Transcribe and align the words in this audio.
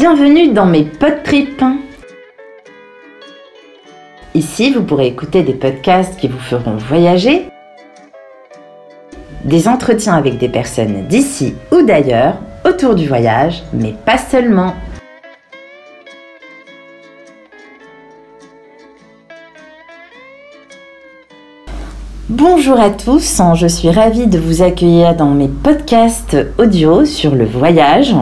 Bienvenue 0.00 0.52
dans 0.52 0.64
mes 0.64 0.84
pod 0.84 1.24
trips. 1.24 1.64
Ici, 4.32 4.72
vous 4.72 4.84
pourrez 4.84 5.08
écouter 5.08 5.42
des 5.42 5.54
podcasts 5.54 6.16
qui 6.20 6.28
vous 6.28 6.38
feront 6.38 6.76
voyager, 6.76 7.48
des 9.44 9.66
entretiens 9.66 10.14
avec 10.14 10.38
des 10.38 10.48
personnes 10.48 11.08
d'ici 11.08 11.54
ou 11.72 11.82
d'ailleurs 11.82 12.36
autour 12.64 12.94
du 12.94 13.08
voyage, 13.08 13.64
mais 13.72 13.92
pas 14.06 14.18
seulement. 14.18 14.74
Bonjour 22.28 22.78
à 22.78 22.90
tous, 22.90 23.42
je 23.56 23.66
suis 23.66 23.90
ravie 23.90 24.28
de 24.28 24.38
vous 24.38 24.62
accueillir 24.62 25.16
dans 25.16 25.30
mes 25.30 25.48
podcasts 25.48 26.36
audio 26.56 27.04
sur 27.04 27.34
le 27.34 27.46
voyage. 27.46 28.14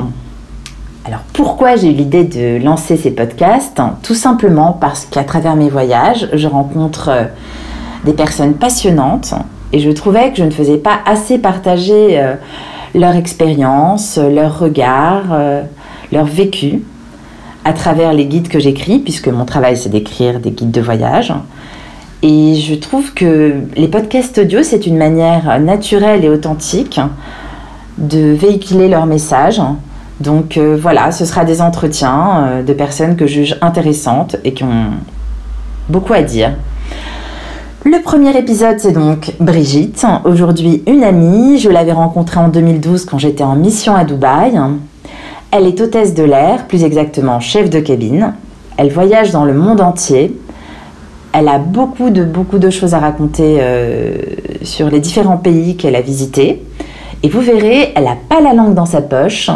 Alors 1.07 1.21
pourquoi 1.33 1.77
j'ai 1.77 1.93
eu 1.93 1.95
l'idée 1.95 2.25
de 2.25 2.61
lancer 2.61 2.97
ces 2.97 3.13
podcasts? 3.13 3.81
Tout 4.03 4.17
simplement 4.17 4.73
parce 4.73 5.05
qu'à 5.05 5.23
travers 5.23 5.55
mes 5.55 5.69
voyages, 5.69 6.29
je 6.33 6.49
rencontre 6.49 7.11
euh, 7.11 7.25
des 8.05 8.13
personnes 8.13 8.55
passionnantes 8.55 9.33
et 9.73 9.79
je 9.79 9.91
trouvais 9.91 10.33
que 10.33 10.39
je 10.39 10.43
ne 10.43 10.51
faisais 10.51 10.79
pas 10.79 10.99
assez 11.07 11.39
partager 11.39 12.19
euh, 12.19 12.35
leur 12.97 13.15
expérience, 13.15 14.19
leur 14.19 14.59
regard, 14.59 15.27
euh, 15.31 15.63
leur 16.11 16.25
vécu 16.25 16.83
à 17.65 17.73
travers 17.73 18.13
les 18.13 18.27
guides 18.27 18.49
que 18.49 18.59
j'écris, 18.59 18.99
puisque 18.99 19.29
mon 19.29 19.45
travail 19.45 19.77
c'est 19.77 19.91
d'écrire 19.91 20.41
des 20.41 20.51
guides 20.51 20.73
de 20.73 20.81
voyage. 20.81 21.33
Et 22.23 22.57
je 22.57 22.75
trouve 22.75 23.15
que 23.15 23.55
les 23.77 23.87
podcasts 23.87 24.39
audio, 24.39 24.65
c'est 24.65 24.89
une 24.89 24.97
manière 24.97 25.61
naturelle 25.61 26.25
et 26.25 26.29
authentique 26.29 26.99
de 27.97 28.33
véhiculer 28.33 28.89
leur 28.89 29.07
message. 29.07 29.63
Donc 30.21 30.57
euh, 30.57 30.79
voilà, 30.81 31.13
ce 31.13 31.25
sera 31.25 31.45
des 31.45 31.61
entretiens 31.61 32.47
euh, 32.47 32.63
de 32.63 32.73
personnes 32.73 33.17
que 33.17 33.27
je 33.27 33.35
juge 33.35 33.57
intéressantes 33.61 34.37
et 34.45 34.55
qui 34.55 34.65
ont 34.65 34.93
beaucoup 35.89 36.13
à 36.13 36.23
dire. 36.23 36.53
Le 37.85 38.03
premier 38.03 38.37
épisode, 38.37 38.81
c'est 38.81 38.93
donc 38.93 39.35
Brigitte, 39.39 40.05
aujourd'hui 40.25 40.83
une 40.87 41.05
amie. 41.05 41.59
Je 41.59 41.71
l'avais 41.71 41.93
rencontrée 41.93 42.41
en 42.41 42.49
2012 42.49 43.05
quand 43.05 43.19
j'étais 43.19 43.45
en 43.45 43.55
mission 43.55 43.95
à 43.95 44.05
Dubaï. 44.05 44.59
Elle 45.53 45.67
est 45.67 45.81
hôtesse 45.81 46.15
de 46.15 46.25
l'air, 46.25 46.67
plus 46.67 46.83
exactement 46.83 47.39
chef 47.39 47.71
de 47.71 47.79
cabine. 47.79 48.35
Elle 48.77 48.91
voyage 48.91 49.31
dans 49.31 49.45
le 49.45 49.55
monde 49.55 49.81
entier 49.81 50.37
elle 51.39 51.49
a 51.49 51.59
beaucoup 51.59 52.09
de, 52.09 52.25
beaucoup 52.25 52.59
de 52.59 52.71
choses 52.71 52.95
à 52.95 52.99
raconter 52.99 53.59
euh, 53.61 54.15
sur 54.63 54.89
les 54.89 55.01
différents 55.01 55.37
pays 55.37 55.77
qu'elle 55.77 55.95
a 55.95 56.01
visités. 56.01 56.63
Et 57.23 57.29
vous 57.29 57.41
verrez, 57.41 57.93
elle 57.95 58.05
n'a 58.05 58.17
pas 58.29 58.41
la 58.41 58.55
langue 58.55 58.73
dans 58.73 58.87
sa 58.87 59.03
poche. 59.03 59.51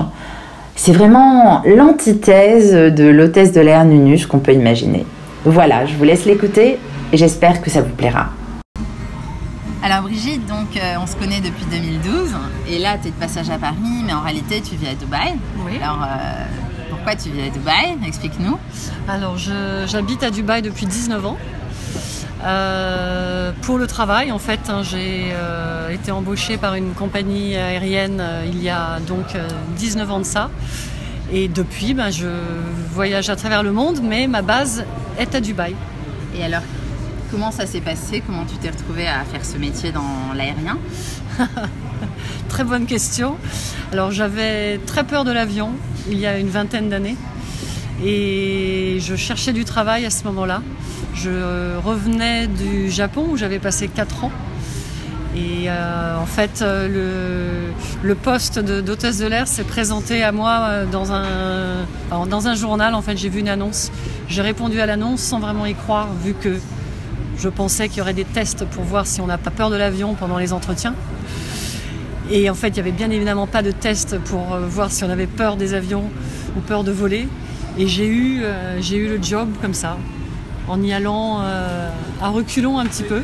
C'est 0.76 0.92
vraiment 0.92 1.62
l'antithèse 1.66 2.72
de 2.72 3.04
l'hôtesse 3.04 3.52
de 3.52 3.60
l'air 3.60 3.84
Nunus 3.84 4.26
qu'on 4.26 4.38
peut 4.38 4.52
imaginer. 4.52 5.04
Voilà, 5.44 5.86
je 5.86 5.94
vous 5.94 6.04
laisse 6.04 6.24
l'écouter 6.24 6.78
et 7.12 7.16
j'espère 7.16 7.60
que 7.60 7.70
ça 7.70 7.82
vous 7.82 7.94
plaira. 7.94 8.28
Alors 9.82 10.02
Brigitte, 10.02 10.46
donc 10.46 10.76
euh, 10.76 10.96
on 11.02 11.06
se 11.06 11.16
connaît 11.16 11.40
depuis 11.40 11.64
2012 11.70 12.34
et 12.68 12.78
là 12.78 12.98
tu 13.00 13.08
es 13.08 13.10
de 13.10 13.16
passage 13.16 13.48
à 13.48 13.56
Paris 13.56 13.76
mais 14.04 14.12
en 14.12 14.20
réalité 14.20 14.60
tu 14.60 14.76
vis 14.76 14.88
à 14.88 14.94
Dubaï. 14.94 15.34
Oui. 15.64 15.78
Alors 15.82 16.02
euh, 16.02 16.44
pourquoi 16.90 17.14
tu 17.16 17.30
vis 17.30 17.48
à 17.48 17.50
Dubaï? 17.50 17.96
Explique-nous. 18.06 18.58
Alors 19.08 19.36
j'habite 19.86 20.22
à 20.22 20.30
Dubaï 20.30 20.60
depuis 20.60 20.84
19 20.86 21.24
ans. 21.26 21.38
Euh, 22.44 23.52
pour 23.62 23.78
le 23.78 23.86
travail, 23.86 24.32
en 24.32 24.38
fait, 24.38 24.60
hein, 24.68 24.82
j'ai 24.82 25.30
euh, 25.32 25.90
été 25.90 26.10
embauchée 26.10 26.56
par 26.56 26.74
une 26.74 26.92
compagnie 26.94 27.56
aérienne 27.56 28.18
euh, 28.20 28.46
il 28.46 28.62
y 28.62 28.70
a 28.70 28.98
donc 29.00 29.36
19 29.76 30.10
ans 30.10 30.18
de 30.20 30.24
ça. 30.24 30.50
Et 31.32 31.48
depuis, 31.48 31.94
ben, 31.94 32.10
je 32.10 32.26
voyage 32.92 33.28
à 33.30 33.36
travers 33.36 33.62
le 33.62 33.72
monde, 33.72 34.00
mais 34.02 34.26
ma 34.26 34.42
base 34.42 34.84
est 35.18 35.34
à 35.34 35.40
Dubaï. 35.40 35.74
Et 36.36 36.42
alors, 36.42 36.62
comment 37.30 37.50
ça 37.50 37.66
s'est 37.66 37.80
passé? 37.80 38.22
Comment 38.26 38.44
tu 38.46 38.56
t'es 38.56 38.70
retrouvée 38.70 39.06
à 39.06 39.24
faire 39.24 39.44
ce 39.44 39.56
métier 39.56 39.92
dans 39.92 40.32
l'aérien? 40.34 40.78
Très 42.48 42.64
bonne 42.64 42.86
question. 42.86 43.36
Alors, 43.92 44.10
j'avais 44.10 44.78
très 44.78 45.04
peur 45.04 45.24
de 45.24 45.30
l'avion 45.30 45.70
il 46.08 46.18
y 46.18 46.26
a 46.26 46.38
une 46.38 46.48
vingtaine 46.48 46.88
d'années. 46.88 47.16
Et 48.04 48.98
je 49.00 49.14
cherchais 49.14 49.52
du 49.52 49.64
travail 49.64 50.06
à 50.06 50.10
ce 50.10 50.24
moment-là. 50.24 50.62
Je 51.14 51.76
revenais 51.78 52.46
du 52.46 52.90
Japon 52.90 53.26
où 53.30 53.36
j'avais 53.36 53.58
passé 53.58 53.88
4 53.88 54.24
ans. 54.24 54.32
Et 55.36 55.70
euh, 55.70 56.18
en 56.18 56.26
fait, 56.26 56.60
euh, 56.60 57.68
le, 58.02 58.14
poste 58.16 58.58
d'hôtesse 58.58 59.18
de, 59.18 59.26
l'air 59.26 59.46
s'est 59.46 59.64
présenté 59.64 60.24
à 60.24 60.32
moi 60.32 60.60
euh, 60.62 60.86
dans 60.86 61.12
un, 61.12 61.86
dans 62.28 62.48
un 62.48 62.54
journal. 62.54 62.94
En 62.94 63.02
fait, 63.02 63.16
j'ai 63.16 63.28
vu 63.28 63.40
une 63.40 63.48
annonce. 63.48 63.92
J'ai 64.28 64.42
répondu 64.42 64.80
à 64.80 64.86
l'annonce 64.86 65.20
sans 65.20 65.38
vraiment 65.38 65.66
y 65.66 65.74
croire, 65.74 66.08
vu 66.24 66.34
que 66.34 66.58
je 67.38 67.48
pensais 67.48 67.88
qu'il 67.88 67.98
y 67.98 68.00
aurait 68.00 68.12
des 68.12 68.24
tests 68.24 68.64
pour 68.64 68.82
voir 68.82 69.06
si 69.06 69.20
on 69.20 69.26
n'a 69.26 69.38
pas 69.38 69.50
peur 69.50 69.70
de 69.70 69.76
l'avion 69.76 70.14
pendant 70.14 70.38
les 70.38 70.52
entretiens. 70.52 70.94
Et 72.32 72.50
en 72.50 72.54
fait, 72.54 72.68
il 72.68 72.74
n'y 72.74 72.80
avait 72.80 72.92
bien 72.92 73.10
évidemment 73.10 73.46
pas 73.46 73.62
de 73.62 73.70
test 73.70 74.18
pour 74.18 74.56
voir 74.68 74.90
si 74.90 75.04
on 75.04 75.10
avait 75.10 75.26
peur 75.26 75.56
des 75.56 75.74
avions 75.74 76.04
ou 76.56 76.60
peur 76.60 76.82
de 76.82 76.92
voler. 76.92 77.28
Et 77.78 77.86
j'ai 77.86 78.06
eu, 78.06 78.42
j'ai 78.80 78.96
eu 78.96 79.08
le 79.08 79.22
job 79.22 79.48
comme 79.60 79.74
ça 79.74 79.96
en 80.70 80.80
y 80.82 80.92
allant 80.92 81.40
euh, 81.42 81.90
à 82.22 82.28
reculons 82.28 82.78
un 82.78 82.86
petit 82.86 83.02
peu. 83.02 83.22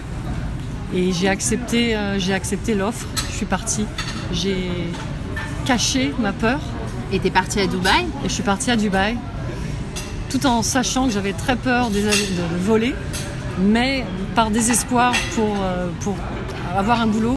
Et 0.95 1.13
j'ai 1.13 1.29
accepté, 1.29 1.97
euh, 1.97 2.19
j'ai 2.19 2.35
accepté 2.35 2.75
l'offre. 2.75 3.07
Je 3.31 3.37
suis 3.37 3.47
partie. 3.47 3.87
J'ai 4.33 4.71
caché 5.65 6.13
ma 6.19 6.33
peur. 6.33 6.61
Et 7.13 7.21
t'es 7.21 7.31
partie 7.31 7.61
à 7.61 7.67
Dubaï? 7.67 8.05
Et 8.25 8.29
je 8.29 8.33
suis 8.33 8.43
partie 8.43 8.71
à 8.73 8.77
Dubaï, 8.77 9.17
tout 10.29 10.45
en 10.45 10.63
sachant 10.63 11.07
que 11.07 11.13
j'avais 11.13 11.33
très 11.33 11.55
peur 11.55 11.91
de, 11.91 12.01
voler, 12.59 12.97
mais 13.61 14.05
par 14.35 14.51
désespoir 14.51 15.13
pour, 15.37 15.55
euh, 15.63 15.87
pour 16.01 16.17
avoir 16.77 17.01
un 17.01 17.07
boulot, 17.07 17.37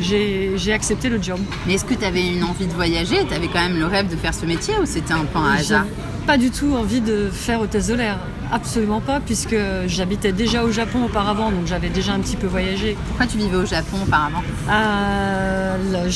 j'ai 0.00 0.72
accepté 0.72 1.08
le 1.08 1.22
job. 1.22 1.38
Mais 1.68 1.74
est-ce 1.74 1.84
que 1.84 1.94
tu 1.94 2.04
avais 2.04 2.26
une 2.26 2.42
envie 2.42 2.66
de 2.66 2.72
voyager? 2.72 3.24
Tu 3.28 3.32
avais 3.32 3.46
quand 3.46 3.62
même 3.62 3.78
le 3.78 3.86
rêve 3.86 4.10
de 4.10 4.16
faire 4.16 4.34
ce 4.34 4.44
métier 4.44 4.74
ou 4.82 4.86
c'était 4.86 5.12
un 5.12 5.24
peu 5.24 5.38
un 5.38 5.52
hasard? 5.52 5.86
Pas 6.30 6.38
du 6.38 6.52
tout 6.52 6.76
envie 6.76 7.00
de 7.00 7.28
faire 7.28 7.60
hôtesse 7.60 7.88
de 7.88 7.94
l'air. 7.94 8.16
Absolument 8.52 9.00
pas, 9.00 9.18
puisque 9.18 9.56
j'habitais 9.88 10.30
déjà 10.30 10.62
au 10.62 10.70
Japon 10.70 11.06
auparavant, 11.06 11.50
donc 11.50 11.66
j'avais 11.66 11.88
déjà 11.88 12.12
un 12.12 12.20
petit 12.20 12.36
peu 12.36 12.46
voyagé. 12.46 12.96
Pourquoi 13.08 13.26
tu 13.26 13.36
vivais 13.36 13.56
au 13.56 13.66
Japon 13.66 13.96
auparavant 14.06 14.44
euh, 14.70 16.08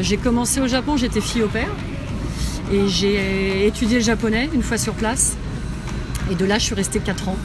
J'ai 0.00 0.16
commencé 0.16 0.62
au 0.62 0.66
Japon, 0.66 0.96
j'étais 0.96 1.20
fille 1.20 1.42
au 1.42 1.48
père, 1.48 1.68
et 2.72 2.88
j'ai 2.88 3.66
étudié 3.66 3.98
le 3.98 4.02
japonais 4.02 4.48
une 4.54 4.62
fois 4.62 4.78
sur 4.78 4.94
place. 4.94 5.36
Et 6.30 6.34
de 6.34 6.46
là, 6.46 6.58
je 6.58 6.64
suis 6.64 6.74
restée 6.74 6.98
4 6.98 7.28
ans 7.28 7.36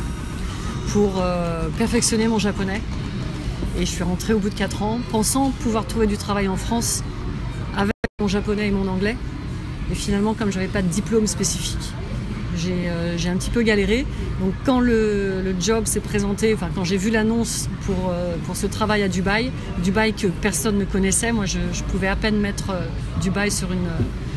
pour 0.93 1.15
euh, 1.19 1.67
perfectionner 1.77 2.29
mon 2.29 2.39
japonais. 2.39 2.81
Et 3.77 3.81
je 3.81 3.91
suis 3.91 4.03
rentrée 4.03 4.31
au 4.31 4.39
bout 4.39 4.51
de 4.51 4.55
4 4.55 4.83
ans, 4.83 5.01
pensant 5.11 5.51
pouvoir 5.59 5.85
trouver 5.85 6.07
du 6.07 6.15
travail 6.15 6.47
en 6.47 6.55
France 6.55 7.03
avec 7.75 7.91
mon 8.21 8.29
japonais 8.29 8.69
et 8.69 8.71
mon 8.71 8.87
anglais. 8.87 9.17
Et 9.91 9.95
finalement, 9.95 10.33
comme 10.33 10.51
je 10.51 10.57
n'avais 10.57 10.71
pas 10.71 10.81
de 10.81 10.87
diplôme 10.87 11.27
spécifique, 11.27 11.93
euh, 12.65 13.15
j'ai 13.17 13.29
un 13.29 13.37
petit 13.37 13.49
peu 13.49 13.61
galéré. 13.61 14.05
Donc 14.39 14.53
quand 14.65 14.79
le, 14.79 15.55
job 15.59 15.85
s'est 15.85 15.99
présenté, 15.99 16.53
enfin 16.53 16.69
quand 16.73 16.83
j'ai 16.83 16.97
vu 16.97 17.09
l'annonce 17.09 17.69
pour, 17.85 18.11
euh, 18.11 18.35
pour 18.45 18.55
ce 18.55 18.67
travail 18.67 19.03
à 19.03 19.07
Dubaï, 19.07 19.51
Dubaï 19.83 20.13
que 20.13 20.27
personne 20.27 20.77
ne 20.77 20.85
connaissait, 20.85 21.31
moi 21.31 21.45
je, 21.45 21.57
pouvais 21.89 22.07
à 22.07 22.15
peine 22.15 22.37
mettre 22.39 22.71
euh, 22.71 22.85
Dubaï 23.21 23.51
sur 23.51 23.71
une, 23.71 23.89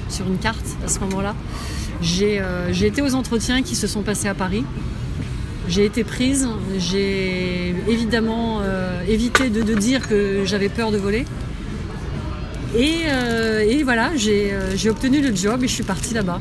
sur 0.08 0.26
une 0.26 0.38
carte 0.38 0.64
à 0.84 0.88
ce 0.88 1.00
moment-là. 1.00 1.34
J'ai 2.00 2.40
été 2.80 3.02
aux 3.02 3.14
entretiens 3.14 3.62
qui 3.62 3.76
se 3.76 3.86
sont 3.86 4.02
passés 4.02 4.28
à 4.28 4.34
Paris. 4.34 4.64
J'ai 5.68 5.84
été 5.84 6.02
prise, 6.02 6.48
j'ai 6.78 7.74
évidemment 7.86 8.62
évité 9.06 9.50
de, 9.50 9.74
dire 9.74 10.08
que 10.08 10.44
j'avais 10.46 10.70
peur 10.70 10.92
de 10.92 10.96
voler. 10.96 11.26
Et, 12.76 13.04
et 13.68 13.82
voilà, 13.82 14.10
j'ai 14.16 14.90
obtenu 14.90 15.20
le 15.20 15.34
job 15.34 15.62
et 15.62 15.68
je 15.68 15.74
suis 15.74 15.84
partie 15.84 16.14
là-bas 16.14 16.40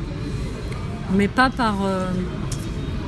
mais 1.14 1.28
pas 1.28 1.50
par 1.50 1.86
euh, 1.86 2.08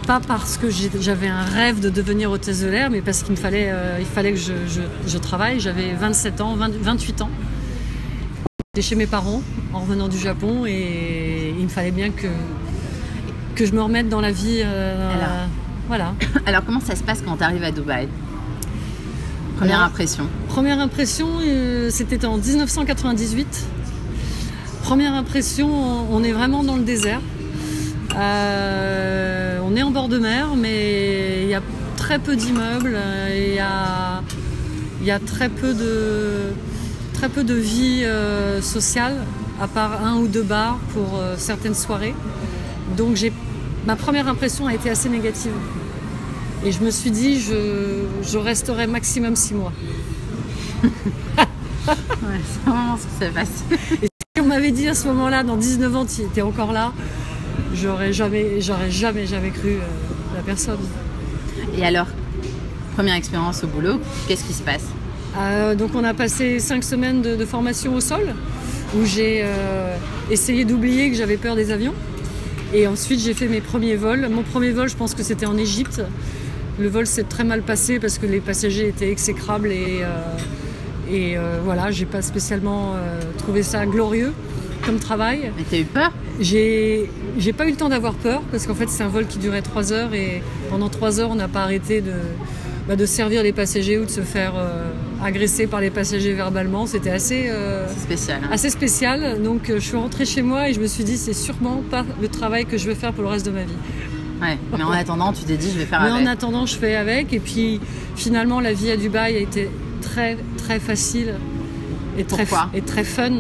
pas 0.08 0.20
parce 0.20 0.58
que 0.58 0.68
j'avais 0.70 1.28
un 1.28 1.44
rêve 1.44 1.80
de 1.80 1.90
devenir 1.90 2.32
hôtesse 2.32 2.62
de 2.62 2.68
l'air, 2.68 2.90
mais 2.90 3.02
parce 3.02 3.22
qu'il 3.22 3.32
me 3.32 3.38
fallait, 3.38 3.70
euh, 3.72 3.98
il 4.00 4.06
fallait 4.06 4.34
que 4.34 4.40
je, 4.40 5.18
travaille. 5.20 5.60
J'avais 5.60 5.94
27 5.94 6.42
ans, 6.42 6.56
28 6.56 7.22
ans. 7.22 7.30
J'étais 8.74 8.88
chez 8.88 8.96
mes 8.96 9.06
parents 9.06 9.42
en 9.74 9.80
revenant 9.80 10.08
du 10.08 10.18
Japon 10.18 10.66
et 10.66 11.54
il 11.58 11.64
me 11.64 11.70
fallait 11.70 11.92
bien 11.92 12.10
que, 12.10 12.28
que 13.56 13.66
je 13.66 13.74
me 13.74 13.82
remette 13.82 14.10
dans 14.10 14.22
la 14.22 14.32
vie. 14.32 14.62
Euh, 14.64 15.14
alors, 15.14 15.48
voilà. 15.88 16.14
Alors 16.48 16.66
comment 16.66 16.80
ça 16.80 16.96
se 16.96 17.04
passe 17.04 17.22
quand 17.22 17.38
tu 17.38 17.44
arrives 17.44 17.64
à 17.64 17.72
Dubaï? 17.72 18.08
Première 19.62 19.84
impression 19.84 20.28
Première 20.48 20.80
impression, 20.80 21.28
c'était 21.92 22.26
en 22.26 22.38
1998. 22.38 23.64
Première 24.82 25.14
impression, 25.14 25.70
on 26.12 26.24
est 26.24 26.32
vraiment 26.32 26.64
dans 26.64 26.78
le 26.78 26.82
désert. 26.82 27.22
Euh, 28.18 29.60
on 29.64 29.76
est 29.76 29.84
en 29.84 29.92
bord 29.92 30.08
de 30.10 30.18
mer, 30.18 30.56
mais 30.58 31.44
il 31.44 31.48
y 31.48 31.54
a 31.54 31.62
très 31.96 32.18
peu 32.18 32.36
d'immeubles, 32.36 32.98
il 33.30 33.54
y 33.54 33.60
a, 33.60 34.24
y 35.04 35.12
a, 35.12 35.20
très 35.20 35.50
peu 35.50 35.76
de, 35.76 36.54
très 37.14 37.30
peu 37.30 37.44
de 37.44 37.54
vie 37.54 38.02
euh, 38.04 38.64
sociale, 38.64 39.14
à 39.62 39.68
part 39.68 40.04
un 40.04 40.16
ou 40.16 40.28
deux 40.28 40.42
bars 40.42 40.80
pour 40.92 41.20
euh, 41.20 41.36
certaines 41.38 41.76
soirées. 41.76 42.16
Donc 42.98 43.16
ma 43.86 43.96
première 43.96 44.28
impression 44.28 44.66
a 44.66 44.74
été 44.74 44.90
assez 44.90 45.08
négative. 45.08 45.54
Et 46.64 46.72
je 46.72 46.80
me 46.82 46.92
suis 46.92 47.12
dit, 47.12 47.40
je, 47.40 48.04
je 48.22 48.38
resterai 48.38 48.88
maximum 48.88 49.36
six 49.36 49.54
mois. 49.54 49.74
Ouais, 51.88 52.40
c'est 52.46 52.70
vraiment 52.70 52.96
ce 52.96 53.08
qui 53.08 53.14
s'est 53.20 53.32
passé. 53.32 54.08
Si 54.36 54.42
on 54.42 54.46
m'avait 54.46 54.70
dit 54.72 54.88
à 54.88 54.94
ce 54.94 55.08
moment-là, 55.08 55.44
dans 55.44 55.58
19 55.58 55.96
ans, 55.96 56.06
tu 56.06 56.22
étais 56.22 56.44
encore 56.44 56.72
là, 56.72 56.94
j'aurais 57.74 58.14
jamais, 58.14 58.62
j'aurais 58.62 58.92
jamais, 58.92 59.26
jamais 59.26 59.50
cru 59.50 59.70
euh, 59.72 60.36
la 60.36 60.42
personne. 60.44 60.78
Et 61.78 61.84
alors, 61.84 62.06
première 62.96 63.16
expérience 63.16 63.64
au 63.64 63.68
boulot, 63.68 64.00
qu'est-ce 64.28 64.44
qui 64.44 64.54
se 64.54 64.62
passe? 64.62 64.86
Euh, 65.38 65.74
donc 65.76 65.96
on 65.96 66.04
a 66.04 66.14
passé 66.14 66.60
cinq 66.60 66.84
semaines 66.84 67.24
de, 67.24 67.36
de 67.36 67.46
formation 67.46 67.96
au 67.96 68.00
sol, 68.00 68.36
où 68.96 69.04
j'ai 69.04 69.42
euh, 69.44 69.98
essayé 70.30 70.66
d'oublier 70.66 71.10
que 71.10 71.18
j'avais 71.18 71.38
peur 71.38 71.56
des 71.56 71.72
avions. 71.72 71.96
Et 72.74 72.88
ensuite 72.88 73.20
j'ai 73.20 73.34
fait 73.34 73.48
mes 73.48 73.62
premiers 73.62 73.96
vols. 73.96 74.30
Mon 74.30 74.44
premier 74.44 74.72
vol, 74.72 74.88
je 74.88 74.96
pense 74.96 75.16
que 75.16 75.24
c'était 75.24 75.48
en 75.48 75.58
Égypte. 75.58 76.02
Le 76.82 76.88
vol 76.90 77.06
s'est 77.06 77.24
très 77.24 77.44
mal 77.44 77.62
passé 77.62 78.00
parce 78.00 78.18
que 78.18 78.26
les 78.26 78.40
passagers 78.40 78.88
étaient 78.88 79.12
exécrables 79.12 79.68
et, 79.72 80.00
euh, 80.02 80.08
et 81.12 81.38
euh, 81.38 81.60
voilà, 81.64 81.92
j'ai 81.92 82.06
pas 82.08 82.24
spécialement 82.24 82.94
euh, 82.96 83.20
trouvé 83.38 83.62
ça 83.62 83.86
glorieux 83.86 84.34
comme 84.84 84.98
travail. 84.98 85.52
Mais 85.56 85.64
t'as 85.70 85.78
eu 85.78 85.84
peur? 85.84 86.12
J'ai 86.40 87.08
pas 87.56 87.66
eu 87.68 87.72
le 87.72 87.76
temps 87.76 87.90
d'avoir 87.90 88.16
peur 88.16 88.42
parce 88.52 88.66
qu'en 88.66 88.74
fait 88.74 88.90
c'est 88.90 89.04
un 89.04 89.10
vol 89.10 89.28
qui 89.28 89.38
durait 89.38 89.62
3 89.62 89.94
heures 89.94 90.14
et 90.16 90.42
pendant 90.72 90.90
3 90.90 91.20
heures 91.20 91.30
on 91.30 91.36
n'a 91.36 91.48
pas 91.48 91.62
arrêté 91.62 92.02
de, 92.02 92.14
bah, 92.88 92.96
de 92.96 93.06
servir 93.06 93.44
les 93.44 93.52
passagers 93.54 94.00
ou 94.00 94.06
de 94.06 94.10
se 94.10 94.22
faire 94.22 94.54
euh, 94.58 94.90
agresser 95.24 95.68
par 95.68 95.82
les 95.82 95.92
passagers 95.92 96.34
verbalement. 96.34 96.88
C'était 96.88 97.12
assez, 97.12 97.50
euh, 97.50 97.88
spécial. 97.96 98.40
hein. 98.44 98.50
assez 98.52 98.72
spécial. 98.72 99.44
Donc 99.44 99.70
euh, 99.70 99.76
je 99.76 99.86
suis 99.86 99.98
rentrée 99.98 100.26
chez 100.26 100.42
moi 100.42 100.68
et 100.70 100.74
je 100.74 100.80
me 100.80 100.88
suis 100.88 101.04
dit 101.04 101.18
c'est 101.18 101.34
sûrement 101.34 101.84
pas 101.92 102.04
le 102.20 102.28
travail 102.28 102.66
que 102.66 102.78
je 102.78 102.88
vais 102.88 102.96
faire 102.96 103.14
pour 103.14 103.22
le 103.24 103.30
reste 103.30 103.46
de 103.46 103.52
ma 103.52 103.66
vie. 103.66 103.78
Ouais. 104.42 104.58
Mais 104.78 104.84
en 104.84 104.92
attendant, 104.92 105.32
tu 105.34 105.44
t'es 105.44 105.58
dit, 105.58 105.70
je 105.72 105.78
vais 105.80 105.86
faire 105.86 106.02
Mais 106.02 106.10
avec. 106.10 106.28
en 106.28 106.32
attendant 106.32 106.66
je 106.66 106.76
fais 106.76 106.96
avec 106.96 107.32
et 107.34 107.40
puis 107.40 107.80
finalement 108.16 108.60
la 108.60 108.74
vie 108.74 108.90
à 108.92 108.98
Dubaï 108.98 109.36
a 109.36 109.40
été 109.40 109.70
très 110.02 110.36
très 110.58 110.80
facile 110.80 111.36
et 112.18 112.24
très, 112.24 112.46
Pourquoi 112.46 112.70
et 112.74 112.82
très 112.82 113.04
fun 113.04 113.32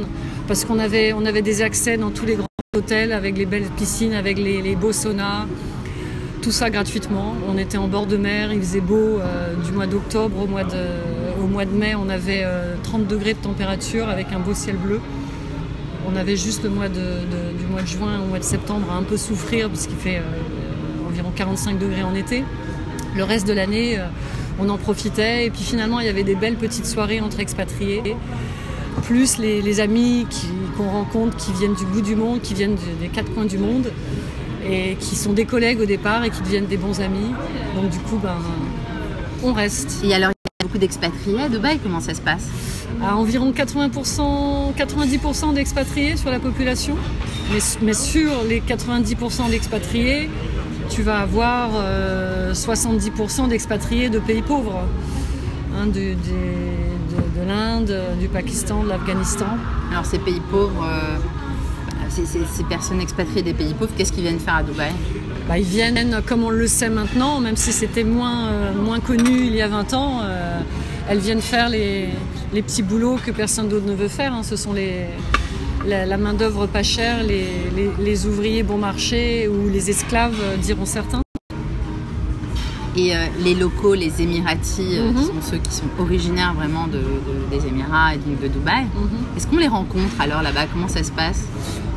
parce 0.47 0.63
qu'on 0.65 0.79
avait, 0.79 1.13
on 1.13 1.25
avait 1.25 1.41
des 1.41 1.61
accès 1.61 1.97
dans 1.97 2.09
tous 2.11 2.25
les 2.25 2.35
grands 2.35 2.45
hôtels 2.75 3.13
avec 3.13 3.37
les 3.37 3.45
belles 3.45 3.69
piscines, 3.77 4.13
avec 4.13 4.37
les, 4.37 4.61
les 4.61 4.75
beaux 4.75 4.91
saunas, 4.91 5.45
tout 6.41 6.51
ça 6.51 6.69
gratuitement. 6.69 7.35
On 7.47 7.57
était 7.57 7.77
en 7.77 7.87
bord 7.87 8.05
de 8.05 8.17
mer, 8.17 8.51
il 8.51 8.59
faisait 8.59 8.81
beau 8.81 8.95
euh, 9.19 9.53
du 9.63 9.71
mois 9.71 9.87
d'octobre 9.87 10.41
au, 10.43 10.47
mois 10.47 10.63
de, 10.63 11.41
au 11.41 11.47
mois 11.47 11.65
de 11.65 11.71
mai, 11.71 11.95
on 11.95 12.09
avait 12.09 12.41
euh, 12.43 12.75
30 12.83 13.07
degrés 13.07 13.33
de 13.33 13.39
température 13.39 14.09
avec 14.09 14.27
un 14.33 14.39
beau 14.39 14.53
ciel 14.53 14.75
bleu. 14.75 14.99
On 16.11 16.15
avait 16.17 16.35
juste 16.35 16.63
le 16.63 16.69
mois 16.69 16.89
de, 16.89 16.95
de- 16.95 17.57
du 17.57 17.65
mois 17.71 17.81
de 17.83 17.87
juin 17.87 18.19
au 18.23 18.27
mois 18.27 18.39
de 18.39 18.43
septembre 18.43 18.87
à 18.91 18.95
un 18.95 19.03
peu 19.03 19.15
souffrir 19.17 19.69
parce 19.69 19.87
qu'il 19.87 19.97
fait 19.97 20.17
euh, 20.17 20.21
environ 21.11 21.31
45 21.35 21.77
degrés 21.77 22.03
en 22.03 22.15
été. 22.15 22.43
Le 23.15 23.23
reste 23.23 23.47
de 23.47 23.53
l'année, 23.53 23.99
euh, 23.99 24.05
on 24.59 24.69
en 24.69 24.77
profitait. 24.77 25.45
Et 25.45 25.49
puis 25.49 25.63
finalement, 25.63 25.99
il 25.99 26.05
y 26.05 26.09
avait 26.09 26.23
des 26.23 26.35
belles 26.35 26.55
petites 26.55 26.85
soirées 26.85 27.21
entre 27.21 27.39
expatriés. 27.39 28.15
Plus 29.03 29.37
les, 29.37 29.61
les 29.61 29.79
amis 29.79 30.25
qu'on 30.77 30.89
rencontre 30.89 31.35
qui 31.37 31.51
viennent 31.53 31.75
du 31.75 31.85
bout 31.85 32.01
du 32.01 32.15
monde, 32.15 32.41
qui 32.41 32.53
viennent 32.53 32.77
des 32.99 33.07
quatre 33.07 33.33
coins 33.33 33.45
du 33.45 33.57
monde 33.57 33.91
et 34.69 34.95
qui 34.99 35.15
sont 35.15 35.33
des 35.33 35.45
collègues 35.45 35.79
au 35.81 35.85
départ 35.85 36.23
et 36.23 36.29
qui 36.29 36.41
deviennent 36.41 36.67
des 36.67 36.77
bons 36.77 36.99
amis. 37.01 37.33
Donc 37.75 37.89
du 37.89 37.99
coup, 37.99 38.17
ben, 38.17 38.37
on 39.43 39.53
reste. 39.53 40.03
Et 40.03 40.13
alors, 40.13 40.31
il 40.31 40.63
y 40.63 40.63
a 40.63 40.67
beaucoup 40.67 40.77
d'expatriés 40.77 41.41
à 41.41 41.49
Dubaï, 41.49 41.79
comment 41.81 41.99
ça 41.99 42.13
se 42.13 42.21
passe? 42.21 42.47
À 43.03 43.15
environ 43.15 43.51
80%, 43.51 44.75
90% 44.77 45.53
d'expatriés 45.53 46.17
sur 46.17 46.29
la 46.29 46.39
population. 46.39 46.95
Mais, 47.51 47.59
mais 47.81 47.93
sur 47.93 48.43
les 48.47 48.61
90% 48.61 49.49
d'expatriés, 49.49 50.29
tu 50.91 51.01
vas 51.03 51.19
avoir 51.19 51.69
euh, 51.75 52.53
70% 52.53 53.47
d'expatriés 53.47 54.09
de 54.09 54.19
pays 54.19 54.41
pauvres. 54.41 54.83
Hein, 55.75 55.85
de, 55.87 55.91
de 56.13 57.47
l'Inde, 57.47 57.93
du 58.19 58.27
Pakistan, 58.27 58.83
de 58.83 58.89
l'Afghanistan. 58.89 59.45
Alors, 59.91 60.05
ces 60.05 60.19
pays 60.19 60.41
pauvres, 60.51 60.85
euh, 60.85 61.17
ces, 62.09 62.25
ces- 62.25 62.45
ces 62.45 62.63
personnes 62.65 62.99
expatriées 62.99 63.41
des 63.41 63.53
pays 63.53 63.73
pauvres, 63.73 63.91
qu'est-ce 63.97 64.11
qu'ils 64.11 64.23
viennent 64.23 64.39
faire 64.39 64.55
à 64.55 64.63
Dubaï? 64.63 64.91
Bah, 65.47 65.57
ils 65.57 65.63
viennent, 65.65 66.21
comme 66.27 66.43
on 66.43 66.49
le 66.49 66.67
sait 66.67 66.89
maintenant, 66.89 67.39
même 67.39 67.55
si 67.55 67.71
c'était 67.71 68.03
moins, 68.03 68.47
euh, 68.49 68.73
moins 68.75 68.99
connu 68.99 69.45
il 69.47 69.55
y 69.55 69.61
a 69.61 69.67
20 69.69 69.93
ans, 69.93 70.19
euh, 70.23 70.59
elles 71.09 71.19
viennent 71.19 71.41
faire 71.41 71.69
les, 71.69 72.09
les 72.53 72.61
petits 72.61 72.83
boulots 72.83 73.17
que 73.25 73.31
personne 73.31 73.69
d'autre 73.69 73.85
ne 73.87 73.95
veut 73.95 74.07
faire. 74.09 74.33
hein. 74.33 74.43
Ce 74.43 74.55
sont 74.57 74.73
les, 74.73 75.05
la, 75.87 76.05
la 76.05 76.17
main-d'œuvre 76.17 76.67
pas 76.67 76.83
chère, 76.83 77.23
les, 77.23 77.47
les- 77.75 77.91
les 77.99 78.25
ouvriers 78.25 78.63
bon 78.63 78.77
marché 78.77 79.47
ou 79.47 79.69
les 79.69 79.89
esclaves, 79.89 80.35
euh, 80.41 80.57
diront 80.57 80.85
certains. 80.85 81.21
Et 82.95 83.15
euh, 83.15 83.19
les 83.43 83.55
locaux, 83.55 83.93
les 83.93 84.21
Émiratis, 84.21 84.79
euh, 84.81 85.11
Mhm. 85.11 85.15
qui 85.15 85.23
sont 85.25 85.41
ceux 85.49 85.57
qui 85.57 85.71
sont 85.73 85.85
originaires 85.97 86.53
vraiment 86.53 86.87
de, 86.87 86.97
de- 86.97 87.49
des 87.57 87.65
Émirats 87.67 88.13
et 88.15 88.17
donc 88.17 88.41
de 88.41 88.47
Dubaï, 88.47 88.85
est-ce 89.37 89.47
qu'on 89.47 89.57
les 89.57 89.69
rencontre 89.69 90.13
alors 90.19 90.41
là-bas? 90.41 90.65
Comment 90.71 90.89
ça 90.89 91.01
se 91.03 91.11
passe? 91.11 91.43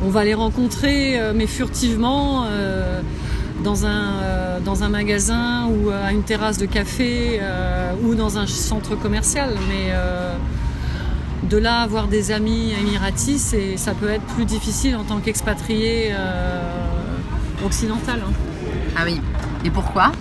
On 0.05 0.09
va 0.09 0.23
les 0.23 0.33
rencontrer, 0.33 1.19
mais 1.33 1.47
furtivement, 1.47 2.45
euh, 2.47 3.01
dans, 3.63 3.85
un, 3.85 3.89
euh, 4.21 4.59
dans 4.61 4.83
un 4.83 4.89
magasin 4.89 5.67
ou 5.67 5.89
à 5.89 6.11
une 6.13 6.23
terrasse 6.23 6.57
de 6.57 6.65
café 6.65 7.39
euh, 7.41 7.91
ou 8.03 8.15
dans 8.15 8.37
un 8.37 8.47
centre 8.47 8.95
commercial. 8.95 9.51
Mais 9.67 9.87
euh, 9.89 10.33
de 11.49 11.57
là 11.57 11.81
avoir 11.81 12.07
des 12.07 12.31
amis 12.31 12.73
émiratis, 12.79 13.39
c'est- 13.41 13.77
ça 13.77 13.93
peut 13.93 14.09
être 14.09 14.23
plus 14.35 14.45
difficile 14.45 14.95
en 14.95 15.03
tant 15.03 15.19
qu'expatrié 15.19 16.09
euh, 16.11 16.61
occidental. 17.65 18.19
hein. 18.27 18.31
Ah 18.97 19.01
oui. 19.05 19.19
Et 19.63 19.69
pourquoi? 19.69 20.11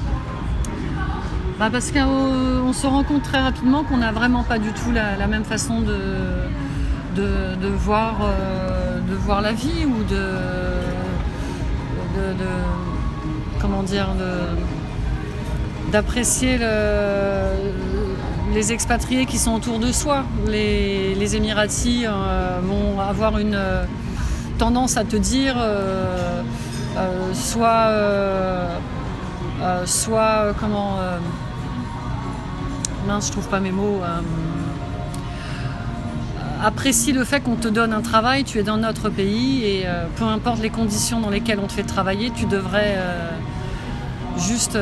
Bah 1.59 1.69
parce 1.71 1.93
qu'on 1.93 2.73
se 2.73 2.87
rend 2.87 3.05
compte 3.05 3.23
très 3.23 3.41
rapidement 3.41 3.85
qu'on 3.85 3.99
n'a 3.99 4.11
vraiment 4.13 4.43
pas 4.43 4.59
du 4.59 4.71
tout 4.73 4.91
la, 4.93 5.17
la 5.17 5.27
même 5.29 5.45
façon 5.45 5.81
de, 5.81 5.99
de, 7.15 7.55
de 7.63 7.69
voir, 7.69 8.17
euh, 8.25 8.99
de 9.01 9.15
voir 9.15 9.41
la 9.41 9.53
vie 9.53 9.85
ou 9.87 10.03
de, 10.03 10.17
de, 12.17 12.33
de- 12.43 13.61
comment 13.61 13.83
dire 13.85 14.09
d'apprécier 15.93 16.59
le- 16.59 18.04
les 18.55 18.73
expatriés 18.73 19.27
qui 19.27 19.39
sont 19.39 19.53
autour 19.53 19.81
de 19.81 19.91
soi. 19.91 20.25
Les, 20.47 21.15
les 21.17 21.37
Émiratis 21.37 22.05
euh, 22.07 22.61
vont 22.63 23.01
avoir 23.01 23.39
une 23.39 23.57
euh, 23.57 23.85
tendance 24.59 24.97
à 24.97 25.05
te 25.05 25.17
dire 25.17 25.57
euh, 25.59 26.43
soit 27.33 27.91
soit 29.85 30.55
comment 30.61 30.99
mince 33.09 33.27
je 33.27 33.33
trouve 33.33 33.49
pas 33.49 33.59
mes 33.59 33.73
mots 33.73 34.01
apprécie 36.63 37.13
le 37.13 37.25
fait 37.25 37.41
qu'on 37.41 37.57
te 37.57 37.67
donne 37.67 37.93
un 37.93 38.01
travail 38.01 38.45
tu 38.45 38.59
es 38.59 38.63
dans 38.63 38.77
notre 38.77 39.09
pays 39.09 39.65
et 39.65 39.87
peu 40.15 40.25
importe 40.25 40.63
les 40.63 40.71
conditions 40.71 41.19
dans 41.19 41.31
lesquelles 41.31 41.59
on 41.59 41.67
te 41.67 41.73
fait 41.73 41.83
travailler 41.83 42.31
tu 42.31 42.47
devrais 42.47 42.97
juste 44.39 44.79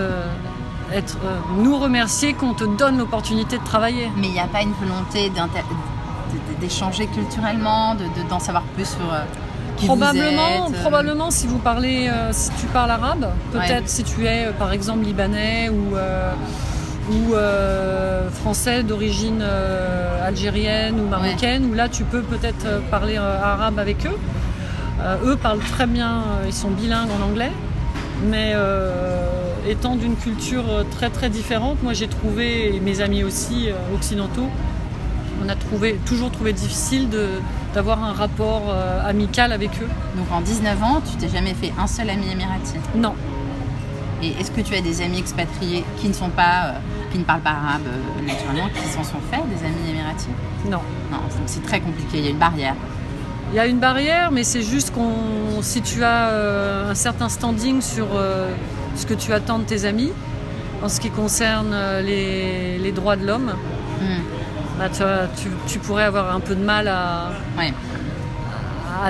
être 0.95 1.17
euh, 1.25 1.39
nous 1.59 1.79
remercier 1.79 2.35
qu'on 2.35 2.55
te 2.55 2.65
donne 2.65 2.99
l'opportunité 2.99 3.59
de 3.59 3.65
travailler 3.65 4.11
Mais 4.17 4.27
il 4.29 4.33
n'y 4.33 4.41
a 4.41 4.47
pas 4.47 4.63
une 4.63 4.73
volonté 4.73 5.31
d'échanger 6.61 7.07
culturellement, 7.09 7.95
de- 7.95 8.05
de- 8.05 8.29
d'en 8.29 8.39
savoir 8.39 8.63
plus 8.75 8.85
sur 8.87 9.13
euh, 9.13 9.23
qui 9.77 9.87
Probablement, 9.87 10.67
vous 10.67 10.73
êtes, 10.73 10.79
euh, 10.79 10.81
probablement 10.83 11.31
si 11.31 11.47
vous 11.47 11.59
parlez, 11.59 12.09
euh, 12.09 12.29
si 12.33 12.51
tu 12.61 12.67
parles 12.67 12.91
arabe, 12.91 13.27
peut-être 13.53 13.71
Ouais. 13.83 13.83
si 13.87 14.05
tu 14.05 14.27
es 14.27 14.47
euh, 14.47 14.53
par 14.53 14.73
exemple 14.73 15.05
libanais 15.05 15.71
ou, 15.71 15.97
euh, 15.97 16.33
ou 17.11 17.35
français 18.43 18.83
d'origine 18.85 19.43
algérienne 20.25 21.01
ou 21.01 21.09
marocaine, 21.09 21.69
où 21.71 21.75
là 21.75 21.89
tu 21.89 22.05
peux 22.05 22.23
peut-être 22.23 22.81
parler 22.91 23.17
arabe 23.17 23.79
avec 23.81 24.07
eux. 24.07 24.17
Eux 25.25 25.35
parlent 25.37 25.59
très 25.73 25.87
bien, 25.89 26.23
ils 26.47 26.53
sont 26.53 26.71
bilingues 26.71 27.09
en 27.21 27.25
anglais, 27.29 27.51
mais 28.25 28.53
étant 29.69 29.97
d'une 29.97 30.17
culture 30.17 30.65
euh, 30.69 30.85
très 30.91 31.11
très 31.11 31.31
différente, 31.31 31.83
moi 31.83 31.93
j'ai 31.93 32.09
trouvé, 32.09 32.75
et 32.75 32.81
mes 32.81 33.01
amis 33.01 33.25
aussi 33.25 33.69
euh, 33.71 33.75
occidentaux, 33.95 34.49
on 35.45 35.49
a 35.49 35.55
trouvé, 35.57 35.99
toujours 36.07 36.31
trouvé 36.31 36.53
difficile 36.53 37.09
d'avoir 37.75 38.03
un 38.05 38.13
rapport 38.13 38.65
euh, 38.69 39.09
amical 39.09 39.53
avec 39.53 39.71
eux. 39.83 39.89
Donc 40.17 40.27
en 40.33 40.41
19 40.41 40.83
ans, 40.83 41.03
tu 41.09 41.17
t'es 41.17 41.29
jamais 41.29 41.55
fait 41.55 41.73
un 41.79 41.87
seul 41.87 42.11
ami 42.11 42.31
émirati? 42.31 42.75
Non, 42.95 43.15
Et 44.23 44.29
est-ce 44.41 44.51
que 44.51 44.61
tu 44.61 44.75
as 44.75 44.81
des 44.81 45.03
amis 45.03 45.19
expatriés 45.19 45.85
qui 45.99 46.09
ne 46.09 46.13
sont 46.13 46.29
pas, 46.29 46.67
euh, 46.67 46.73
qui 47.11 47.19
ne 47.19 47.25
parlent 47.25 47.41
pas 47.41 47.51
arabe 47.51 47.83
euh, 47.87 48.27
naturellement, 48.27 48.69
qui 48.69 48.89
s'en 48.89 49.03
sont 49.03 49.21
faits, 49.31 49.41
des 49.49 49.67
amis 49.67 49.91
émiratis? 49.91 50.29
Non. 50.67 50.81
Non, 51.11 51.19
donc 51.19 51.47
c'est 51.47 51.63
très 51.63 51.81
compliqué, 51.81 52.19
il 52.19 52.25
y 52.25 52.29
a 52.29 52.31
une 52.31 52.39
barrière. 52.39 52.75
Il 53.53 53.57
y 53.57 53.59
a 53.59 53.67
une 53.67 53.81
barrière, 53.81 54.31
mais 54.31 54.45
c'est 54.45 54.63
juste 54.63 54.93
qu'on, 54.95 55.61
si 55.61 55.83
tu 55.83 56.03
as 56.03 56.89
un 56.89 56.95
certain 56.95 57.29
standing 57.29 57.83
sur 57.83 58.07
ce 58.97 59.07
que 59.07 59.15
tu 59.15 59.33
attends 59.33 59.59
de 59.59 59.65
tes 59.65 59.85
amis, 59.85 60.13
en 60.83 60.89
ce 60.89 61.01
qui 61.01 61.11
concerne 61.11 61.71
euh, 61.73 62.01
les, 62.03 62.79
les 62.79 62.93
droits 62.93 63.17
de 63.17 63.27
l'homme, 63.27 63.53
Hmm. 64.01 64.23
bah, 64.79 64.89
tu, 64.93 65.03
as- 65.03 65.29
tu- 65.41 65.49
tu 65.69 65.79
pourrais 65.79 66.03
avoir 66.05 66.35
un 66.35 66.41
peu 66.41 66.55
de 66.57 66.65
mal 66.65 66.89
à, 66.89 67.31
Ouais. 67.57 67.73
à, 69.01 69.07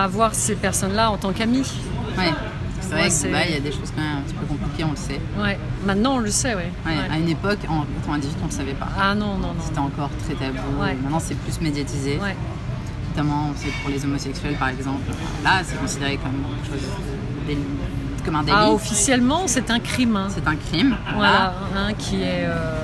à, 0.00 0.04
avoir 0.04 0.34
ces 0.34 0.54
personnes-là 0.56 1.10
en 1.10 1.16
tant 1.16 1.32
qu'amis. 1.32 1.70
Ouais. 2.18 2.32
C'est 2.80 2.88
vrai 2.94 3.08
que 3.08 3.26
Dubaï, 3.26 3.44
il 3.48 3.54
y 3.54 3.56
a 3.56 3.60
des 3.60 3.72
choses 3.72 3.92
quand 3.94 4.02
même 4.02 4.18
un 4.18 4.22
petit 4.22 4.34
peu 4.34 4.46
compliquées, 4.46 4.84
on 4.84 4.90
le 4.90 4.96
sait. 4.96 5.20
Ouais. 5.40 5.58
Maintenant, 5.84 6.14
on 6.16 6.18
le 6.18 6.30
sait, 6.30 6.54
ouais. 6.54 6.70
ouais. 6.86 6.92
À 7.12 7.18
une 7.18 7.28
époque, 7.28 7.58
en 7.68 7.84
98, 8.04 8.36
on 8.40 8.44
ne 8.44 8.50
le 8.50 8.56
savait 8.56 8.74
pas. 8.74 8.88
Ah 9.00 9.14
non, 9.14 9.34
non, 9.34 9.48
non. 9.48 9.54
C'était 9.64 9.78
encore 9.80 10.10
très 10.24 10.34
tabou. 10.34 10.58
Maintenant, 10.78 11.18
c'est 11.20 11.34
plus 11.36 11.60
médiatisé. 11.60 12.18
Notamment, 13.10 13.50
c'est 13.56 13.70
pour 13.82 13.90
les 13.90 14.04
homosexuels, 14.04 14.54
par 14.56 14.68
exemple. 14.68 15.00
Là, 15.42 15.62
c'est 15.64 15.76
considéré 15.80 16.16
comme 16.18 16.32
quelque 16.62 16.80
chose 16.80 16.88
comme 18.26 18.34
un 18.34 18.42
délit. 18.42 18.56
Ah, 18.58 18.70
officiellement, 18.70 19.44
c'est 19.46 19.70
un 19.70 19.78
crime. 19.78 20.16
Hein. 20.16 20.28
C'est 20.34 20.46
un 20.46 20.56
crime. 20.56 20.96
Voilà, 21.14 21.54
hein, 21.74 21.94
qui 21.96 22.22
est. 22.22 22.44
Euh, 22.44 22.74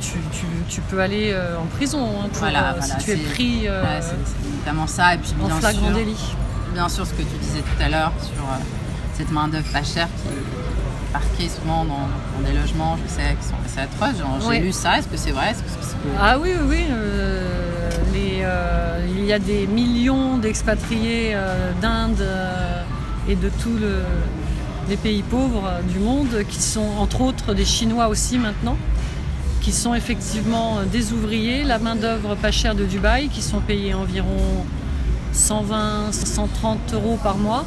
tu, 0.00 0.14
tu, 0.32 0.46
tu, 0.68 0.80
peux 0.80 1.00
aller 1.00 1.30
euh, 1.32 1.56
en 1.58 1.66
prison 1.66 2.04
hein, 2.04 2.28
pour, 2.28 2.40
voilà, 2.40 2.74
euh, 2.74 2.80
si 2.80 3.04
tu 3.04 3.12
es 3.12 3.16
pris. 3.16 3.68
c'est 4.00 4.56
notamment 4.56 4.88
ça. 4.88 5.14
Et 5.14 5.18
puis, 5.18 5.32
bien 5.34 5.54
en 5.54 5.60
flagrant 5.60 5.86
sûr, 5.86 5.96
délit. 5.96 6.34
Bien 6.72 6.88
sûr, 6.88 7.06
ce 7.06 7.12
que 7.12 7.22
tu 7.22 7.36
disais 7.40 7.60
tout 7.60 7.82
à 7.82 7.88
l'heure 7.88 8.12
sur 8.20 8.42
cette 9.14 9.30
main-d'œuvre 9.30 9.70
pas 9.70 9.84
chère 9.84 10.08
qui 10.08 10.28
est 10.28 11.12
parquée 11.12 11.48
souvent 11.48 11.84
dans, 11.84 12.08
des 12.44 12.58
logements, 12.58 12.96
je 13.04 13.12
sais, 13.12 13.36
qui 13.40 13.46
sont 13.46 13.54
assez 13.64 13.80
atroces. 13.80 14.22
J'ai 14.50 14.60
lu 14.60 14.72
ça, 14.72 14.98
est-ce 14.98 15.06
que 15.06 15.18
c'est 15.18 15.32
vrai 15.32 15.52
-ce 15.52 15.58
que 15.58 16.08
Ah 16.18 16.38
oui, 16.38 16.54
oui, 16.58 16.66
oui. 16.68 16.86
les, 18.14 18.44
il 19.14 19.24
y 19.26 19.32
a 19.32 19.38
des 19.38 19.66
millions 19.66 20.38
d'expatriés 20.38 21.36
d'Inde 21.82 22.26
et 23.28 23.36
de 23.36 23.48
tous 23.62 23.78
les 24.88 24.96
pays 24.96 25.22
pauvres 25.22 25.70
du 25.88 25.98
monde, 25.98 26.44
qui 26.48 26.60
sont 26.60 26.88
entre 26.98 27.20
autres 27.20 27.54
des 27.54 27.64
Chinois 27.64 28.08
aussi 28.08 28.38
maintenant, 28.38 28.76
qui 29.60 29.72
sont 29.72 29.94
effectivement 29.94 30.78
des 30.90 31.12
ouvriers, 31.12 31.62
la 31.62 31.78
main-d'œuvre 31.78 32.34
pas 32.34 32.50
chère 32.50 32.74
de 32.74 32.84
Dubaï, 32.84 33.28
qui 33.28 33.42
sont 33.42 33.60
payés 33.60 33.94
environ 33.94 34.64
120, 35.32 36.12
130 36.12 36.94
euros 36.94 37.18
par 37.22 37.36
mois, 37.38 37.64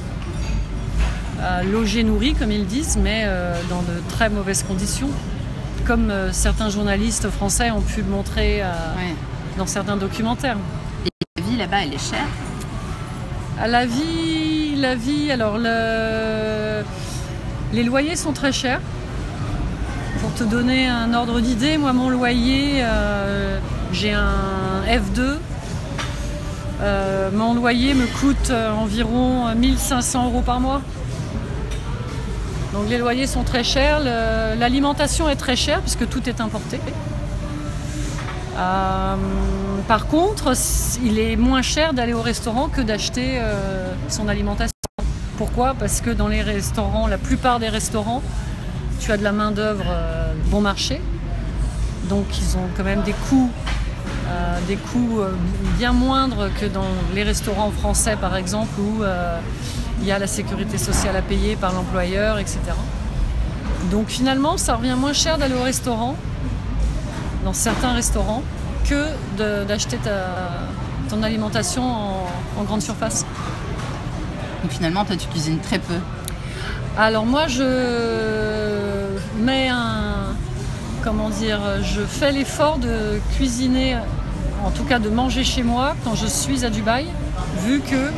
euh, 1.41 1.63
logés, 1.63 2.03
nourris, 2.03 2.33
comme 2.33 2.51
ils 2.51 2.65
disent, 2.65 2.97
mais 3.01 3.23
euh, 3.25 3.59
dans 3.69 3.81
de 3.81 4.01
très 4.09 4.29
mauvaises 4.29 4.63
conditions, 4.63 5.09
comme 5.85 6.09
euh, 6.09 6.31
certains 6.31 6.69
journalistes 6.69 7.29
français 7.29 7.71
ont 7.71 7.81
pu 7.81 8.01
le 8.01 8.09
montrer 8.09 8.61
dans 9.57 9.67
certains 9.67 9.97
documentaires. 9.97 10.57
Et 11.05 11.09
la 11.37 11.43
vie 11.43 11.57
là-bas, 11.57 11.83
elle 11.83 11.93
est 11.93 12.09
chère 12.09 12.27
La 13.57 13.85
vie 13.85 14.55
la 14.75 14.95
vie, 14.95 15.31
alors 15.31 15.57
le... 15.57 16.83
les 17.73 17.83
loyers 17.83 18.15
sont 18.15 18.33
très 18.33 18.51
chers. 18.51 18.81
Pour 20.21 20.33
te 20.33 20.43
donner 20.43 20.87
un 20.87 21.13
ordre 21.13 21.39
d'idée, 21.39 21.77
moi 21.77 21.93
mon 21.93 22.09
loyer, 22.09 22.83
euh, 22.83 23.59
j'ai 23.91 24.13
un 24.13 24.83
F2. 24.87 25.37
Euh, 26.81 27.29
mon 27.33 27.53
loyer 27.53 27.93
me 27.93 28.05
coûte 28.05 28.51
environ 28.51 29.53
1500 29.55 30.25
euros 30.25 30.41
par 30.41 30.59
mois. 30.59 30.81
Donc 32.73 32.89
les 32.89 32.97
loyers 32.97 33.27
sont 33.27 33.43
très 33.43 33.63
chers, 33.63 34.01
l'alimentation 34.01 35.29
est 35.29 35.37
très 35.37 35.55
chère 35.55 35.79
puisque 35.81 36.07
tout 36.09 36.27
est 36.27 36.41
importé. 36.41 36.79
Euh, 38.57 39.15
par 39.87 40.07
contre, 40.07 40.53
il 41.03 41.19
est 41.19 41.35
moins 41.35 41.61
cher 41.61 41.93
d'aller 41.93 42.13
au 42.13 42.21
restaurant 42.21 42.69
que 42.69 42.81
d'acheter 42.81 43.37
euh, 43.37 43.93
son 44.09 44.27
alimentation. 44.27 44.71
Pourquoi? 45.37 45.75
Parce 45.77 46.01
que 46.01 46.09
dans 46.09 46.27
les 46.27 46.41
restaurants, 46.41 47.05
la 47.05 47.19
plupart 47.19 47.59
des 47.59 47.69
restaurants, 47.69 48.23
tu 48.99 49.11
as 49.11 49.17
de 49.17 49.23
la 49.23 49.31
main-d'œuvre 49.31 49.85
euh, 49.87 50.33
bon 50.47 50.61
marché. 50.61 50.99
Donc 52.09 52.25
ils 52.39 52.57
ont 52.57 52.67
quand 52.75 52.83
même 52.83 53.01
des 53.01 53.15
coûts, 53.29 53.49
des 54.67 54.75
coûts 54.75 55.21
bien 55.79 55.91
moindres 55.91 56.49
que 56.59 56.67
dans 56.67 56.85
les 57.15 57.23
restaurants 57.23 57.71
français 57.71 58.15
par 58.15 58.35
exemple, 58.35 58.79
où 58.79 59.03
il 59.99 60.05
y 60.05 60.11
a 60.11 60.19
la 60.19 60.27
sécurité 60.27 60.77
sociale 60.77 61.15
à 61.15 61.23
payer 61.23 61.55
par 61.55 61.73
l'employeur, 61.73 62.37
etc. 62.37 62.59
Donc 63.89 64.09
finalement, 64.09 64.57
ça 64.57 64.75
revient 64.75 64.95
moins 64.95 65.13
cher 65.13 65.39
d'aller 65.39 65.55
au 65.55 65.63
restaurant 65.63 66.15
dans 67.43 67.53
certains 67.53 67.93
restaurants 67.93 68.43
que 68.87 69.65
d'acheter 69.65 69.97
ton 71.09 71.23
alimentation 71.23 71.83
en, 72.57 72.63
grande 72.63 72.81
surface. 72.81 73.25
Donc 74.61 74.71
finalement, 74.71 75.05
toi, 75.05 75.15
tu 75.15 75.27
cuisines 75.27 75.59
très 75.59 75.79
peu 75.79 75.95
Alors 76.97 77.25
moi, 77.25 77.47
je 77.47 79.07
mets 79.39 79.69
un... 79.69 80.35
Comment 81.03 81.29
dire 81.29 81.59
Je 81.83 82.01
fais 82.01 82.31
l'effort 82.31 82.79
de 82.79 83.19
cuisiner, 83.35 83.95
en 84.63 84.71
tout 84.71 84.83
cas 84.83 84.97
de 84.97 85.09
manger 85.09 85.43
chez 85.43 85.61
moi 85.61 85.95
quand 86.03 86.15
je 86.15 86.25
suis 86.25 86.65
à 86.65 86.71
Dubaï, 86.71 87.05
vu 87.63 87.79
que, 87.79 88.09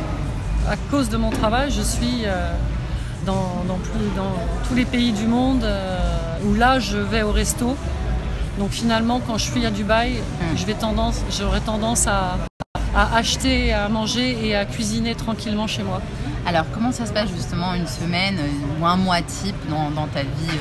à 0.70 0.76
cause 0.90 1.10
de 1.10 1.18
mon 1.18 1.28
travail, 1.30 1.70
je 1.70 1.82
suis 1.82 2.22
euh, 2.24 2.50
dans, 3.26 3.64
dans, 3.68 3.78
tous 4.66 4.74
les 4.74 4.86
pays 4.86 5.12
du 5.12 5.26
monde 5.26 5.64
euh, 5.64 5.98
où 6.46 6.54
là, 6.54 6.78
je 6.78 6.96
vais 6.96 7.22
au 7.22 7.32
resto 7.32 7.76
donc 8.58 8.70
finalement, 8.70 9.20
quand 9.24 9.38
je 9.38 9.44
suis 9.50 9.64
à 9.64 9.70
Dubaï, 9.70 10.14
hmm. 10.40 10.72
tendance, 10.80 11.22
j'aurais 11.38 11.60
tendance 11.60 12.06
à, 12.06 12.36
acheter, 12.94 13.72
à 13.72 13.88
manger 13.88 14.36
et 14.44 14.56
à 14.56 14.64
cuisiner 14.64 15.14
tranquillement 15.14 15.68
chez 15.68 15.84
moi. 15.84 16.02
Alors 16.46 16.64
comment 16.72 16.90
ça 16.90 17.06
se 17.06 17.12
passe 17.12 17.28
justement 17.28 17.74
une 17.74 17.86
semaine 17.86 18.36
ou 18.80 18.86
un 18.86 18.96
mois 18.96 19.20
type 19.22 19.54
dans, 19.68 20.06
ta 20.08 20.22
vie 20.22 20.58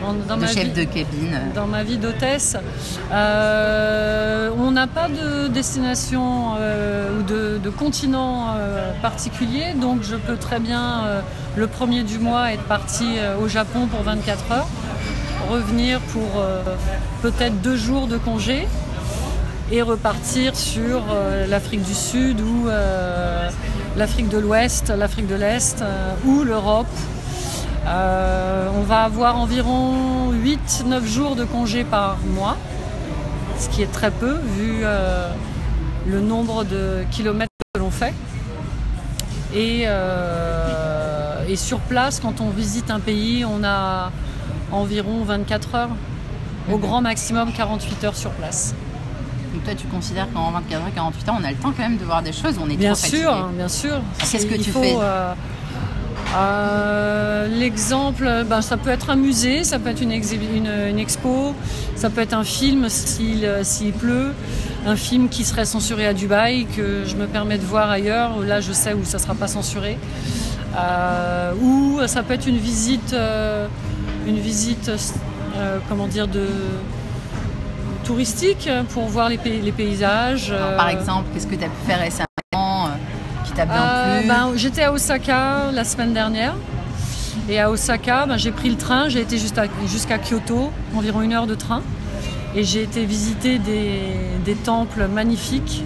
euh, 0.00 0.36
de 0.36 0.46
chef 0.46 0.72
de 0.72 0.84
cabine? 0.84 1.38
Dans 1.54 1.66
ma 1.66 1.84
vie 1.84 1.98
d'hôtesse, 1.98 2.56
euh, 3.12 4.50
on 4.58 4.72
n'a 4.72 4.86
pas 4.86 5.08
de 5.08 5.48
destination 5.48 6.54
euh, 6.58 7.18
ou 7.18 7.22
de, 7.22 7.60
de 7.62 7.70
continent 7.70 8.54
particulier, 9.02 9.74
donc 9.80 10.02
je 10.02 10.16
peux 10.16 10.36
très 10.36 10.58
bien 10.58 11.02
le 11.56 11.66
premier 11.66 12.02
du 12.02 12.18
mois 12.18 12.52
être 12.52 12.64
parti 12.64 13.18
au 13.40 13.46
Japon 13.48 13.86
pour 13.86 14.02
24 14.02 14.52
heures 14.52 14.68
revenir 15.50 16.00
pour 16.00 16.38
euh, 16.38 16.62
peut-être 17.22 17.60
deux 17.60 17.76
jours 17.76 18.06
de 18.06 18.16
congé 18.18 18.68
et 19.72 19.82
repartir 19.82 20.54
sur 20.54 21.02
euh, 21.10 21.46
l'Afrique 21.48 21.82
du 21.82 21.94
Sud 21.94 22.40
ou 22.40 22.68
euh, 22.68 23.50
l'Afrique 23.96 24.28
de 24.28 24.38
l'Ouest, 24.38 24.90
l'Afrique 24.96 25.26
de 25.26 25.34
l'Est 25.34 25.82
ou 26.24 26.44
l'Europe. 26.44 26.86
on 27.84 28.82
va 28.82 29.02
avoir 29.02 29.38
environ 29.38 30.32
8-9 30.32 31.04
jours 31.04 31.34
de 31.34 31.44
congé 31.44 31.82
par 31.82 32.18
mois, 32.36 32.56
ce 33.58 33.68
qui 33.68 33.82
est 33.82 33.92
très 33.92 34.12
peu 34.12 34.36
vu 34.56 34.84
le 36.06 36.20
nombre 36.20 36.64
de 36.64 37.02
kilomètres 37.10 37.50
que 37.74 37.80
l'on 37.80 37.90
fait. 37.90 38.14
Et, 39.54 39.86
et, 41.48 41.56
sur 41.56 41.80
place, 41.80 42.20
quand 42.20 42.40
on 42.40 42.50
visite 42.50 42.90
un 42.90 43.00
pays, 43.00 43.44
on 43.44 43.64
a 43.64 44.12
environ 44.72 45.24
24 45.24 45.74
heures, 45.74 45.90
au 46.72 46.78
grand 46.78 47.00
maximum 47.00 47.52
48 47.52 48.04
heures 48.04 48.16
sur 48.16 48.30
place. 48.30 48.74
Donc 49.52 49.64
toi, 49.64 49.74
tu 49.74 49.86
considères 49.88 50.28
qu'en 50.32 50.50
24 50.52 50.80
heures, 50.80 50.94
48 50.94 51.28
heures, 51.28 51.36
on 51.40 51.44
a 51.44 51.50
le 51.50 51.56
temps 51.56 51.72
quand 51.76 51.82
même 51.82 51.96
de 51.96 52.04
voir 52.04 52.22
des 52.22 52.32
choses, 52.32 52.54
on 52.62 52.70
est 52.70 52.76
bien 52.76 52.92
trop 52.92 53.06
sûr, 53.06 53.48
bien 53.56 53.68
sûr. 53.68 54.00
Qu'est-ce 54.30 54.46
que 54.46 54.54
tu 54.54 54.70
fais 54.70 54.96
euh, 55.00 55.32
euh, 56.36 57.48
L'exemple, 57.58 58.44
ben, 58.48 58.62
ça 58.62 58.76
peut 58.76 58.90
être 58.90 59.10
un 59.10 59.16
musée, 59.16 59.64
ça 59.64 59.78
peut 59.80 59.90
être 59.90 60.02
une, 60.02 60.12
une, 60.12 60.98
expo, 60.98 61.54
ça 61.96 62.10
peut 62.10 62.20
être 62.20 62.34
un 62.34 62.44
film 62.44 62.84
euh, 62.84 63.60
s'il 63.64 63.92
pleut, 63.92 64.34
un 64.86 64.96
film 64.96 65.28
qui 65.28 65.44
serait 65.44 65.64
censuré 65.64 66.06
à 66.06 66.14
Dubaï, 66.14 66.66
que 66.66 67.04
je 67.04 67.16
me 67.16 67.26
permets 67.26 67.58
de 67.58 67.64
voir 67.64 67.90
ailleurs, 67.90 68.38
là 68.40 68.60
je 68.60 68.72
sais 68.72 68.92
où 68.92 69.04
ça 69.04 69.18
ne 69.18 69.22
sera 69.22 69.34
pas 69.34 69.48
censuré. 69.48 69.98
ou 71.60 71.98
ça 72.06 72.22
peut 72.22 72.34
être 72.34 72.46
une 72.46 72.58
visite 72.58 73.16
une 74.26 74.38
visite, 74.38 74.90
euh, 75.56 75.78
comment 75.88 76.06
dire, 76.06 76.28
de 76.28 76.46
touristique 78.04 78.68
pour 78.92 79.04
voir 79.04 79.28
les, 79.28 79.38
les 79.44 79.72
paysages. 79.72 80.52
par 80.76 80.86
euh. 80.86 80.90
exemple, 80.90 81.28
qu'est-ce 81.32 81.46
que 81.46 81.54
tu 81.54 81.64
as 81.64 81.68
pu 81.68 81.86
faire 81.86 82.00
récemment 82.00 82.26
euh, 82.54 82.88
qui 83.44 83.52
t'a 83.52 83.66
bien 83.66 84.20
plu 84.20 84.28
ben, 84.28 84.52
J'étais 84.56 84.82
à 84.82 84.92
Osaka 84.92 85.70
la 85.72 85.84
semaine 85.84 86.12
dernière. 86.12 86.54
Et 87.48 87.58
à 87.60 87.70
Osaka, 87.70 88.26
ben, 88.26 88.36
j'ai 88.36 88.52
pris 88.52 88.68
le 88.68 88.76
train, 88.76 89.08
j'ai 89.08 89.20
été 89.20 89.38
jusqu'à 89.38 90.18
Kyoto, 90.18 90.70
environ 90.94 91.22
une 91.22 91.32
heure 91.32 91.46
de 91.46 91.54
train. 91.54 91.82
Et 92.54 92.64
j'ai 92.64 92.82
été 92.82 93.04
visiter 93.04 93.58
des, 93.58 94.54
temples 94.64 95.06
magnifiques. 95.06 95.84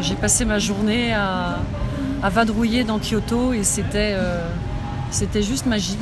j'ai 0.00 0.14
passé 0.14 0.44
ma 0.44 0.60
journée 0.60 1.12
à, 1.12 1.58
vadrouiller 2.28 2.84
dans 2.84 3.00
Kyoto 3.00 3.52
et 3.52 3.64
c'était 3.64 4.16
c'était 5.10 5.42
juste 5.42 5.66
magique. 5.66 5.98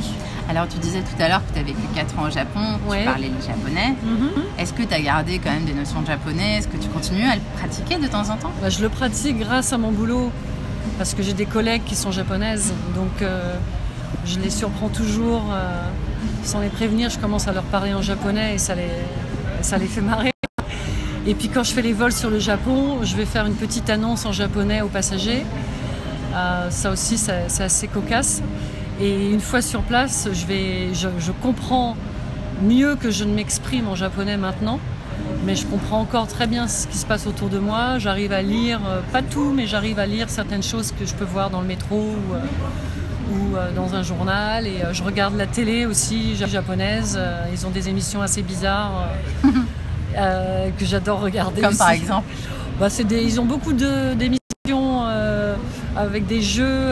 Alors, 0.51 0.67
tu 0.67 0.79
disais 0.79 0.99
tout 1.03 1.23
à 1.23 1.29
l'heure 1.29 1.43
que 1.47 1.53
tu 1.55 1.61
as 1.61 1.63
vécu 1.63 1.79
4 1.95 2.19
ans 2.19 2.27
au 2.27 2.31
Japon, 2.31 2.59
tu 2.91 3.05
parlais 3.05 3.29
le 3.29 3.41
japonais. 3.41 3.95
Mhm. 4.03 4.31
Est-ce 4.59 4.73
que 4.73 4.83
tu 4.83 4.93
as 4.93 5.01
gardé 5.01 5.39
quand 5.39 5.51
même 5.53 5.65
des 5.65 5.75
notions 5.75 6.01
de 6.01 6.07
japonais? 6.09 6.57
Est-ce 6.59 6.67
que 6.67 6.77
tu 6.77 6.89
continues 6.89 7.25
à 7.25 7.37
le 7.37 7.41
pratiquer 7.57 7.99
de 7.99 8.09
temps 8.09 8.29
en 8.29 8.37
temps? 8.37 8.51
Bah, 8.61 8.69
Je 8.69 8.83
le 8.83 8.89
pratique 8.89 9.39
grâce 9.39 9.73
à 9.73 9.79
mon 9.79 9.93
boulot, 9.93 10.33
parce 10.99 11.15
que 11.15 11.23
j'ai 11.23 11.35
des 11.35 11.47
collègues 11.47 11.83
qui 11.87 11.95
sont 11.95 12.11
japonaises. 12.11 12.73
Donc, 12.97 13.23
euh, 13.23 13.55
je 14.27 14.41
les 14.41 14.51
surprends 14.51 14.89
toujours. 14.89 15.45
Euh, 15.53 15.85
sans 16.43 16.59
les 16.59 16.69
prévenir, 16.69 17.11
je 17.11 17.19
commence 17.21 17.47
à 17.47 17.53
leur 17.53 17.63
parler 17.63 17.95
en 17.95 18.03
japonais 18.03 18.57
et 18.57 18.59
ça 18.59 18.75
les, 18.75 18.91
ça 19.63 19.79
les 19.79 19.87
fait 19.87 20.01
marrer. 20.01 20.33
Et 21.29 21.35
puis 21.35 21.49
quand 21.49 21.63
je 21.63 21.73
fais 21.73 21.83
les 21.83 21.93
vols 21.93 22.13
sur 22.13 22.29
le 22.29 22.41
Japon, 22.41 22.99
je 23.05 23.15
vais 23.15 23.25
faire 23.27 23.47
une 23.47 23.55
petite 23.55 23.89
annonce 23.89 24.27
en 24.27 24.33
japonais 24.33 24.81
aux 24.81 24.89
passagers. 24.89 25.45
Euh, 26.35 26.71
ça 26.71 26.91
aussi, 26.91 27.19
c'est 27.19 27.63
assez 27.63 27.87
cocasse. 27.87 28.43
Et 29.01 29.31
une 29.31 29.41
fois 29.41 29.63
sur 29.63 29.83
place, 29.83 30.29
je, 30.33 30.47
vais, 30.47 30.95
je, 30.95 31.09
je 31.19 31.33
comprends 31.33 31.97
mieux 32.63 32.97
que 32.97 33.11
je 33.11 33.25
ne 33.25 33.35
m'exprime 33.35 33.89
en 33.89 33.95
japonais 33.95 34.37
maintenant 34.37 34.79
mais 35.45 35.57
je 35.57 35.67
comprends 35.67 36.01
encore 36.01 36.27
très 36.27 36.47
bien 36.47 36.69
ce 36.69 36.87
qui 36.87 36.99
se 36.99 37.07
passe 37.07 37.27
autour 37.27 37.49
de 37.49 37.59
moi. 37.59 37.99
J'arrive 37.99 38.33
à 38.33 38.43
lire, 38.43 38.81
euh, 38.87 39.01
pas 39.13 39.23
tout, 39.23 39.53
mais 39.55 39.67
j'arrive 39.67 39.99
à 39.99 40.07
lire 40.07 40.29
certaines 40.29 40.63
choses 40.63 40.93
que 40.93 41.07
je 41.07 41.15
peux 41.15 41.25
voir 41.25 41.51
dans 41.51 41.61
le 41.61 41.67
métro 41.67 41.97
ou, 41.97 42.35
euh, 42.35 43.57
euh, 43.57 43.75
dans 43.75 43.95
un 43.95 44.03
journal. 44.03 44.67
Et 44.67 44.83
je 44.93 45.03
regarde 45.03 45.37
la 45.37 45.47
télé 45.47 45.87
aussi 45.87 46.37
japonaise. 46.37 47.19
ils 47.53 47.67
ont 47.67 47.71
des 47.71 47.89
émissions 47.89 48.23
assez 48.23 48.43
bizarres 48.43 49.09
que 50.15 50.85
j'adore 50.85 51.21
regarder. 51.21 51.63
Comme 51.63 51.77
par 51.77 51.91
exemple 51.91 52.27
bah, 52.79 52.89
des, 52.89 53.23
Ils 53.23 53.41
ont 53.41 53.45
beaucoup 53.45 53.73
d'émissions 53.73 55.05
avec 55.97 56.27
des 56.27 56.43
jeux 56.43 56.87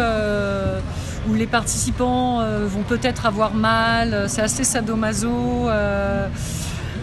où 1.28 1.34
les 1.34 1.46
participants 1.46 2.42
vont 2.66 2.82
peut-être 2.82 3.26
avoir 3.26 3.54
mal. 3.54 4.24
C'est 4.28 4.42
assez 4.42 4.64
sadomaso. 4.64 5.68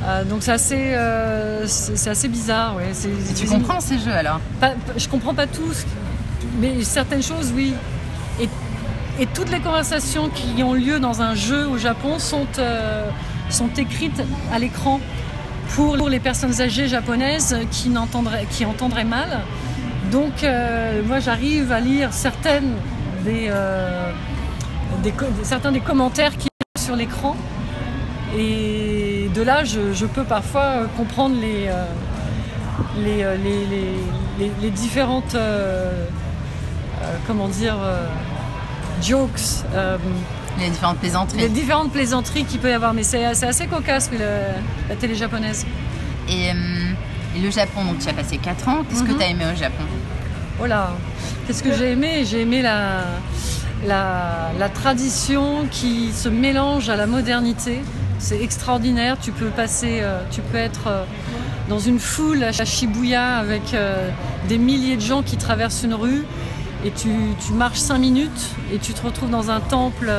Euh, 0.08 0.24
donc 0.24 0.44
c'est 0.44 0.52
assez, 0.52 0.94
euh, 0.94 1.66
c'est 1.68 2.10
assez 2.10 2.28
bizarre. 2.28 2.76
Ouais. 2.76 2.92
tu 3.36 3.48
comprends 3.48 3.80
ces 3.80 3.98
jeux 3.98 4.14
alors? 4.14 4.40
Pas, 4.60 4.74
Je 4.98 5.08
comprends 5.08 5.34
pas 5.34 5.48
tous, 5.48 5.86
mais 6.60 6.84
certaines 6.84 7.24
choses, 7.24 7.52
oui. 7.56 7.74
Et, 8.40 8.48
et, 9.20 9.26
toutes 9.26 9.50
les 9.50 9.60
conversations 9.60 10.30
qui 10.30 10.62
ont 10.62 10.74
lieu 10.74 11.00
dans 11.00 11.22
un 11.22 11.34
jeu 11.34 11.68
au 11.68 11.78
Japon 11.78 12.20
sont, 12.20 12.48
euh, 12.60 13.10
sont 13.50 13.70
écrites 13.78 14.22
à 14.54 14.60
l'écran 14.60 15.00
pour 15.70 15.98
les 16.10 16.20
personnes 16.20 16.62
âgées 16.62 16.88
japonaises 16.88 17.58
qui, 17.72 17.92
qui 18.52 18.66
entendraient 18.66 19.04
mal. 19.04 19.40
Donc 20.12 20.46
moi 21.08 21.20
j'arrive 21.20 21.72
à 21.72 21.80
lire 21.80 22.14
certaines 22.14 22.76
des, 23.26 23.52
des, 25.04 25.14
certains 25.44 25.72
des 25.72 25.82
commentaires 25.82 26.38
qui 26.38 26.48
sont 26.78 26.86
sur 26.86 26.96
l'écran. 26.96 27.36
Et 28.38 29.30
de 29.34 29.42
là, 29.42 29.64
je, 29.64 30.06
peux 30.06 30.24
parfois 30.24 30.62
euh, 30.62 30.86
comprendre 30.98 31.36
les, 31.40 31.68
euh, 31.68 31.86
euh, 32.98 33.38
les, 34.40 34.50
les, 34.62 34.70
différentes, 34.72 35.38
comment 37.28 37.48
dire, 37.48 37.78
jokes. 39.02 39.64
les 40.60 40.70
différentes 40.70 40.98
plaisanteries. 40.98 41.40
Les 41.40 41.50
différentes 41.50 41.92
plaisanteries 41.92 42.46
qu'il 42.46 42.60
peut 42.60 42.70
y 42.70 42.74
avoir. 42.74 42.94
Mais 42.94 43.04
c'est 43.04 43.26
assez 43.26 43.68
cocasse, 43.68 44.10
la 44.90 44.96
télé 44.96 45.16
japonaise. 45.16 45.66
Et, 46.30 46.52
le 47.38 47.52
Japon, 47.52 47.84
donc 47.84 48.00
tu 48.00 48.08
as 48.08 48.14
passé 48.14 48.38
4 48.38 48.70
ans. 48.70 48.84
Qu'est-ce 48.90 49.04
que 49.04 49.12
mhm. 49.12 49.18
tu 49.18 49.24
as 49.24 49.28
aimé 49.28 49.44
au 49.54 49.58
Japon? 49.58 49.84
Oh 50.64 50.66
là 50.66 50.92
Qu'est-ce 51.48 51.62
que 51.62 51.74
j'ai 51.74 51.92
aimé 51.92 52.24
J'ai 52.26 52.42
aimé 52.42 52.64
la, 52.64 54.70
tradition 54.74 55.68
qui 55.70 56.12
se 56.12 56.28
mélange 56.28 56.90
à 56.90 56.96
la 56.96 57.06
modernité. 57.06 57.82
C'est 58.18 58.42
extraordinaire. 58.42 59.18
Tu 59.22 59.32
peux 59.32 59.50
passer, 59.50 60.00
euh, 60.02 60.24
tu 60.32 60.42
peux 60.42 60.58
être 60.58 60.88
euh, 60.88 61.04
dans 61.70 61.78
une 61.78 62.00
foule 62.00 62.44
à 62.44 62.52
Shibuya 62.52 63.38
avec 63.38 63.74
euh, 63.74 64.10
des 64.48 64.58
milliers 64.58 64.96
de 64.96 65.02
gens 65.02 65.22
qui 65.22 65.38
traversent 65.38 65.84
une 65.84 65.94
rue 65.94 66.26
et 66.84 66.92
tu, 66.92 67.10
marches 67.54 67.80
cinq 67.80 68.00
minutes 68.00 68.56
et 68.74 68.80
tu 68.80 68.94
te 68.94 69.06
retrouves 69.06 69.30
dans 69.30 69.52
un 69.52 69.60
temple 69.60 70.12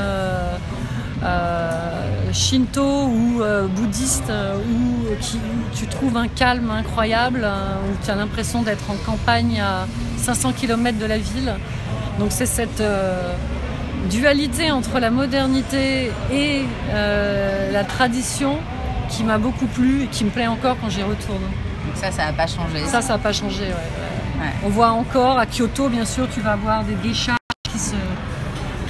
shinto 2.32 3.04
ou 3.06 3.42
bouddhiste 3.74 4.30
où 4.30 5.06
tu 5.74 5.86
trouves 5.86 6.16
un 6.16 6.28
calme 6.28 6.70
incroyable, 6.70 7.46
où 7.46 8.04
tu 8.04 8.10
as 8.10 8.16
l'impression 8.16 8.62
d'être 8.62 8.90
en 8.90 8.96
campagne 9.04 9.60
à 9.60 9.86
500 10.18 10.52
km 10.52 10.98
de 10.98 11.06
la 11.06 11.18
ville. 11.18 11.54
Donc 12.18 12.32
c'est 12.32 12.46
cette 12.46 12.82
dualité 14.06 14.70
entre 14.70 14.98
la 14.98 15.10
modernité 15.10 16.10
et 16.32 16.64
euh, 16.90 17.72
la 17.72 17.84
tradition 17.84 18.56
qui 19.08 19.24
m'a 19.24 19.38
beaucoup 19.38 19.66
plu 19.66 20.04
et 20.04 20.06
qui 20.06 20.24
me 20.24 20.30
plaît 20.30 20.46
encore 20.46 20.76
quand 20.80 20.88
j'y 20.88 21.02
retourne. 21.02 21.42
Donc 21.42 21.94
ça, 21.94 22.10
ça 22.10 22.26
n'a 22.26 22.32
pas 22.32 22.46
changé. 22.46 22.84
Ça, 22.86 23.02
ça 23.02 23.14
n'a 23.14 23.18
pas 23.18 23.32
changé, 23.32 23.64
ouais. 23.64 24.50
On 24.64 24.68
voit 24.68 24.90
encore 24.90 25.38
à 25.38 25.46
Kyoto, 25.46 25.88
bien 25.88 26.04
sûr, 26.04 26.28
tu 26.32 26.40
vas 26.40 26.56
voir 26.56 26.84
des 26.84 26.96
geishas 27.02 27.32
qui 27.32 27.45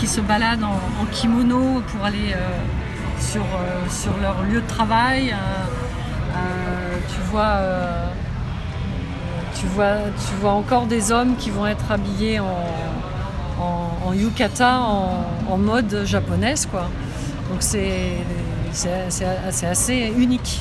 se 0.09 0.21
baladent 0.21 0.65
en, 0.65 1.05
kimono 1.13 1.83
pour 1.89 2.05
aller 2.05 2.33
euh, 2.33 2.59
sur, 3.19 3.43
euh, 3.43 3.89
sur 3.89 4.17
leur 4.21 4.43
lieu 4.43 4.61
de 4.61 4.67
travail. 4.67 5.35
tu 7.09 7.21
vois 7.31 7.61
tu 9.59 9.67
vois, 9.69 9.97
tu 10.29 10.35
vois 10.41 10.53
encore 10.53 10.87
des 10.87 11.13
hommes 11.13 11.37
qui 11.37 11.51
vont 11.51 11.67
être 11.67 11.91
habillés 11.91 12.41
en, 12.41 14.13
yukata 14.13 14.81
en, 14.81 15.59
mode 15.59 16.03
japonaise. 16.05 16.67
Quoi. 16.67 16.89
Donc 17.51 17.63
c'est 17.63 19.67
assez 19.67 20.13
unique. 20.17 20.61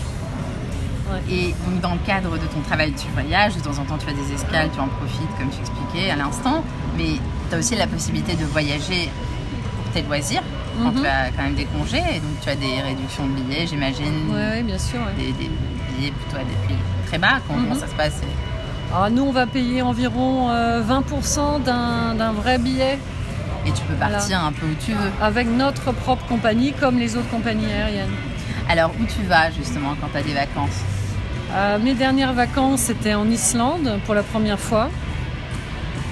Et 1.29 1.53
donc 1.65 1.81
dans 1.81 1.93
le 1.93 1.99
cadre 2.05 2.33
de 2.33 2.45
ton 2.47 2.61
travail, 2.61 2.93
tu 2.93 3.07
voyages, 3.13 3.55
de 3.55 3.61
temps 3.61 3.77
en 3.79 3.85
temps 3.85 3.97
tu 3.97 4.05
fais 4.05 4.13
des 4.13 4.33
escales, 4.33 4.69
tu 4.73 4.79
en 4.79 4.87
profites 4.87 5.29
comme 5.37 5.49
tu 5.49 5.59
expliquais 5.59 6.11
à 6.11 6.15
l'instant, 6.15 6.63
mais 6.97 7.19
tu 7.49 7.55
as 7.55 7.59
aussi 7.59 7.75
la 7.75 7.87
possibilité 7.87 8.35
de 8.35 8.45
voyager 8.45 9.09
tes 9.95 10.01
loisirs 10.01 10.43
quand 10.77 10.91
mhm. 10.91 11.01
tu 11.01 11.07
as 11.07 11.31
quand 11.31 11.43
même 11.43 11.55
des 11.55 11.65
congés, 11.65 12.03
et 12.15 12.19
donc 12.19 12.35
tu 12.41 12.49
as 12.49 12.55
des 12.55 12.81
réductions 12.81 13.25
de 13.27 13.31
billets, 13.39 13.65
j'imagine. 13.65 14.13
Oui, 14.29 14.63
bien 14.63 14.77
sûr. 14.77 14.99
Des, 15.17 15.31
billets 15.31 16.11
plutôt 16.11 16.35
à 16.35 16.43
des 16.43 16.55
prix 16.65 16.75
très 17.07 17.17
bas. 17.17 17.39
Comment 17.47 17.73
mhm. 17.73 17.79
ça 17.79 17.87
se 17.87 17.95
passe? 17.95 18.21
Alors 18.93 19.09
nous, 19.09 19.23
on 19.23 19.31
va 19.31 19.47
payer 19.47 19.81
environ 19.81 20.49
20% 20.49 21.39
euh, 21.67 22.13
d'un 22.13 22.31
vrai 22.33 22.57
billet. 22.57 22.99
Et 23.65 23.71
tu 23.71 23.81
peux 23.83 23.95
partir 23.95 24.43
un 24.43 24.51
peu 24.51 24.65
où 24.67 24.75
tu 24.85 24.91
veux. 24.91 25.11
Avec 25.21 25.47
notre 25.47 25.91
propre 25.91 26.23
compagnie, 26.27 26.71
comme 26.73 26.99
les 26.99 27.15
autres 27.15 27.29
compagnies 27.29 27.65
aériennes. 27.65 28.13
Alors, 28.69 28.91
où 28.99 29.05
tu 29.05 29.23
vas 29.23 29.49
justement 29.49 29.95
quand 29.99 30.09
tu 30.11 30.17
as 30.17 30.21
des 30.21 30.33
vacances? 30.33 30.81
Euh, 31.53 31.79
Mes 31.79 31.93
dernières 31.95 32.33
vacances, 32.33 32.81
c'était 32.81 33.15
en 33.15 33.27
Islande 33.27 33.99
pour 34.05 34.13
la 34.13 34.21
première 34.23 34.59
fois. 34.59 34.89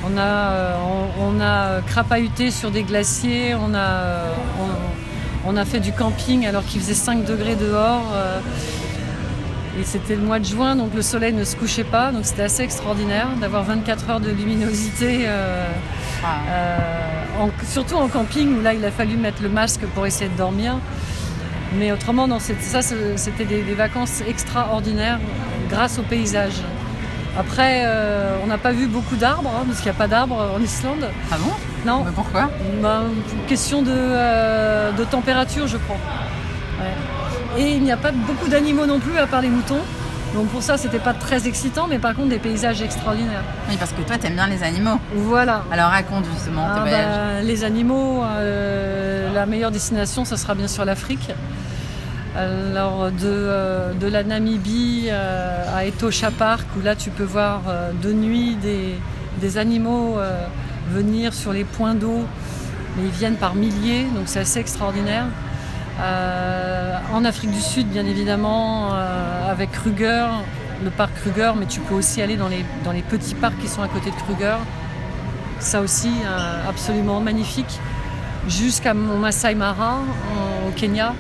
On 0.06 0.18
a, 0.18 0.22
euh, 0.22 0.76
on, 1.20 1.82
crapahuté 1.88 2.52
sur 2.52 2.72
des 2.72 2.84
glaciers, 2.84 3.56
on 3.56 3.74
a, 3.74 4.26
on, 5.46 5.58
a 5.58 5.66
fait 5.66 5.80
du 5.80 5.92
camping 5.92 6.46
alors 6.46 6.64
qu'il 6.66 6.82
faisait 6.82 6.94
5 6.94 7.26
degrés 7.26 7.56
dehors. 7.56 8.04
Et 9.80 9.84
c'était 9.84 10.16
le 10.16 10.22
mois 10.22 10.38
de 10.38 10.46
juin, 10.46 10.76
donc 10.76 10.94
le 10.94 11.02
soleil 11.02 11.34
ne 11.34 11.44
se 11.44 11.56
couchait 11.56 11.84
pas, 11.84 12.12
donc 12.12 12.26
c'était 12.26 12.44
assez 12.44 12.62
extraordinaire 12.62 13.30
d'avoir 13.42 13.64
24 13.64 14.10
heures 14.10 14.20
de 14.20 14.30
luminosité, 14.30 15.24
euh, 15.26 15.66
euh, 16.24 16.78
surtout 17.68 17.96
en 17.96 18.08
camping 18.08 18.56
où 18.56 18.62
là 18.62 18.76
il 18.76 18.86
a 18.86 18.92
fallu 18.92 19.18
mettre 19.18 19.42
le 19.42 19.50
masque 19.50 19.82
pour 19.96 20.06
essayer 20.06 20.30
de 20.30 20.38
dormir. 20.38 20.76
Mais 21.80 21.92
autrement, 21.92 22.28
ça 22.40 22.82
c'était 22.84 23.46
des, 23.46 23.74
vacances 23.74 24.22
extraordinaires 24.28 25.20
grâce 25.72 25.98
au 25.98 26.04
paysage. 26.04 26.62
Après, 27.38 27.84
euh, 27.86 28.38
on 28.44 28.48
n'a 28.48 28.58
pas 28.58 28.72
vu 28.72 28.88
beaucoup 28.88 29.16
d'arbres, 29.16 29.50
hein, 29.50 29.64
parce 29.66 29.80
qu'il 29.80 29.92
n'y 29.92 29.96
a 29.96 30.00
pas 30.00 30.08
d'arbres 30.08 30.52
en 30.56 30.62
Islande. 30.62 31.10
Ah 31.32 31.38
bon? 31.40 31.52
Non. 31.86 32.04
Mais 32.06 32.12
pourquoi? 32.14 32.50
Bah, 32.82 33.04
Question 33.48 33.82
de, 33.82 34.92
de, 34.96 35.04
température, 35.04 35.68
je 35.68 35.78
crois. 35.78 35.98
Et 37.58 37.72
il 37.76 37.84
n'y 37.84 37.92
a 37.92 37.98
pas 37.98 38.12
beaucoup 38.12 38.48
d'animaux 38.48 38.86
non 38.86 39.00
plus 39.00 39.18
à 39.18 39.28
part 39.28 39.42
les 39.42 39.50
moutons. 39.50 39.82
Donc 40.34 40.48
pour 40.48 40.64
ça, 40.64 40.78
c'était 40.78 41.00
pas 41.00 41.14
très 41.14 41.48
excitant, 41.48 41.86
mais 41.88 42.00
par 42.00 42.16
contre 42.16 42.30
des 42.30 42.40
paysages 42.40 42.82
extraordinaires. 42.82 43.44
Oui, 43.70 43.78
parce 43.78 43.92
que 43.92 44.02
toi, 44.02 44.18
t'aimes 44.18 44.34
bien 44.34 44.48
les 44.48 44.64
animaux. 44.64 45.00
Voilà. 45.16 45.64
Alors 45.72 45.90
raconte 45.90 46.26
justement 46.34 46.68
ah, 46.68 46.84
bah, 46.84 47.42
les 47.44 47.64
animaux, 47.64 48.24
euh, 48.24 49.32
la 49.32 49.46
meilleure 49.46 49.70
destination, 49.70 50.26
ce 50.26 50.36
sera 50.36 50.56
bien 50.56 50.68
sûr 50.68 50.86
l'Afrique. 50.86 51.30
Alors 52.36 53.12
de, 53.12 53.20
euh, 53.24 53.94
de 53.94 54.08
la 54.08 54.24
Namibie 54.24 55.08
euh, 55.10 55.78
à 55.78 55.86
Etosha 55.86 56.32
Park, 56.32 56.66
où 56.78 56.82
là 56.82 56.96
tu 56.96 57.10
peux 57.10 57.24
voir 57.24 57.62
de 58.02 58.12
nuit 58.12 58.58
des, 59.42 59.58
animaux 59.58 60.18
venir 60.92 61.34
sur 61.34 61.52
les 61.52 61.66
points 61.66 61.96
d'eau, 61.96 62.24
mais 62.96 63.04
ils 63.04 63.12
viennent 63.12 63.36
par 63.36 63.56
milliers, 63.56 64.06
donc 64.16 64.24
c'est 64.28 64.40
assez 64.40 64.60
extraordinaire. 64.60 65.26
Euh, 66.00 66.98
en 67.14 67.24
Afrique 67.24 67.52
du 67.52 67.62
Sud, 67.62 67.88
bien 67.88 68.06
évidemment, 68.06 68.94
euh, 68.94 69.52
avec 69.52 69.72
Kruger, 69.72 70.28
le 70.84 70.90
parc 70.90 71.14
Kruger, 71.22 71.52
mais 71.58 71.66
tu 71.66 71.80
peux 71.82 71.94
aussi 71.94 72.22
aller 72.22 72.36
dans 72.36 72.48
les, 72.48 73.02
petits 73.04 73.36
parcs 73.36 73.60
qui 73.60 73.68
sont 73.68 73.84
à 73.84 73.88
côté 73.88 74.10
de 74.10 74.16
Kruger. 74.16 74.58
Ça 75.60 75.82
aussi, 75.82 76.12
euh, 76.26 76.70
absolument 76.70 77.20
magnifique. 77.20 77.80
Jusqu'à 78.48 78.94
mon 78.94 79.18
Masai 79.18 79.56
Mara, 79.56 80.00
au 80.68 80.72
Kenya. 80.72 81.14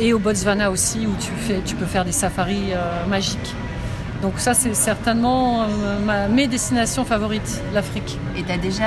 Et 0.00 0.12
au 0.12 0.18
Botswana 0.18 0.70
aussi, 0.70 1.06
où 1.06 1.14
tu, 1.20 1.30
fais, 1.32 1.60
tu 1.64 1.74
peux 1.74 1.86
faire 1.86 2.04
des 2.04 2.12
safaris 2.12 2.72
magiques. 3.08 3.54
Donc 4.22 4.34
ça, 4.38 4.52
c'est 4.52 4.74
certainement 4.74 5.66
mes 6.30 6.46
destinations 6.48 7.04
favorites, 7.04 7.62
l'Afrique. 7.72 8.18
Et 8.36 8.42
tu 8.42 8.50
as 8.52 8.58
déjà 8.58 8.86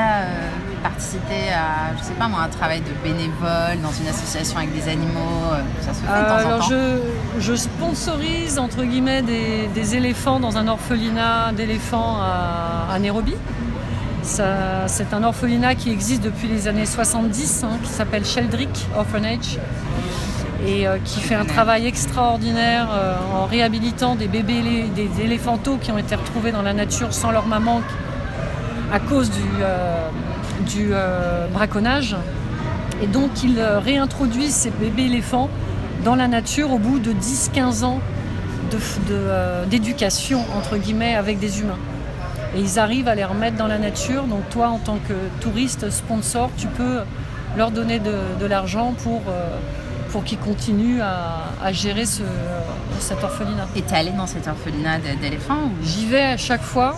participer 0.84 1.54
à, 1.54 1.96
je 1.98 2.04
sais 2.04 2.14
pas 2.14 2.28
moi, 2.28 2.40
un 2.42 2.48
travail 2.50 2.82
de 2.82 2.92
bénévole 3.08 3.80
dans 3.84 3.92
une 3.92 4.08
association 4.10 4.58
avec 4.58 4.74
des 4.74 4.90
animaux 4.90 5.52
euh, 5.54 5.62
Ça 5.80 5.94
se 5.94 6.00
fait 6.00 6.08
de 6.08 6.12
Euh, 6.12 6.28
temps 6.28 6.34
en 6.34 6.38
alors 6.48 6.60
temps? 6.60 6.70
je, 6.70 7.40
je 7.40 7.54
sponsorise 7.56 8.58
entre 8.58 8.84
guillemets 8.84 9.22
des, 9.22 9.70
des 9.76 9.96
éléphants 9.96 10.40
dans 10.40 10.58
un 10.58 10.68
orphelinat 10.68 11.52
d'éléphants 11.56 12.18
à, 12.20 12.92
à 12.94 12.98
Nairobi. 13.00 13.36
C'est 14.24 15.14
un 15.14 15.24
orphelinat 15.24 15.76
qui 15.76 15.92
existe 15.92 16.24
depuis 16.24 16.48
les 16.48 16.68
années 16.68 16.86
70, 16.88 17.64
hein, 17.64 17.78
qui 17.84 17.90
s'appelle 17.90 18.26
Sheldrick 18.26 18.88
Orphanage 18.98 19.60
et 20.66 20.88
euh, 20.88 20.98
qui 21.04 21.20
fait 21.20 21.36
un 21.36 21.46
travail 21.46 21.88
extraordinaire 21.88 22.88
euh, 22.92 23.16
en 23.34 23.46
réhabilitant 23.46 24.16
des 24.16 24.28
bébés, 24.28 24.86
des 24.96 25.10
éléphantos 25.22 25.78
qui 25.78 25.92
ont 25.92 25.98
été 25.98 26.16
retrouvés 26.16 26.52
dans 26.52 26.62
la 26.62 26.74
nature 26.74 27.14
sans 27.14 27.32
leur 27.32 27.48
maman 27.48 27.82
à 28.94 29.00
cause 29.00 29.32
du, 29.32 30.92
euh, 30.92 31.48
braconnage. 31.48 32.16
Et 33.02 33.08
donc 33.08 33.44
ils 33.44 33.60
réintroduisent 33.62 34.56
ces 34.56 34.70
bébés 34.70 35.06
éléphants 35.06 35.50
dans 36.04 36.16
la 36.16 36.28
nature 36.28 36.72
au 36.72 36.78
bout 36.78 37.00
de 37.00 37.12
10-15 37.14 37.84
ans 37.84 38.00
d'éducation, 39.70 40.46
entre 40.58 40.78
guillemets, 40.78 41.16
avec 41.16 41.40
des 41.40 41.60
humains. 41.60 41.80
Et 42.56 42.60
ils 42.60 42.80
arrivent 42.80 43.10
à 43.10 43.16
les 43.16 43.26
remettre 43.26 43.58
dans 43.58 43.68
la 43.68 43.78
nature. 43.78 44.24
Donc 44.24 44.48
toi, 44.50 44.70
en 44.70 44.78
tant 44.78 44.98
que 45.08 45.14
touriste, 45.42 45.90
sponsor, 45.90 46.50
tu 46.58 46.68
peux 46.68 47.00
leur 47.58 47.72
donner 47.72 48.00
de, 48.00 48.46
l'argent 48.46 48.94
pour, 49.04 49.22
pour 50.12 50.24
qu'ils 50.24 50.38
continuent 50.40 51.02
à, 51.02 51.44
à 51.64 51.72
gérer 51.72 52.06
ce, 52.06 52.24
cet 53.00 53.24
orphelinat. 53.24 53.68
Et 53.76 53.82
t'es 53.82 53.96
allé 53.96 54.12
dans 54.12 54.28
cet 54.28 54.48
orphelinat 54.48 55.00
d'éléphants 55.22 55.66
ou- 55.68 55.86
J'y 55.86 56.06
vais 56.06 56.22
à 56.24 56.38
chaque 56.38 56.64
fois 56.64 56.98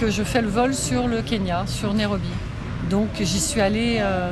que 0.00 0.10
je 0.10 0.22
fais 0.22 0.42
le 0.42 0.48
vol 0.48 0.74
sur 0.74 1.06
le 1.08 1.22
Kenya, 1.22 1.64
sur 1.66 1.94
Nairobi. 1.94 2.28
Donc 2.90 3.08
j'y 3.20 3.40
suis 3.40 3.60
allée, 3.60 3.98
euh, 4.00 4.30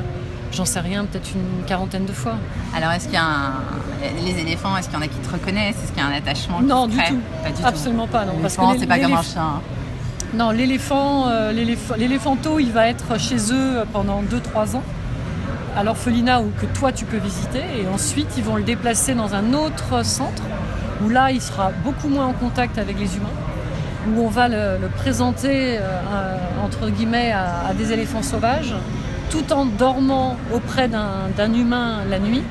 j'en 0.51 0.65
sais 0.65 0.79
rien, 0.81 1.05
peut-être 1.05 1.29
une 1.33 1.63
quarantaine 1.65 2.05
de 2.05 2.11
fois. 2.11 2.33
Alors, 2.75 2.91
est-ce 2.91 3.05
qu'il 3.05 3.13
y 3.13 3.17
a 3.17 3.23
un... 3.23 3.53
les 4.25 4.37
éléphants, 4.39 4.75
est-ce 4.77 4.89
qu'il 4.89 4.97
y 4.97 5.01
en 5.01 5.05
a 5.05 5.07
qui 5.07 5.17
te 5.19 5.31
reconnaissent? 5.31 5.77
Est-ce 5.83 5.91
qu'il 5.93 6.01
y 6.01 6.05
a 6.05 6.09
un 6.09 6.13
attachement 6.17 6.61
Non, 6.61 6.87
du 6.87 6.97
tout. 6.97 7.19
Pas 7.43 7.51
du 7.51 7.63
Absolument 7.63 8.07
pas, 8.07 8.25
non. 8.25 8.33
Parce 8.41 8.57
que 8.57 8.61
c'est 8.79 8.87
pas 8.87 8.99
comme 8.99 9.13
un 9.13 9.21
chien. 9.23 9.61
Non, 10.33 10.51
l'éléphant, 10.51 11.27
euh, 11.27 11.51
l'éléph- 11.51 11.93
l'éléphanto, 11.97 12.59
il 12.59 12.71
va 12.71 12.87
être 12.87 13.19
chez 13.19 13.37
eux 13.51 13.83
pendant 13.93 14.21
2-3 14.21 14.75
ans, 14.75 14.83
à 15.75 15.83
l'orphelinat 15.83 16.41
où 16.41 16.51
que 16.59 16.65
toi 16.65 16.91
tu 16.91 17.05
peux 17.05 17.17
visiter, 17.17 17.61
et 17.81 17.87
ensuite 17.87 18.27
ils 18.37 18.43
vont 18.43 18.55
le 18.55 18.63
déplacer 18.63 19.13
dans 19.13 19.35
un 19.35 19.53
autre 19.53 20.03
centre, 20.03 20.43
où 21.03 21.09
là 21.09 21.31
il 21.31 21.41
sera 21.41 21.71
beaucoup 21.83 22.07
moins 22.07 22.27
en 22.27 22.33
contact 22.33 22.77
avec 22.77 22.99
les 22.99 23.15
humains, 23.17 23.29
où 24.07 24.21
on 24.21 24.29
va 24.29 24.47
le, 24.47 24.77
présenter 24.97 25.77
euh, 25.77 26.37
entre 26.63 26.89
guillemets 26.89 27.31
à, 27.31 27.73
des 27.73 27.91
éléphants 27.93 28.23
sauvages, 28.23 28.73
tout 29.29 29.53
en 29.53 29.65
dormant 29.65 30.37
auprès 30.53 30.87
d'un 30.87 31.53
humain 31.53 31.99
la 32.09 32.19
nuit. 32.19 32.43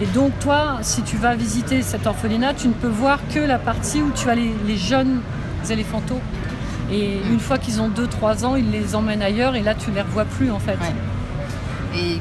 Et 0.00 0.06
donc 0.06 0.30
toi, 0.38 0.78
si 0.82 1.02
tu 1.02 1.16
vas 1.16 1.34
visiter 1.34 1.82
cet 1.82 2.06
orphelinat, 2.06 2.54
tu 2.54 2.68
ne 2.68 2.72
peux 2.72 2.86
voir 2.88 3.18
que 3.34 3.40
la 3.40 3.58
partie 3.58 4.00
où 4.00 4.12
tu 4.14 4.30
as 4.30 4.36
les, 4.36 4.76
jeunes 4.76 5.20
éléphantaux. 5.68 6.20
Et 6.92 7.18
une 7.30 7.40
fois 7.40 7.58
qu'ils 7.58 7.80
ont 7.80 7.88
2-3 7.88 8.44
ans, 8.44 8.54
ils 8.54 8.70
les 8.70 8.94
emmènent 8.94 9.22
ailleurs 9.22 9.56
et 9.56 9.60
là 9.60 9.74
tu 9.74 9.90
les 9.90 10.00
revois 10.00 10.24
plus 10.24 10.50
en 10.52 10.60
fait. 10.60 10.78
Et 11.94 12.18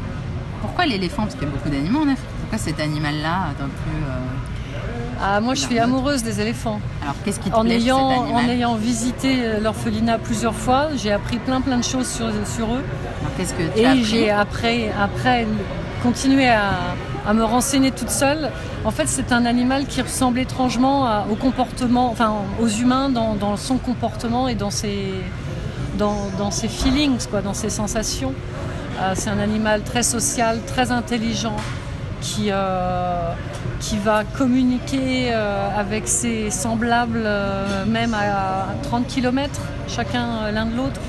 pourquoi 0.61 0.85
l'éléphant? 0.85 1.23
Parce 1.23 1.35
qu'il 1.35 1.43
y 1.43 1.51
a 1.51 1.53
beaucoup 1.53 1.69
d'animaux 1.69 1.99
en 1.99 2.09
Afrique. 2.13 2.25
Pourquoi 2.41 2.57
cet 2.57 2.79
animal-là 2.79 3.49
d'un 3.59 3.65
plus. 3.65 4.03
euh, 4.03 5.19
Ah, 5.21 5.39
moi 5.41 5.53
je 5.55 5.61
suis 5.61 5.79
amoureuse 5.79 6.23
des 6.23 6.39
éléphants. 6.41 6.79
Alors, 7.01 7.15
qu'est-ce 7.23 7.39
qui 7.39 7.49
te 7.49 7.55
En 7.55 7.61
plaît 7.63 7.75
ayant, 7.75 8.09
cet 8.25 8.33
en 8.35 8.49
ayant 8.49 8.75
visité 8.75 9.39
euh, 9.41 9.59
l'orphelinat 9.59 10.17
plusieurs 10.19 10.55
fois, 10.55 10.87
j'ai 10.95 11.11
appris 11.11 11.37
plein 11.39 11.61
plein 11.61 11.77
de 11.77 11.83
choses 11.83 12.07
sur, 12.07 12.27
sur 12.45 12.73
eux. 12.73 12.83
Qu'est-ce 13.35 13.53
que 13.53 13.63
tu 13.63 13.79
Et 13.79 14.03
j'ai 14.03 14.29
après, 14.31 14.91
après 14.99 15.45
continué 16.03 16.47
à, 16.47 16.71
à 17.27 17.33
me 17.33 17.43
renseigner 17.43 17.91
toute 17.91 18.09
seule. 18.11 18.49
En 18.85 18.91
fait, 18.91 19.07
c'est 19.07 19.31
un 19.31 19.45
animal 19.45 19.85
qui 19.85 20.01
ressemble 20.01 20.39
étrangement 20.39 21.05
à- 21.05 21.25
au 21.29 21.35
comportement, 21.35 22.09
enfin 22.09 22.31
aux 22.61 22.67
humains 22.67 23.09
dans, 23.09 23.33
dans 23.35 23.57
son 23.57 23.77
comportement 23.77 24.47
et 24.47 24.55
dans 24.55 24.69
ses, 24.71 25.13
dans, 25.97 26.29
dans 26.37 26.51
ses 26.51 26.67
feelings, 26.69 27.27
quoi, 27.29 27.41
dans 27.41 27.53
ses 27.55 27.69
sensations. 27.69 28.33
Euh, 28.99 29.13
c'est 29.15 29.29
un 29.29 29.39
animal 29.39 29.81
très 29.83 30.03
social, 30.03 30.59
très 30.65 30.91
intelligent, 30.91 31.55
qui, 32.21 32.47
euh, 32.51 33.31
qui 33.79 33.97
va 33.99 34.23
communiquer 34.23 35.29
euh, 35.31 35.69
avec 35.77 36.07
ses 36.07 36.49
semblables 36.49 37.27
même 37.87 38.13
à 38.15 38.67
30 38.83 39.07
km 39.07 39.51
chacun 39.87 40.51
l'un 40.51 40.65
de 40.65 40.75
l'autre. 40.75 40.99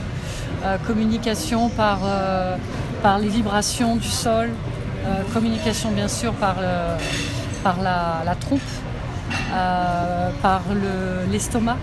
Communication 0.89 1.69
par, 1.69 2.01
par 3.03 3.19
les 3.21 3.29
vibrations 3.29 3.95
du 3.95 4.09
sol, 4.09 4.51
communication 5.33 5.93
bien 5.93 6.09
sûr 6.09 6.33
par, 6.35 6.57
le- 6.57 6.97
par 7.63 7.77
la, 7.81 8.23
la 8.27 8.35
trompe, 8.35 8.61
euh, 9.55 10.31
par 10.43 10.63
le- 10.75 11.31
l'estomac, 11.31 11.77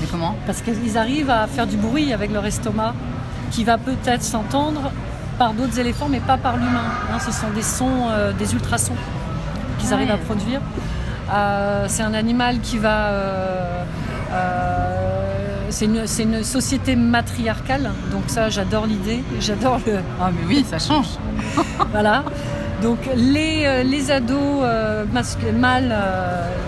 Mais 0.00 0.06
comment? 0.10 0.36
Parce 0.46 0.60
qu'ils 0.60 0.98
arrivent 0.98 1.30
à 1.30 1.46
faire 1.46 1.66
du 1.66 1.78
bruit 1.78 2.12
avec 2.12 2.30
leur 2.30 2.44
estomac 2.44 2.94
qui 3.50 3.64
va 3.64 3.78
peut-être 3.78 4.22
s'entendre 4.22 4.92
par 5.38 5.52
d'autres 5.54 5.78
éléphants 5.78 6.08
mais 6.10 6.20
pas 6.20 6.36
par 6.36 6.56
l'humain. 6.56 6.88
hein. 7.12 7.18
ce 7.24 7.32
sont 7.32 7.50
des 7.54 7.62
sons, 7.62 8.08
euh, 8.10 8.32
des 8.32 8.52
ultrasons 8.54 8.94
qu'ils 9.78 9.90
Ah 9.92 9.94
arrivent 9.94 10.10
à 10.10 10.16
produire. 10.18 10.60
Euh, 11.32 11.84
c'est 11.88 12.02
un 12.02 12.14
animal 12.14 12.58
qui 12.60 12.78
va... 12.78 12.98
euh, 13.08 13.82
c'est 15.70 15.84
une, 15.84 16.04
une 16.18 16.42
société 16.44 16.96
matriarcale, 16.96 17.90
donc 18.10 18.22
ça 18.28 18.48
j'adore 18.48 18.86
l'idée, 18.86 19.22
j'adore 19.40 19.78
le, 19.86 19.98
Ah, 20.20 20.30
mais 20.32 20.46
oui, 20.46 20.64
ça 20.68 20.78
change. 20.78 21.08
voilà. 21.92 22.24
Donc 22.82 22.98
les, 23.14 23.82
les 23.84 24.10
ados 24.10 24.62
mâles, 25.52 25.94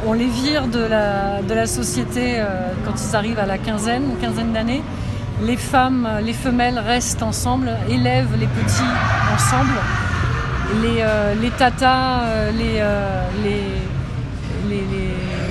on 0.07 0.13
les 0.13 0.27
vire 0.27 0.67
de 0.67 0.81
la, 0.81 1.41
de 1.41 1.55
la 1.55 1.67
société 1.67 2.43
quand 2.85 2.95
ils 3.01 3.15
arrivent 3.17 3.39
à 3.39 3.47
la 3.47 3.59
quinzaine, 3.59 4.03
une 4.11 4.17
quinzaine 4.19 4.53
d'années. 4.53 4.83
Les 5.43 5.57
femmes, 5.57 6.07
les 6.23 6.33
femelles 6.33 6.79
restent 6.79 7.23
ensemble, 7.23 7.71
élèvent 7.89 8.37
les 8.39 8.47
petits 8.47 8.83
ensemble. 9.35 9.73
Les, 10.83 11.01
euh, 11.01 11.35
tatas, 11.57 12.21
euh, 12.23 12.53
euh, 12.53 13.29
les, 13.43 13.63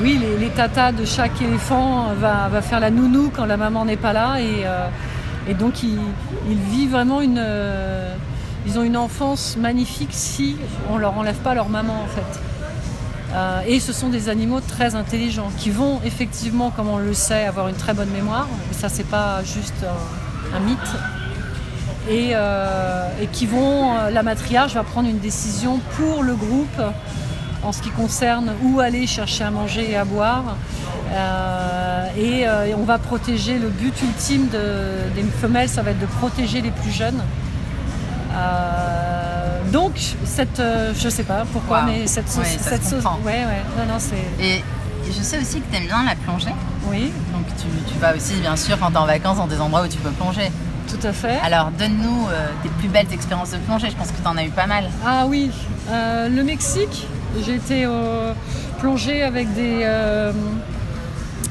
oui, 0.01 0.19
les, 0.39 0.49
tatas 0.49 0.91
de 0.91 1.03
chaque 1.05 1.41
éléphant 1.41 2.13
va, 2.17 2.47
va 2.47 2.61
faire 2.61 2.79
la 2.79 2.89
nounou 2.89 3.31
quand 3.35 3.45
la 3.45 3.57
maman 3.57 3.83
n'est 3.83 3.97
pas 3.97 4.13
là 4.13 4.37
et, 4.39 5.53
donc 5.55 5.83
ils, 5.83 5.97
ils 6.49 6.57
vivent 6.57 6.91
vraiment 6.91 7.21
une, 7.21 7.43
ils 8.65 8.77
ont 8.77 8.83
une 8.83 8.95
enfance 8.95 9.57
magnifique 9.57 10.11
si 10.11 10.55
on 10.89 10.97
leur 10.97 11.17
enlève 11.17 11.37
pas 11.37 11.53
leur 11.53 11.69
maman 11.69 12.03
en 12.03 12.07
fait. 12.07 12.39
Euh, 13.33 13.61
et 13.67 13.79
ce 13.79 13.93
sont 13.93 14.09
des 14.09 14.27
animaux 14.29 14.59
très 14.59 14.95
intelligents 14.95 15.51
qui 15.57 15.69
vont 15.69 15.99
effectivement, 16.03 16.71
comme 16.71 16.87
on 16.89 16.97
le 16.97 17.13
sait, 17.13 17.45
avoir 17.45 17.67
une 17.67 17.75
très 17.75 17.93
bonne 17.93 18.09
mémoire. 18.09 18.47
Et 18.71 18.73
ça, 18.73 18.89
c'est 18.89 19.07
pas 19.07 19.43
juste 19.43 19.85
un, 20.55 20.59
mythe. 20.61 20.79
Et, 22.09 22.31
euh, 22.33 23.07
et 23.21 23.27
qui 23.27 23.45
vont, 23.45 23.95
euh, 23.95 24.09
la 24.09 24.23
matriarche 24.23 24.73
va 24.73 24.83
prendre 24.83 25.07
une 25.07 25.19
décision 25.19 25.79
pour 25.95 26.23
le 26.23 26.33
groupe 26.33 26.81
en 27.61 27.71
ce 27.71 27.83
qui 27.83 27.89
concerne 27.89 28.53
où 28.63 28.79
aller 28.79 29.05
chercher 29.05 29.43
à 29.43 29.51
manger 29.51 29.91
et 29.91 29.95
à 29.95 30.05
boire. 30.05 30.55
Et, 32.17 32.45
on 32.75 32.83
va 32.83 32.97
protéger, 32.97 33.59
le 33.59 33.69
but 33.69 33.93
ultime 34.01 34.47
de- 34.47 35.13
des 35.15 35.23
femelles, 35.23 35.69
ça 35.69 35.81
va 35.81 35.91
être 35.91 35.99
de 35.99 36.05
protéger 36.05 36.61
les 36.61 36.71
plus 36.71 36.91
jeunes. 36.91 37.21
Donc, 39.71 39.93
cette, 40.25 40.59
euh, 40.59 40.93
je 40.97 41.09
sais 41.09 41.23
pas 41.23 41.43
pourquoi, 41.51 41.79
Wow. 41.81 41.85
mais 41.87 42.07
cette 42.07 42.29
sauce, 42.29 42.43
Ouais, 42.43 42.57
ça 42.59 42.69
cette 42.71 42.83
sauce, 42.83 43.03
ouais, 43.25 43.31
ouais, 43.45 43.63
non, 43.77 43.93
non, 43.93 43.99
c'est, 43.99 44.43
Et 44.43 44.63
je 45.07 45.21
sais 45.23 45.39
aussi 45.39 45.61
que 45.61 45.69
tu 45.71 45.77
aimes 45.77 45.87
bien 45.87 46.03
la 46.05 46.15
plongée. 46.15 46.53
oui, 46.89 47.11
Donc, 47.33 47.45
tu, 47.57 47.65
tu 47.93 47.99
vas 47.99 48.15
aussi, 48.15 48.35
bien 48.35 48.55
sûr, 48.55 48.77
quand 48.79 48.87
tu 48.87 48.93
es 48.93 48.97
en 48.97 49.05
vacances, 49.05 49.37
dans 49.37 49.47
des 49.47 49.59
endroits 49.59 49.83
où 49.83 49.87
tu 49.87 49.97
peux 49.97 50.11
plonger. 50.11 50.51
tout 50.87 51.07
à 51.07 51.13
fait. 51.13 51.39
Alors, 51.43 51.71
donne-nous 51.71 52.27
euh, 52.29 52.47
tes 52.63 52.69
plus 52.69 52.87
belles 52.89 53.11
expériences 53.13 53.51
de 53.51 53.57
plongée. 53.57 53.89
Je 53.89 53.95
pense 53.95 54.07
que 54.11 54.21
tu 54.21 54.27
en 54.27 54.37
as 54.37 54.43
eu 54.43 54.49
pas 54.49 54.65
mal. 54.67 54.85
Ah 55.05 55.25
oui, 55.27 55.51
euh, 55.89 56.29
le 56.29 56.43
Mexique, 56.43 57.07
j'ai 57.45 57.55
été 57.55 57.87
plongée 58.79 59.23
avec 59.23 59.53
des, 59.53 59.81
euh, 59.83 60.31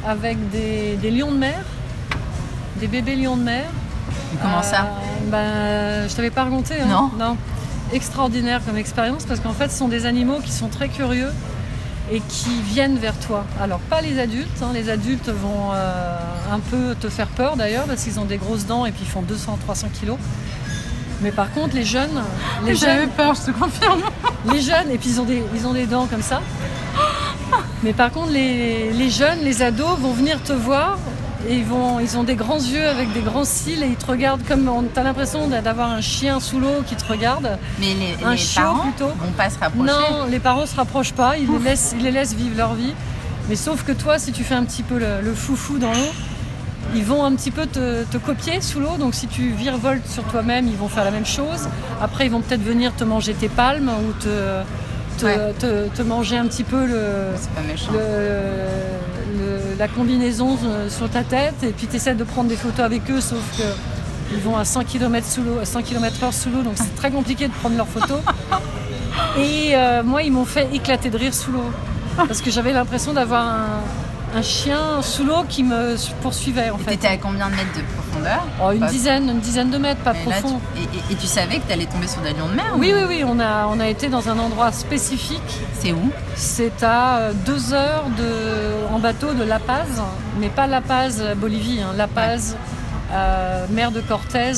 avec 0.06 0.50
des, 0.50 0.96
des 0.96 1.10
lions 1.10 1.30
de 1.32 1.36
mer, 1.38 1.60
des 2.76 2.86
bébés 2.88 3.16
lions 3.16 3.36
de 3.36 3.42
mer. 3.44 3.64
Comment 4.42 4.62
ça 4.62 4.82
Euh, 4.82 5.30
ben, 5.30 6.08
Je 6.08 6.14
t'avais 6.14 6.30
pas 6.30 6.44
raconté. 6.44 6.74
hein. 6.80 6.86
Non. 6.88 7.10
Non. 7.18 7.36
Extraordinaire 7.92 8.60
comme 8.66 8.76
expérience 8.76 9.24
parce 9.24 9.40
qu'en 9.40 9.52
fait, 9.52 9.70
ce 9.70 9.78
sont 9.78 9.88
des 9.88 10.04
animaux 10.06 10.40
qui 10.44 10.52
sont 10.52 10.68
très 10.68 10.88
curieux 10.88 11.30
et 12.10 12.20
qui 12.28 12.50
viennent 12.62 12.98
vers 12.98 13.14
toi. 13.18 13.44
Alors, 13.60 13.80
pas 13.80 14.00
les 14.00 14.18
adultes. 14.18 14.62
hein. 14.62 14.70
Les 14.74 14.90
adultes 14.90 15.28
vont 15.28 15.70
euh, 15.74 16.16
un 16.52 16.58
peu 16.60 16.94
te 16.94 17.08
faire 17.08 17.28
peur 17.28 17.56
d'ailleurs 17.56 17.84
parce 17.84 18.04
qu'ils 18.04 18.18
ont 18.20 18.24
des 18.24 18.36
grosses 18.38 18.66
dents 18.66 18.84
et 18.86 18.92
puis 18.92 19.02
ils 19.04 19.10
font 19.10 19.22
200-300 19.22 19.90
kilos. 19.98 20.16
Mais 21.22 21.32
par 21.32 21.50
contre, 21.52 21.74
les 21.74 21.84
jeunes, 21.84 22.22
les 22.64 22.74
J'avais 22.76 23.00
jeunes, 23.02 23.10
peur, 23.10 23.34
je 23.34 23.50
te 23.50 23.58
confirme. 23.58 24.00
les 24.52 24.60
jeunes, 24.60 24.90
et 24.90 24.98
puis 24.98 25.10
ils 25.10 25.20
ont 25.20 25.24
des, 25.24 25.42
ils 25.54 25.66
ont 25.66 25.72
des 25.72 25.86
dents 25.86 26.06
comme 26.06 26.22
ça. 26.22 26.40
Mais 27.82 27.92
par 27.92 28.12
contre, 28.12 28.30
les, 28.30 28.92
les 28.92 29.10
jeunes, 29.10 29.40
les 29.42 29.62
ados 29.62 29.98
vont 29.98 30.12
venir 30.12 30.40
te 30.42 30.52
voir 30.52 30.96
Et 31.46 31.54
ils, 31.58 31.64
vont, 31.64 32.00
ils 32.00 32.16
ont 32.18 32.24
des 32.24 32.34
grands 32.34 32.58
yeux 32.58 32.86
avec 32.88 33.12
des 33.12 33.20
grands 33.20 33.44
cils 33.44 33.82
et 33.82 33.86
ils 33.86 33.96
te 33.96 34.06
regardent 34.06 34.42
comme. 34.46 34.68
on- 34.68 34.82
T'as 34.92 35.04
l'impression 35.04 35.46
d'avoir 35.46 35.90
un 35.90 36.00
chien 36.00 36.40
sous 36.40 36.58
l'eau 36.58 36.82
qui 36.84 36.96
te 36.96 37.04
regarde. 37.06 37.58
Mais 37.78 37.94
les, 37.94 38.24
Un 38.24 38.32
les 38.32 38.36
chiot, 38.36 38.60
parents 38.62 38.78
plutôt. 38.82 39.06
vont 39.06 39.32
pas 39.36 39.48
se 39.48 39.58
rapprocher. 39.58 39.86
Non, 39.92 40.26
les 40.28 40.40
parents 40.40 40.66
se 40.66 40.74
rapprochent 40.74 41.12
pas, 41.12 41.36
ils 41.38 41.48
les, 41.50 41.58
laissent, 41.60 41.94
ils 41.96 42.02
les 42.02 42.10
laissent 42.10 42.34
vivre 42.34 42.56
leur 42.56 42.74
vie. 42.74 42.92
Mais 43.48 43.54
sauf 43.56 43.84
que 43.84 43.92
toi, 43.92 44.18
si 44.18 44.32
tu 44.32 44.42
fais 44.42 44.54
un 44.56 44.64
petit 44.64 44.82
peu 44.82 44.98
le, 44.98 45.20
le 45.22 45.32
foufou 45.32 45.78
dans 45.78 45.92
l'eau, 45.92 46.10
ils 46.94 47.04
vont 47.04 47.24
un 47.24 47.32
petit 47.36 47.50
peu 47.52 47.66
te, 47.66 48.02
te 48.04 48.16
copier 48.18 48.60
sous 48.60 48.80
l'eau. 48.80 48.96
Donc 48.98 49.14
si 49.14 49.28
tu 49.28 49.50
virevoltes 49.50 50.08
sur 50.08 50.24
toi-même, 50.24 50.66
ils 50.66 50.76
vont 50.76 50.88
faire 50.88 51.04
la 51.04 51.12
même 51.12 51.26
chose. 51.26 51.68
Après, 52.02 52.26
ils 52.26 52.32
vont 52.32 52.40
peut-être 52.40 52.64
venir 52.64 52.92
te 52.96 53.04
manger 53.04 53.34
tes 53.34 53.48
palmes 53.48 53.88
ou 53.90 54.12
te, 54.20 54.28
te, 55.18 55.24
Ouais. 55.24 55.52
te- 55.58 55.88
te 55.88 56.02
manger 56.02 56.36
un 56.36 56.46
petit 56.46 56.64
peu 56.64 56.84
le, 56.84 57.00
C'est 57.36 57.50
pas 57.50 57.60
le- 57.62 57.98
la 59.78 59.88
combinaison 59.88 60.58
euh, 60.64 60.90
sur 60.90 61.08
ta 61.08 61.22
tête. 61.22 61.62
Et 61.62 61.72
puis 61.72 61.86
tu 61.86 61.96
essaies 61.96 62.14
de 62.14 62.24
prendre 62.24 62.48
des 62.48 62.56
photos 62.56 62.80
avec 62.80 63.10
eux, 63.10 63.20
sauf 63.20 63.42
que 63.56 63.64
ils 64.32 64.40
vont 64.40 64.56
à 64.56 64.64
100 64.64 64.84
km 64.84 65.26
sous 65.26 65.42
l'eau, 65.42 65.58
à 65.58 65.64
100 65.64 65.82
km 65.82 66.24
heure 66.24 66.34
sous 66.34 66.50
l'eau, 66.50 66.60
donc 66.62 66.74
c'est 66.76 66.94
très 66.94 67.10
compliqué 67.10 67.48
de 67.48 67.52
prendre 67.52 67.76
leurs 67.76 67.88
photos. 67.88 68.20
Et 69.38 69.74
euh, 69.74 70.02
moi, 70.02 70.22
ils 70.22 70.32
m'ont 70.32 70.44
fait 70.44 70.68
éclater 70.74 71.08
de 71.08 71.16
rire 71.16 71.32
sous 71.32 71.50
l'eau. 71.52 71.70
Parce 72.16 72.42
que 72.42 72.50
j'avais 72.50 72.72
l'impression 72.72 73.12
d'avoir 73.12 73.46
un, 73.46 73.80
un 74.34 74.42
chien 74.42 75.00
sous 75.02 75.24
l'eau 75.24 75.44
qui 75.48 75.62
me 75.62 75.96
poursuivait 76.20 76.70
en 76.70 76.76
Et 76.76 76.82
fait. 76.82 76.90
T'étais 76.92 77.06
à 77.08 77.16
combien 77.16 77.46
de 77.48 77.54
mètres 77.56 77.76
de 77.76 77.82
profondeur? 77.96 78.44
Oh, 78.62 78.70
une 78.72 78.80
Pas- 78.80 78.86
dizaine, 78.90 79.28
une 79.30 79.40
dizaine 79.40 79.70
de 79.70 79.78
mètres, 79.78 80.00
pas 80.02 80.12
Et, 80.12 80.28
là, 80.28 80.36
tu- 80.36 80.42
profond. 80.42 80.60
et, 80.76 80.80
et- 80.82 81.12
et 81.12 81.16
tu 81.16 81.26
savais 81.26 81.58
que 81.58 81.66
t'allais 81.68 81.86
tomber 81.86 82.06
sur 82.08 82.20
des 82.20 82.30
lions 82.32 82.48
de 82.48 82.54
mer 82.54 82.72
Oui, 82.76 82.92
ou- 82.92 82.96
oui, 82.98 83.04
oui, 83.08 83.24
on 83.26 83.40
a, 83.40 83.66
on 83.66 83.80
a 83.80 83.88
été 83.88 84.08
dans 84.08 84.28
un 84.28 84.38
endroit 84.38 84.70
spécifique. 84.72 85.40
C'est 85.80 85.92
où? 85.92 86.10
C'est 86.36 86.82
à 86.82 87.16
euh, 87.18 87.32
deux 87.46 87.72
heures 87.72 88.04
de, 88.18 88.92
en 88.94 88.98
bateau 88.98 89.32
de 89.32 89.44
La 89.44 89.58
Paz, 89.58 90.02
mais 90.38 90.48
pas 90.50 90.66
La 90.66 90.80
Paz, 90.82 91.18
euh, 91.20 91.34
Bolivie, 91.34 91.80
hein, 91.80 91.92
La 91.96 92.06
Paz, 92.06 92.56
euh, 93.12 93.66
mer 93.70 93.90
de 93.92 94.00
Cortez, 94.02 94.52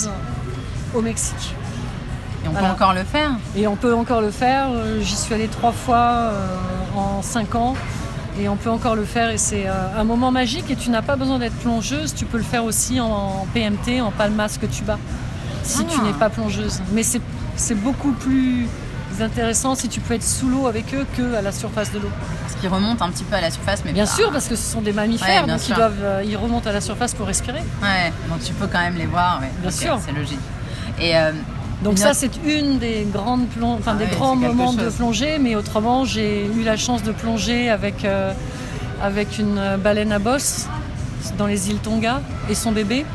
au 0.94 1.00
Mexique. 1.00 1.54
Et 2.44 2.48
on 2.48 2.52
Voilà. 2.52 2.68
peut 2.68 2.72
encore 2.74 2.94
le 2.94 3.04
faire? 3.04 3.30
Et 3.54 3.66
on 3.68 3.76
peut 3.76 3.94
encore 3.94 4.20
le 4.22 4.30
faire. 4.30 4.68
J'y 5.00 5.14
suis 5.14 5.32
allée 5.34 5.46
trois 5.48 5.72
fois 5.72 5.98
euh, 5.98 6.56
en 6.96 7.22
cinq 7.22 7.54
ans. 7.54 7.74
Et 8.40 8.48
on 8.48 8.56
peut 8.56 8.70
encore 8.70 8.96
le 8.96 9.04
faire 9.04 9.30
et 9.30 9.36
c'est 9.38 9.66
euh, 9.66 9.72
un 9.98 10.04
moment 10.04 10.30
magique 10.30 10.70
et 10.70 10.76
tu 10.76 10.88
n'as 10.90 11.02
pas 11.02 11.16
besoin 11.16 11.38
d'être 11.38 11.56
plongeuse, 11.56 12.14
tu 12.14 12.24
peux 12.24 12.38
le 12.38 12.44
faire 12.44 12.64
aussi 12.64 12.98
en, 12.98 13.46
PMT, 13.52 14.00
en 14.00 14.10
palmas 14.10 14.56
que 14.58 14.64
tu 14.66 14.82
bats, 14.82 14.98
si 15.62 15.84
tu 15.84 15.98
Ah. 16.00 16.04
n'es 16.06 16.12
pas 16.14 16.30
plongeuse. 16.30 16.80
Mais 16.92 17.02
c'est 17.02 17.74
beaucoup 17.74 18.12
plus 18.12 18.66
intéressant 19.20 19.74
si 19.74 19.88
tu 19.88 20.00
peux 20.00 20.14
être 20.14 20.24
sous 20.24 20.48
l'eau 20.48 20.66
avec 20.66 20.94
eux 20.94 21.04
que 21.18 21.34
à 21.34 21.42
la 21.42 21.52
surface 21.52 21.92
de 21.92 21.98
l'eau. 21.98 22.08
Parce 22.42 22.54
qu'ils 22.58 22.70
remontent 22.70 23.04
un 23.04 23.10
petit 23.10 23.24
peu 23.24 23.36
à 23.36 23.42
la 23.42 23.50
surface, 23.50 23.82
mais 23.84 23.92
Bien 23.92 24.06
pas- 24.06 24.10
sûr, 24.10 24.30
parce 24.32 24.48
que 24.48 24.56
ce 24.56 24.72
sont 24.72 24.80
des 24.80 24.94
mammifères, 24.94 25.42
Ouais, 25.44 25.50
donc 25.50 25.60
sûr. 25.60 25.74
ils, 25.74 25.78
doivent, 25.78 26.02
euh, 26.02 26.22
ils 26.24 26.36
remontent 26.38 26.70
à 26.70 26.72
la 26.72 26.80
surface 26.80 27.12
pour 27.12 27.26
respirer. 27.26 27.60
Ouais, 27.82 28.10
donc 28.30 28.42
tu 28.42 28.54
peux 28.54 28.66
quand 28.68 28.80
même 28.80 28.96
les 28.96 29.04
voir. 29.04 29.40
Ouais. 29.42 29.50
Bien 29.60 29.70
sûr. 29.70 30.00
C'est 30.02 30.12
logique. 30.12 30.40
Et 30.98 31.14
euh, 31.18 31.32
Donc 31.82 31.96
ça, 31.98 32.12
c'est 32.14 32.30
une 32.44 32.78
des 32.78 33.06
grandes 33.10 33.46
plong- 33.48 33.76
enfin, 33.78 33.92
Ah 33.94 33.98
des 33.98 34.04
ouais, 34.04 34.10
grands 34.10 34.36
moments 34.36 34.72
de 34.74 34.88
plongée, 34.90 35.38
mais 35.38 35.56
autrement, 35.56 36.04
j'ai 36.04 36.44
eu 36.46 36.62
la 36.62 36.76
chance 36.76 37.02
de 37.02 37.10
plonger 37.12 37.70
avec, 37.70 38.04
euh, 38.04 38.32
avec 39.02 39.38
une 39.38 39.58
baleine 39.82 40.12
à 40.12 40.18
bosse 40.18 40.66
dans 41.38 41.46
les 41.46 41.70
îles 41.70 41.78
Tonga 41.78 42.20
et 42.50 42.54
son 42.54 42.72
bébé. 42.72 43.06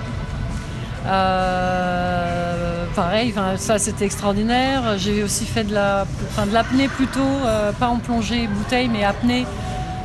Euh, 1.07 2.85
pareil, 2.95 3.33
ça 3.57 3.77
c'était 3.77 4.05
extraordinaire. 4.05 4.97
J'ai 4.97 5.23
aussi 5.23 5.45
fait 5.45 5.63
de 5.63 5.73
la, 5.73 6.05
enfin, 6.31 6.45
de 6.47 6.53
l'apnée 6.53 6.87
plutôt, 6.87 7.19
euh, 7.45 7.71
pas 7.71 7.87
en 7.89 7.97
plongée 7.97 8.47
bouteille, 8.47 8.89
mais 8.91 9.03
apnée 9.03 9.45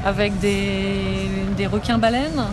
avec 0.04 0.38
des, 0.40 1.28
des 1.56 1.66
requins 1.66 1.98
baleines 1.98 2.44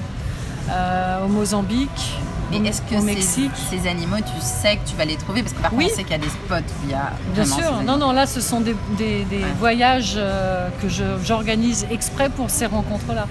euh, 0.69 1.25
au 1.25 1.27
Mozambique, 1.29 2.16
mais 2.51 2.69
est-ce 2.69 2.81
que 2.81 2.95
ces, 2.99 3.87
animaux, 3.87 4.17
tu 4.17 4.41
sais 4.41 4.77
que 4.77 4.89
tu 4.89 4.95
vas 4.95 5.05
les 5.05 5.15
trouver? 5.17 5.41
Parce 5.43 5.53
que 5.53 5.61
parfois, 5.61 5.77
Oui. 5.79 5.89
on 5.91 5.95
sait 5.95 6.03
qu'il 6.03 6.11
y 6.11 6.15
a 6.15 6.17
des 6.19 6.29
spots 6.29 6.55
où 6.55 6.83
il 6.85 6.91
y 6.91 6.93
a. 6.93 7.11
Bien 7.33 7.45
sûr, 7.45 7.81
non, 7.85 7.97
non, 7.97 8.11
là 8.11 8.25
ce 8.25 8.41
sont 8.41 8.61
des, 8.61 8.75
des- 8.97 9.23
des 9.25 9.37
Ouais. 9.39 9.43
voyages 9.59 10.13
euh, 10.17 10.69
que 10.81 10.87
j'organise 11.23 11.85
exprès 11.91 12.29
pour 12.29 12.49
ces 12.49 12.65
rencontres-là. 12.65 13.27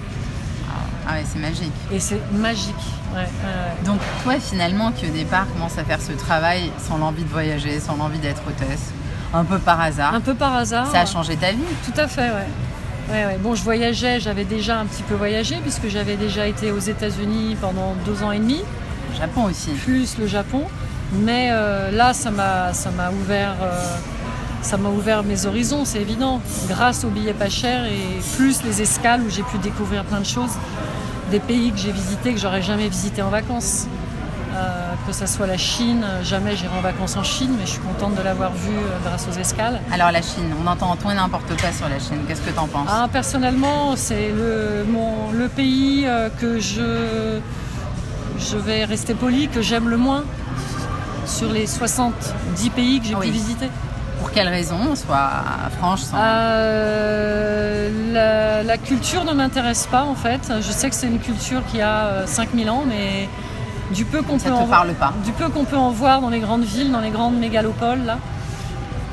Ah 1.09 1.13
ouais, 1.13 1.23
c'est 1.31 1.39
magique. 1.39 1.71
Et 1.91 1.99
c'est 2.01 2.19
magique. 2.33 2.75
Ouais, 3.13 3.19
ouais, 3.19 3.23
ouais. 3.23 3.85
Donc, 3.85 3.99
toi, 4.23 4.33
finalement, 4.41 4.91
qui 4.91 5.05
au 5.07 5.09
départ 5.11 5.47
commence 5.53 5.77
à 5.77 5.85
faire 5.85 6.01
ce 6.01 6.11
travail 6.11 6.69
sans 6.85 6.97
l'envie 6.97 7.23
de 7.23 7.29
voyager, 7.29 7.79
sans 7.79 7.95
l'envie 7.95 8.19
d'être 8.19 8.41
hôtesse, 8.45 8.91
un 9.33 9.45
peu 9.45 9.57
par 9.57 9.79
hasard, 9.79 10.13
Un 10.13 10.19
peu 10.19 10.33
par 10.35 10.53
hasard. 10.55 10.91
ça 10.91 10.99
a 11.01 11.05
changé 11.05 11.37
ta 11.37 11.51
vie 11.51 11.57
Tout 11.85 11.99
à 11.99 12.07
fait, 12.09 12.29
ouais. 12.29 12.47
Ouais, 13.09 13.25
ouais. 13.25 13.37
Bon, 13.41 13.55
je 13.55 13.63
voyageais, 13.63 14.19
j'avais 14.19 14.43
déjà 14.43 14.79
un 14.79 14.85
petit 14.85 15.01
peu 15.03 15.15
voyagé 15.15 15.55
puisque 15.61 15.87
j'avais 15.87 16.17
déjà 16.17 16.45
été 16.45 16.71
aux 16.71 16.79
États-Unis 16.79 17.55
pendant 17.61 17.95
deux 18.05 18.21
ans 18.21 18.33
et 18.33 18.39
demi, 18.39 18.61
Japon 19.15 19.43
aussi. 19.45 19.71
plus 19.71 20.17
le 20.17 20.27
Japon. 20.27 20.63
Mais 21.13 21.49
euh, 21.51 21.91
là, 21.91 22.13
ça 22.13 22.31
m'a, 22.31 22.73
ça 22.73 22.89
m'a 22.91 23.11
ouvert, 23.11 23.55
euh, 23.61 23.95
ça 24.61 24.75
m'a 24.77 24.89
ouvert 24.89 25.23
mes 25.23 25.45
horizons, 25.45 25.85
c'est 25.85 26.01
évident. 26.01 26.41
Grâce 26.67 27.03
aux 27.05 27.09
billets 27.09 27.33
pas 27.33 27.49
chers 27.49 27.85
et 27.85 28.19
plus 28.35 28.61
les 28.63 28.81
escales 28.81 29.21
où 29.21 29.29
j'ai 29.29 29.43
pu 29.43 29.57
découvrir 29.57 30.03
plein 30.03 30.19
de 30.19 30.25
choses, 30.25 30.51
des 31.31 31.39
pays 31.39 31.71
que 31.71 31.77
j'ai 31.77 31.91
visités 31.93 32.33
que 32.33 32.39
j'aurais 32.39 32.61
jamais 32.61 32.89
visités 32.89 33.21
en 33.21 33.29
vacances. 33.29 33.87
Euh, 34.55 34.93
que 35.05 35.13
ce 35.13 35.27
soit 35.27 35.45
la 35.45 35.57
Chine, 35.57 36.03
jamais 36.23 36.55
j'irai 36.55 36.75
en 36.77 36.81
vacances 36.81 37.15
en 37.15 37.23
Chine, 37.23 37.51
mais 37.59 37.65
je 37.65 37.71
suis 37.73 37.79
contente 37.81 38.15
de 38.15 38.21
l'avoir 38.23 38.51
vue 38.53 38.79
grâce 39.05 39.27
aux 39.31 39.39
escales. 39.39 39.79
Alors, 39.93 40.11
la 40.11 40.21
Chine, 40.21 40.51
on 40.61 40.65
entend 40.67 40.95
tout 40.95 41.11
et 41.11 41.13
n'importe 41.13 41.47
quoi 41.61 41.71
sur 41.71 41.87
la 41.87 41.99
Chine. 41.99 42.17
Qu'est-ce 42.27 42.41
que 42.41 42.49
t'en 42.49 42.65
penses? 42.65 42.89
Ah, 42.91 43.07
personnellement, 43.11 43.95
c'est 43.95 44.29
le, 44.35 44.83
mon- 44.89 45.31
le 45.31 45.47
pays 45.47 46.07
que 46.41 46.59
je, 46.59 47.39
je 48.39 48.57
vais 48.57 48.85
rester 48.85 49.13
poli, 49.13 49.47
que 49.47 49.61
j'aime 49.61 49.89
le 49.89 49.97
moins 49.97 50.23
sur 51.25 51.51
les 51.51 51.67
70 51.67 52.69
pays 52.71 52.99
que 53.01 53.07
j'ai 53.07 53.15
Oui. 53.15 53.27
pu 53.27 53.31
visiter. 53.33 53.69
Pour 54.19 54.31
quelle 54.31 54.47
raison 54.49 54.95
Soit 54.95 55.29
franche, 55.77 56.01
sans. 56.01 56.17
Euh, 56.17 57.89
la, 58.13 58.63
la 58.63 58.77
culture 58.77 59.23
ne 59.25 59.33
m'intéresse 59.33 59.87
pas 59.87 60.03
en 60.03 60.15
fait. 60.15 60.51
Je 60.57 60.71
sais 60.71 60.89
que 60.89 60.95
c'est 60.95 61.07
une 61.07 61.19
culture 61.19 61.61
qui 61.71 61.81
a 61.81 62.05
euh, 62.05 62.25
5000 62.25 62.69
ans, 62.69 62.83
mais 62.87 63.29
du 63.93 64.05
peu 64.05 64.21
qu'on 64.23 64.37
peut, 64.39 64.51
en, 64.51 64.65
parle 64.67 64.93
pas 64.93 65.13
du 65.23 65.31
peu 65.31 65.47
qu'on 65.49 65.63
peut 65.65 65.77
en 65.77 65.91
voir 65.91 66.19
dans 66.21 66.29
les 66.29 66.39
grandes 66.39 66.63
villes, 66.63 66.91
dans 66.91 66.99
les 66.99 67.09
grandes 67.11 67.37
mégalopoles, 67.37 68.03
là, 68.05 68.17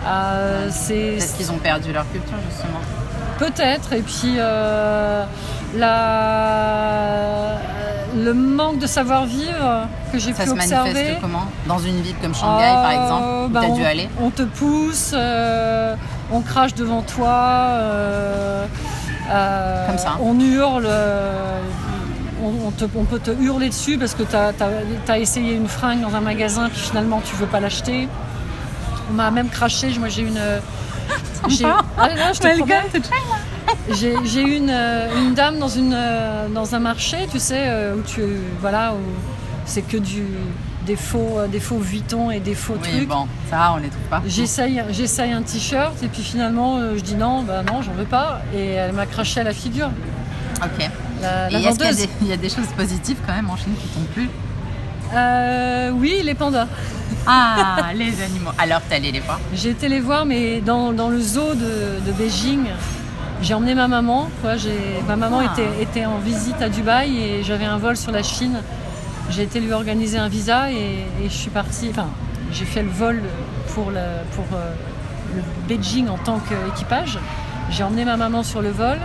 euh, 0.07 0.69
c'est 0.73 1.17
Peut-être 1.19 1.37
qu'ils 1.37 1.53
ont 1.53 1.59
perdu 1.59 1.93
leur 1.93 2.11
culture, 2.11 2.35
justement. 2.51 2.81
Peut-être, 3.39 3.93
et 3.93 4.01
puis 4.03 4.35
euh, 4.39 5.25
la- 5.77 7.59
le 8.17 8.33
manque 8.35 8.79
de 8.79 8.87
savoir-vivre 8.87 9.87
que 10.13 10.19
j'ai 10.19 10.33
Ça 10.33 10.45
pu 10.45 10.51
se 10.51 10.55
observer. 10.55 10.93
manifeste 10.93 11.21
comment 11.21 11.47
Dans 11.67 11.79
une 11.79 12.01
ville 12.01 12.15
comme 12.23 12.35
Shanghai, 12.35 12.63
par 12.65 12.91
Euh, 12.91 13.03
exemple, 13.03 13.27
où 13.47 13.49
bah, 13.49 13.61
on, 13.69 13.75
dû 13.75 13.85
aller 13.85 14.09
on 14.21 14.31
te 14.31 14.43
pousse, 14.43 15.13
euh, 15.15 15.95
on 16.33 16.41
crache 16.41 16.75
devant 16.75 17.03
toi, 17.03 17.31
euh, 17.31 18.67
Comme 19.87 19.99
ça. 19.99 20.17
on 20.21 20.39
hurle, 20.39 20.89
on, 22.43 22.69
on 22.69 22.71
te- 22.71 22.85
on 22.97 23.05
peut 23.05 23.19
te 23.19 23.31
hurler 23.31 23.69
dessus 23.69 23.99
parce 23.99 24.15
que 24.15 24.23
tu 24.23 24.37
as, 25.11 25.19
essayé 25.19 25.55
une 25.55 25.69
fringue 25.69 26.01
dans 26.03 26.15
un 26.15 26.21
magasin 26.21 26.69
puis 26.69 26.81
finalement 26.81 27.21
tu 27.25 27.35
veux 27.37 27.47
pas 27.47 27.61
l'acheter. 27.61 28.09
On 29.11 29.15
m'a 29.15 29.31
même 29.31 29.49
craché, 29.49 29.89
moi 29.99 30.09
j'ai 30.09 30.23
une... 30.23 30.41
j'ai- 31.49 31.65
Ah, 31.65 32.09
non, 32.09 32.33
je 32.33 32.41
te 32.41 32.57
promets. 32.59 32.75
J'ai 33.91 34.15
eu 34.43 34.57
une, 34.57 34.71
une 34.71 35.35
dame 35.35 35.59
dans, 35.59 35.69
une, 35.69 35.93
euh, 35.95 36.49
dans 36.49 36.75
un 36.75 36.79
marché, 36.79 37.17
tu 37.31 37.39
sais, 37.39 37.65
euh, 37.67 37.97
où 37.97 38.03
tu. 38.03 38.23
Voilà, 38.61 38.93
où 38.95 38.99
c'est 39.67 39.83
que 39.83 39.97
du, 39.97 40.23
des, 40.87 40.97
faux, 40.97 41.39
euh, 41.39 41.47
des 41.47 41.61
faux 41.61 41.79
Vuitton 41.79 42.31
et 42.31 42.41
des 42.41 42.55
faux 42.55 42.75
Oui, 42.83 42.91
trucs. 42.91 43.09
bon, 43.09 43.27
ça, 43.51 43.73
on 43.75 43.79
les 43.79 43.89
trouve 43.89 44.03
pas. 44.11 44.23
J'essaye 44.27 44.83
j'essaye 44.91 45.33
un 45.33 45.43
t-shirt 45.43 46.03
et 46.03 46.09
puis 46.09 46.23
finalement 46.23 46.77
euh, 46.79 46.95
je 46.97 47.03
dis 47.03 47.15
non, 47.15 47.43
bah 47.43 47.63
non, 47.63 47.81
j'en 47.83 47.93
veux 47.93 48.05
pas. 48.05 48.43
Et 48.55 48.71
elle 48.73 48.93
m'a 48.93 49.07
craché 49.07 49.41
à 49.41 49.45
la 49.45 49.55
figure. 49.55 49.91
Ok. 50.63 50.89
La, 51.23 51.49
la 51.51 51.59
Et 51.59 51.65
est-ce 51.65 51.77
qu'il 51.79 51.87
y, 51.87 51.91
a 51.91 51.95
des- 51.95 52.09
il 52.23 52.27
y 52.29 52.33
a 52.33 52.37
des 52.37 52.49
choses 52.51 52.67
positives 52.77 53.17
quand 53.27 53.35
même 53.35 53.49
en 53.51 53.57
Chine 53.57 53.73
qui 53.81 53.89
t'ont 53.89 54.05
plu 54.15 54.29
Euh, 55.15 55.91
oui, 55.95 56.21
les 56.23 56.35
pandas. 56.35 56.67
Ah, 57.27 57.77
les 57.95 58.21
animaux. 58.23 58.51
Alors, 58.59 58.81
t'es 58.89 58.97
allé 58.97 59.11
les 59.13 59.21
voir? 59.21 59.41
J'ai 59.55 59.71
été 59.71 59.89
les 59.89 60.01
voir, 60.01 60.27
mais 60.27 60.61
dans, 60.61 60.93
dans 60.93 61.09
le 61.09 61.21
zoo 61.21 61.55
de, 61.55 62.01
de 62.07 62.13
Beijing. 62.13 62.65
J'ai 63.43 63.55
emmené 63.55 63.75
ma 63.75 63.89
maman. 63.89 64.29
Quoi, 64.41 64.53
ma 65.07 65.17
maman 65.17 65.41
Ah. 65.43 65.53
était, 65.53 65.83
était 65.83 66.07
en 66.07 66.19
visite 66.19 66.61
à 66.63 66.69
Dubaï 66.69 67.19
et 67.19 67.43
j'avais 67.43 67.65
un 67.67 67.79
vol 67.79 67.97
sur 67.97 68.13
la 68.13 68.23
Chine. 68.23 68.61
J'ai 69.31 69.43
été 69.43 69.61
lui 69.61 69.73
organiser 69.73 70.19
un 70.19 70.29
visa 70.29 70.71
et, 70.71 70.77
et 71.23 71.29
je 71.29 71.35
suis 71.35 71.51
partie. 71.51 71.89
Enfin, 71.91 72.07
j'ai 72.53 72.65
fait 72.65 72.83
le 72.83 72.91
vol 72.91 73.23
pour, 73.75 73.91
le, 73.91 74.01
pour 74.35 74.45
euh, 74.55 74.73
le 75.37 75.43
Beijing 75.69 76.09
en 76.09 76.17
tant 76.19 76.39
qu'équipage. 76.39 77.19
J'ai 77.71 77.83
emmené 77.83 78.05
ma 78.05 78.17
maman 78.17 78.43
sur 78.43 78.63
le 78.63 78.71
vol. 78.71 78.99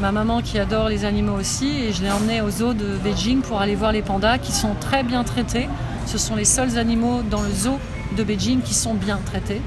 Ma 0.00 0.12
maman 0.12 0.40
qui 0.42 0.58
adore 0.58 0.88
les 0.88 1.04
animaux 1.04 1.38
aussi 1.38 1.68
et 1.68 1.92
je 1.92 2.02
l'ai 2.02 2.10
emmenée 2.10 2.40
au 2.40 2.50
zoo 2.50 2.74
de 2.74 2.96
Beijing 3.02 3.42
pour 3.42 3.60
aller 3.60 3.74
voir 3.76 3.92
les 3.92 4.02
pandas 4.02 4.38
qui 4.38 4.50
sont 4.52 4.74
très 4.80 5.02
bien 5.04 5.24
traités. 5.24 5.68
Ce 6.06 6.18
sont 6.18 6.34
les 6.36 6.44
seuls 6.44 6.78
animaux 6.78 7.22
dans 7.30 7.42
le 7.42 7.50
zoo 7.50 7.78
de 8.16 8.22
Beijing 8.24 8.60
qui 8.60 8.74
sont 8.74 8.94
bien 8.94 9.18
traités. 9.24 9.60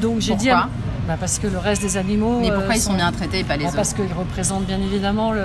Donc 0.00 0.20
j'ai 0.20 0.34
dit 0.34 0.50
à- 0.50 0.68
bah, 1.10 1.16
parce 1.18 1.38
que 1.40 1.46
le 1.48 1.58
reste 1.58 1.82
des 1.82 1.96
animaux 1.96 2.38
Mais 2.40 2.48
pourquoi 2.52 2.74
euh, 2.74 2.76
ils 2.76 2.80
sont 2.80 2.94
bien 2.94 3.10
traités 3.10 3.40
et 3.40 3.44
pas 3.44 3.56
les 3.56 3.64
bah, 3.64 3.68
autres 3.68 3.76
parce 3.76 3.94
qu'ils 3.94 4.12
représentent 4.16 4.64
bien 4.66 4.78
évidemment 4.80 5.32
le, 5.32 5.42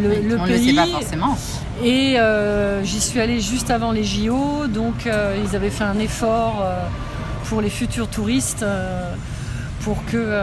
le, 0.00 0.08
Oui, 0.10 0.22
le 0.22 0.38
On 0.38 0.42
ne 0.42 0.46
pays 0.46 0.72
le 0.72 0.82
sait 0.84 0.90
pas 0.92 0.98
forcément. 1.00 1.36
Et 1.82 2.18
euh, 2.18 2.82
j'y 2.84 3.00
suis 3.00 3.20
allée 3.20 3.40
juste 3.40 3.70
avant 3.70 3.90
les 3.92 4.04
JO, 4.04 4.66
donc 4.68 5.06
euh, 5.06 5.36
ils 5.44 5.56
avaient 5.56 5.70
fait 5.70 5.84
un 5.84 5.98
effort 5.98 6.64
pour 7.48 7.60
les 7.60 7.70
futurs 7.70 8.08
touristes 8.08 8.64
pour 9.82 10.04
que, 10.06 10.42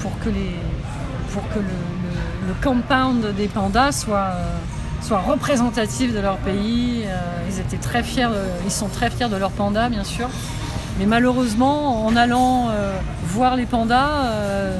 pour 0.00 0.18
que, 0.20 0.28
les, 0.30 0.56
pour 1.32 1.42
que 1.50 1.58
le, 1.58 2.48
le- 2.48 2.54
compound 2.62 3.34
des 3.36 3.48
pandas 3.48 3.92
soit, 3.92 4.32
soit 5.02 5.20
représentatif 5.20 6.14
de 6.14 6.20
leur 6.20 6.36
pays. 6.38 7.04
Ils 7.48 7.58
étaient 7.58 7.76
très 7.78 8.02
fiers, 8.02 8.24
de- 8.28 8.64
ils 8.66 8.70
sont 8.70 8.88
très 8.88 9.10
fiers 9.10 9.28
de 9.28 9.36
leurs 9.36 9.50
pandas, 9.50 9.88
bien 9.88 10.04
sûr. 10.04 10.28
Mais 10.98 11.06
malheureusement, 11.06 12.04
en 12.04 12.16
allant 12.16 12.68
euh, 12.70 12.92
voir 13.24 13.56
les 13.56 13.66
pandas 13.66 14.24
euh, 14.24 14.76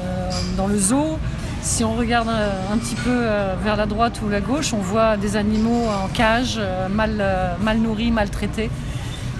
dans 0.57 0.67
le 0.67 0.77
zoo, 0.77 1.17
si 1.61 1.83
on 1.83 1.93
regarde 1.93 2.27
un, 2.27 2.77
petit 2.77 2.95
peu 2.95 3.09
euh, 3.09 3.55
vers 3.63 3.75
la 3.75 3.85
droite 3.85 4.19
ou 4.25 4.29
la 4.29 4.41
gauche, 4.41 4.73
on 4.73 4.79
voit 4.79 5.17
des 5.17 5.35
animaux 5.35 5.85
en 5.87 6.07
cage, 6.07 6.59
mal, 6.89 7.23
mal 7.61 7.77
nourris, 7.77 8.11
maltraités. 8.11 8.69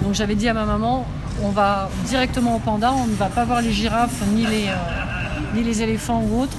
Donc 0.03 0.13
j'avais 0.13 0.35
dit 0.35 0.47
à 0.47 0.53
ma 0.53 0.65
maman, 0.65 1.05
on 1.43 1.49
va 1.49 1.89
directement 2.05 2.55
aux 2.55 2.59
pandas, 2.59 2.93
on 2.93 3.07
ne 3.07 3.15
va 3.15 3.27
pas 3.27 3.45
voir 3.45 3.61
les 3.61 3.71
girafes 3.71 4.21
ni 4.33 4.45
les, 4.45 4.69
ni 5.55 5.63
les 5.63 5.81
éléphants 5.81 6.23
ou 6.23 6.41
autres. 6.41 6.57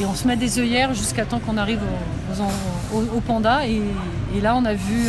Et 0.00 0.06
on 0.06 0.14
se 0.14 0.26
met 0.26 0.36
des 0.36 0.58
œillères 0.58 0.92
jusqu'à 0.92 1.24
temps 1.24 1.38
qu'on 1.38 1.56
arrive 1.56 1.80
aux, 2.92 3.20
pandas. 3.20 3.66
Et, 3.66 4.40
là, 4.40 4.54
on 4.56 4.64
a 4.64 4.74
vu 4.74 5.08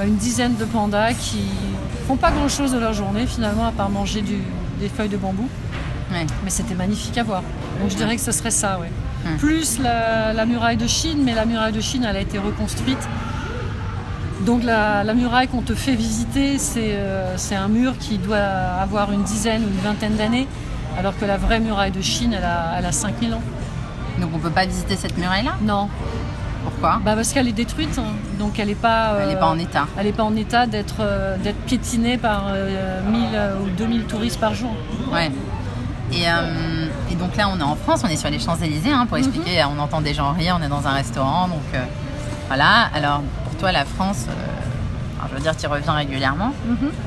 une 0.00 0.16
dizaine 0.16 0.56
de 0.56 0.64
pandas 0.64 1.12
qui 1.12 1.42
font 2.08 2.16
pas 2.16 2.30
grand-chose 2.30 2.72
de 2.72 2.78
leur 2.78 2.92
journée 2.92 3.26
finalement, 3.26 3.66
à 3.66 3.72
part 3.72 3.90
manger 3.90 4.22
du- 4.22 4.42
des 4.80 4.88
feuilles 4.88 5.08
de 5.08 5.16
bambou. 5.16 5.48
Ouais. 6.12 6.26
Mais 6.44 6.50
c'était 6.50 6.74
magnifique 6.74 7.16
à 7.18 7.22
voir. 7.22 7.42
Donc 7.80 7.90
je 7.90 7.96
dirais 7.96 8.16
que 8.16 8.22
ce 8.22 8.32
serait 8.32 8.50
ça, 8.50 8.78
ouais. 8.80 8.90
Plus 9.38 9.78
la, 9.78 10.32
la 10.32 10.46
muraille 10.46 10.76
de 10.76 10.86
Chine, 10.88 11.20
mais 11.24 11.34
la 11.34 11.44
muraille 11.44 11.72
de 11.72 11.80
Chine, 11.80 12.04
elle 12.08 12.16
a 12.16 12.20
été 12.20 12.38
reconstruite. 12.38 12.98
Donc 14.44 14.64
la, 14.64 15.04
la 15.04 15.14
muraille 15.14 15.46
qu'on 15.46 15.62
te 15.62 15.74
fait 15.74 15.94
visiter, 15.94 16.58
c'est 16.58 16.94
euh, 16.96 17.36
c'est 17.36 17.54
un 17.54 17.68
mur 17.68 17.96
qui 17.98 18.18
doit 18.18 18.36
avoir 18.38 19.12
une 19.12 19.22
dizaine 19.22 19.62
ou 19.62 19.68
une 19.68 19.78
vingtaine 19.84 20.16
d'années, 20.16 20.48
alors 20.98 21.16
que 21.16 21.24
la 21.24 21.36
vraie 21.36 21.60
muraille 21.60 21.92
de 21.92 22.02
Chine, 22.02 22.34
elle 22.36 22.42
a, 22.44 22.74
elle 22.76 22.86
a 22.86 22.90
5000 22.92 23.32
ans. 23.34 23.42
Donc 24.20 24.30
on 24.34 24.38
peut 24.38 24.50
pas 24.50 24.66
visiter 24.66 24.96
cette 24.96 25.16
muraille-là? 25.16 25.52
Non, 25.62 25.88
Pourquoi 26.82 27.00
bah 27.04 27.14
parce 27.14 27.32
qu'elle 27.32 27.48
est 27.48 27.52
détruite, 27.52 27.96
hein. 27.98 28.12
donc 28.38 28.58
elle 28.58 28.68
n'est 28.68 28.74
pas, 28.74 29.14
Elle 29.20 29.28
n'est 29.28 29.34
euh, 29.36 29.38
pas 29.40 29.46
en 29.46 29.58
état. 29.58 29.86
elle 29.98 30.06
est 30.08 30.12
pas 30.12 30.24
en 30.24 30.34
état 30.36 30.66
d'être 30.66 30.96
euh, 31.00 31.36
d'être 31.38 31.60
piétinée 31.64 32.18
par 32.18 32.46
euh, 32.48 33.00
1000 33.08 33.22
ou 33.64 33.70
2000 33.76 34.04
touristes 34.04 34.40
par 34.40 34.54
jour. 34.54 34.74
Ouais. 35.12 35.30
Et, 36.12 36.28
euh, 36.28 36.86
et 37.10 37.14
donc 37.14 37.36
là, 37.36 37.48
on 37.48 37.58
est 37.58 37.62
en 37.62 37.76
France, 37.76 38.02
on 38.04 38.08
est 38.08 38.16
sur 38.16 38.28
les 38.30 38.38
Champs-Élysées, 38.38 38.92
hein, 38.92 39.06
pour 39.06 39.16
expliquer, 39.16 39.64
on 39.64 39.78
entend 39.78 40.00
des 40.02 40.12
gens 40.12 40.32
rire, 40.32 40.58
on 40.60 40.62
est 40.64 40.68
dans 40.68 40.86
un 40.86 40.92
restaurant, 40.92 41.48
donc 41.48 41.62
euh, 41.74 41.82
voilà. 42.48 42.90
Alors, 42.94 43.22
pour 43.44 43.56
toi, 43.56 43.72
la 43.72 43.84
France, 43.86 44.26
euh, 44.28 44.32
alors, 45.18 45.30
je 45.30 45.34
veux 45.36 45.40
dire, 45.40 45.56
tu 45.56 45.64
y 45.64 45.66
reviens 45.66 45.92
régulièrement. 45.94 46.52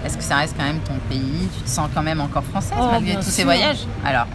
Est-ce 0.05 0.17
que 0.17 0.23
ça 0.23 0.37
reste 0.37 0.55
quand 0.57 0.63
même 0.63 0.79
ton 0.79 0.95
pays? 1.09 1.47
Tu 1.55 1.61
te 1.63 1.69
sens 1.69 1.87
quand 1.93 2.01
même 2.01 2.21
encore 2.21 2.43
française 2.45 2.77
Oh, 2.81 2.87
malgré 2.91 3.15
tous 3.17 3.23
ces 3.23 3.43
voyages? 3.43 3.85
Alors, 4.03 4.25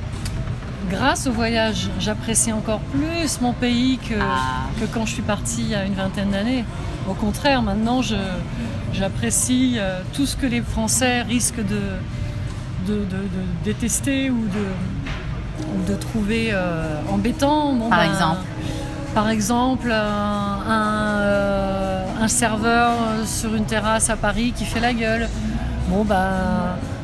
Grâce 0.91 1.27
au 1.27 1.33
voyage, 1.33 1.89
j'apprécie 2.01 2.53
encore 2.53 2.81
plus 2.81 3.41
mon 3.41 3.53
pays 3.53 3.99
que, 3.99 4.15
Ah. 4.21 4.67
que 4.81 4.87
quand 4.87 5.07
je 5.07 5.13
suis 5.15 5.23
partie 5.23 5.63
il 5.63 5.69
y 5.71 5.75
a 5.75 5.85
une 5.85 5.95
vingtaine 5.95 6.31
d'années. 6.31 6.65
Au 7.09 7.15
contraire, 7.15 7.63
maintenant, 7.63 8.01
j'apprécie 8.93 9.77
euh, 9.79 10.01
tout 10.13 10.27
ce 10.27 10.37
que 10.37 10.47
les 10.47 10.61
Français 10.61 11.23
risquent 11.23 11.65
de, 11.65 11.81
de, 12.87 12.95
de- 12.95 13.01
de 13.05 13.43
détester 13.65 14.31
ou 14.31 14.43
de, 14.49 15.69
ou 15.77 15.89
de 15.91 15.95
trouver 15.97 16.51
euh, 16.53 17.01
embêtant. 17.11 17.73
Bon, 17.75 17.89
Par 17.89 18.01
ben, 18.01 18.11
exemple 18.13 18.41
Par 19.15 19.29
exemple, 19.31 19.93
un, 19.93 20.59
un, 20.69 21.07
euh, 21.21 22.05
un 22.21 22.29
serveur 22.29 22.93
sur 23.27 23.55
une 23.55 23.65
terrasse 23.65 24.11
à 24.11 24.17
Paris 24.17 24.53
qui 24.57 24.65
fait 24.65 24.81
la 24.81 24.93
gueule. 24.93 25.29
Bon, 25.89 26.05
ben, 26.05 26.31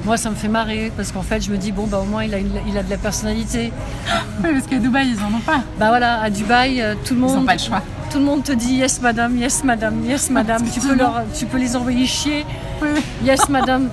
moi, 0.07 0.17
ça 0.17 0.31
me 0.31 0.35
fait 0.37 0.49
marrer 0.49 0.91
parce 0.97 1.13
qu'en 1.13 1.23
fait, 1.23 1.41
je 1.43 1.51
me 1.51 1.57
dis, 1.59 1.73
bon, 1.73 1.87
bah, 1.87 1.99
au 1.99 2.05
moins, 2.05 2.25
il 2.25 2.33
a, 2.35 2.39
il 2.39 2.79
a 2.79 2.83
de 2.83 2.89
la 2.91 2.97
personnalité. 2.97 3.73
parce 4.43 4.67
qu'à 4.69 4.79
Dubaï, 4.79 5.09
ils 5.11 5.21
en 5.23 5.37
ont 5.37 5.41
pas. 5.41 5.61
Bah 5.79 5.89
voilà, 5.89 6.21
à 6.23 6.31
Dubaï, 6.31 6.81
euh, 6.81 6.95
tout 7.05 7.15
le 7.15 7.21
Ils 7.21 7.23
monde, 7.27 7.37
n'ont 7.41 7.45
pas 7.45 7.55
le 7.55 7.59
choix. 7.59 7.83
tout 8.11 8.19
le 8.19 8.25
monde 8.25 8.43
te 8.45 8.53
dit 8.53 8.75
yes 8.77 9.01
madame, 9.03 9.37
yes 9.37 9.65
madame, 9.65 10.05
yes 10.05 10.31
madame. 10.39 10.63
tu 10.73 10.81
peux 10.81 10.95
leur, 10.95 11.23
tu 11.37 11.45
peux 11.47 11.59
les 11.59 11.75
envoyer 11.77 12.07
chier. 12.07 12.47
Yes 13.25 13.49
madame. 13.49 13.89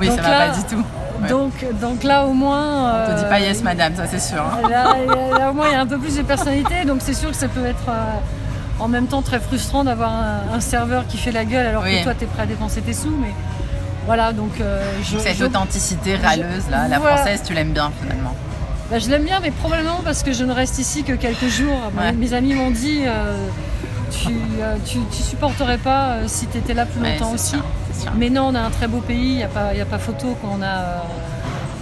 Oui, 0.00 0.08
Donc 0.08 0.16
ça 0.16 0.22
va 0.22 0.30
là, 0.30 0.48
pas 0.50 0.56
du 0.58 0.64
tout. 0.64 0.82
Ouais. 1.22 1.28
Donc, 1.28 1.52
donc 1.80 2.02
là 2.02 2.26
au 2.26 2.32
moins. 2.32 3.04
On 3.06 3.12
te 3.12 3.18
dit 3.20 3.24
euh, 3.24 3.28
pas 3.28 3.38
yes, 3.40 3.62
madame, 3.62 3.94
ça 3.94 4.06
c'est 4.10 4.18
sûr. 4.20 4.42
hein. 4.42 4.68
Là, 4.68 4.96
là, 5.38 5.50
au 5.50 5.54
moins 5.54 5.66
il 5.68 5.72
y 5.72 5.76
a 5.76 5.80
un 5.80 5.86
peu 5.86 5.98
plus 5.98 6.16
de 6.16 6.22
personnalité, 6.22 6.84
donc 6.84 6.98
c'est 7.00 7.14
sûr 7.14 7.30
que 7.30 7.36
ça 7.36 7.46
peut 7.48 7.64
être 7.64 7.88
euh, 7.88 8.80
en 8.80 8.88
même 8.88 9.06
temps 9.06 9.22
très 9.22 9.38
frustrant 9.38 9.84
d'avoir 9.84 10.10
un, 10.12 10.56
un 10.56 10.60
serveur 10.60 11.06
qui 11.06 11.16
fait 11.16 11.30
la 11.30 11.44
gueule 11.44 11.66
alors 11.66 11.84
Oui. 11.84 11.98
que 12.00 12.04
toi 12.04 12.14
tu 12.18 12.24
es 12.24 12.26
prêt 12.26 12.42
à 12.42 12.46
dépenser 12.46 12.80
tes 12.80 12.92
sous. 12.92 13.14
Mais 13.20 13.32
voilà, 14.06 14.32
donc 14.32 14.60
euh, 14.60 14.82
je, 15.02 15.18
Cette 15.18 15.36
je- 15.38 15.44
authenticité 15.44 16.16
râleuse, 16.16 16.68
là, 16.70 16.88
la 16.88 16.98
Voilà. 16.98 17.16
française, 17.16 17.42
tu 17.46 17.54
l'aimes 17.54 17.72
bien 17.72 17.90
finalement. 18.00 18.34
bah, 18.90 18.98
je 18.98 19.08
l'aime 19.08 19.24
bien, 19.24 19.40
mais 19.40 19.50
probablement 19.50 20.00
parce 20.04 20.22
que 20.22 20.32
je 20.32 20.44
ne 20.44 20.52
reste 20.52 20.78
ici 20.78 21.02
que 21.04 21.12
quelques 21.12 21.48
jours. 21.48 21.90
Ouais. 21.98 22.12
Mes 22.12 22.32
amis 22.34 22.54
m'ont 22.54 22.70
dit 22.70 23.00
euh, 23.06 23.34
tu, 24.10 24.28
euh, 24.60 24.76
tu, 24.86 24.98
tu 25.10 25.22
supporterais 25.22 25.78
pas 25.78 26.16
si 26.26 26.46
tu 26.46 26.58
étais 26.58 26.74
là 26.74 26.86
plus 26.86 27.00
longtemps 27.02 27.32
aussi. 27.32 27.50
sûr, 27.50 27.64
c'est 27.92 28.02
sûr. 28.02 28.12
Mais 28.16 28.30
non, 28.30 28.48
on 28.48 28.54
a 28.54 28.60
un 28.60 28.70
très 28.70 28.86
beau 28.88 28.98
pays, 29.00 29.30
il 29.32 29.36
n'y 29.36 29.42
a, 29.42 29.48
pas- 29.48 29.74
y 29.74 29.80
a 29.80 29.86
pas 29.86 29.98
photo 29.98 30.36
qu'on 30.40 30.60
a. 30.62 30.66
euh, 30.66 30.96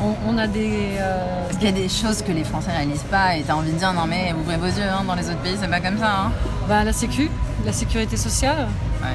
on, 0.01 0.15
on 0.35 0.39
a 0.39 0.47
des. 0.47 0.91
euh, 0.99 1.45
Parce 1.47 1.59
qu'il 1.59 1.67
y 1.67 1.73
a 1.73 1.75
des 1.83 1.89
choses 1.89 2.23
que 2.23 2.33
les 2.33 2.45
Français 2.45 2.71
réalisent 2.71 3.05
pas 3.11 3.37
et 3.37 3.43
t'as 3.43 3.55
envie 3.55 3.71
de 3.73 3.79
dire 3.79 3.93
non 3.93 4.07
mais 4.09 4.33
ouvrez 4.41 4.57
vos 4.57 4.67
yeux, 4.67 4.83
hein, 4.89 5.05
dans 5.07 5.15
les 5.15 5.29
autres 5.29 5.39
pays 5.43 5.57
c'est 5.61 5.69
pas 5.69 5.81
comme 5.81 5.99
ça. 5.99 6.11
Hein. 6.27 6.33
bah, 6.69 6.83
la 6.85 6.93
sécu, 6.93 7.31
la 7.67 7.73
sécurité 7.73 8.17
sociale, 8.17 8.67
Ouais. 9.03 9.09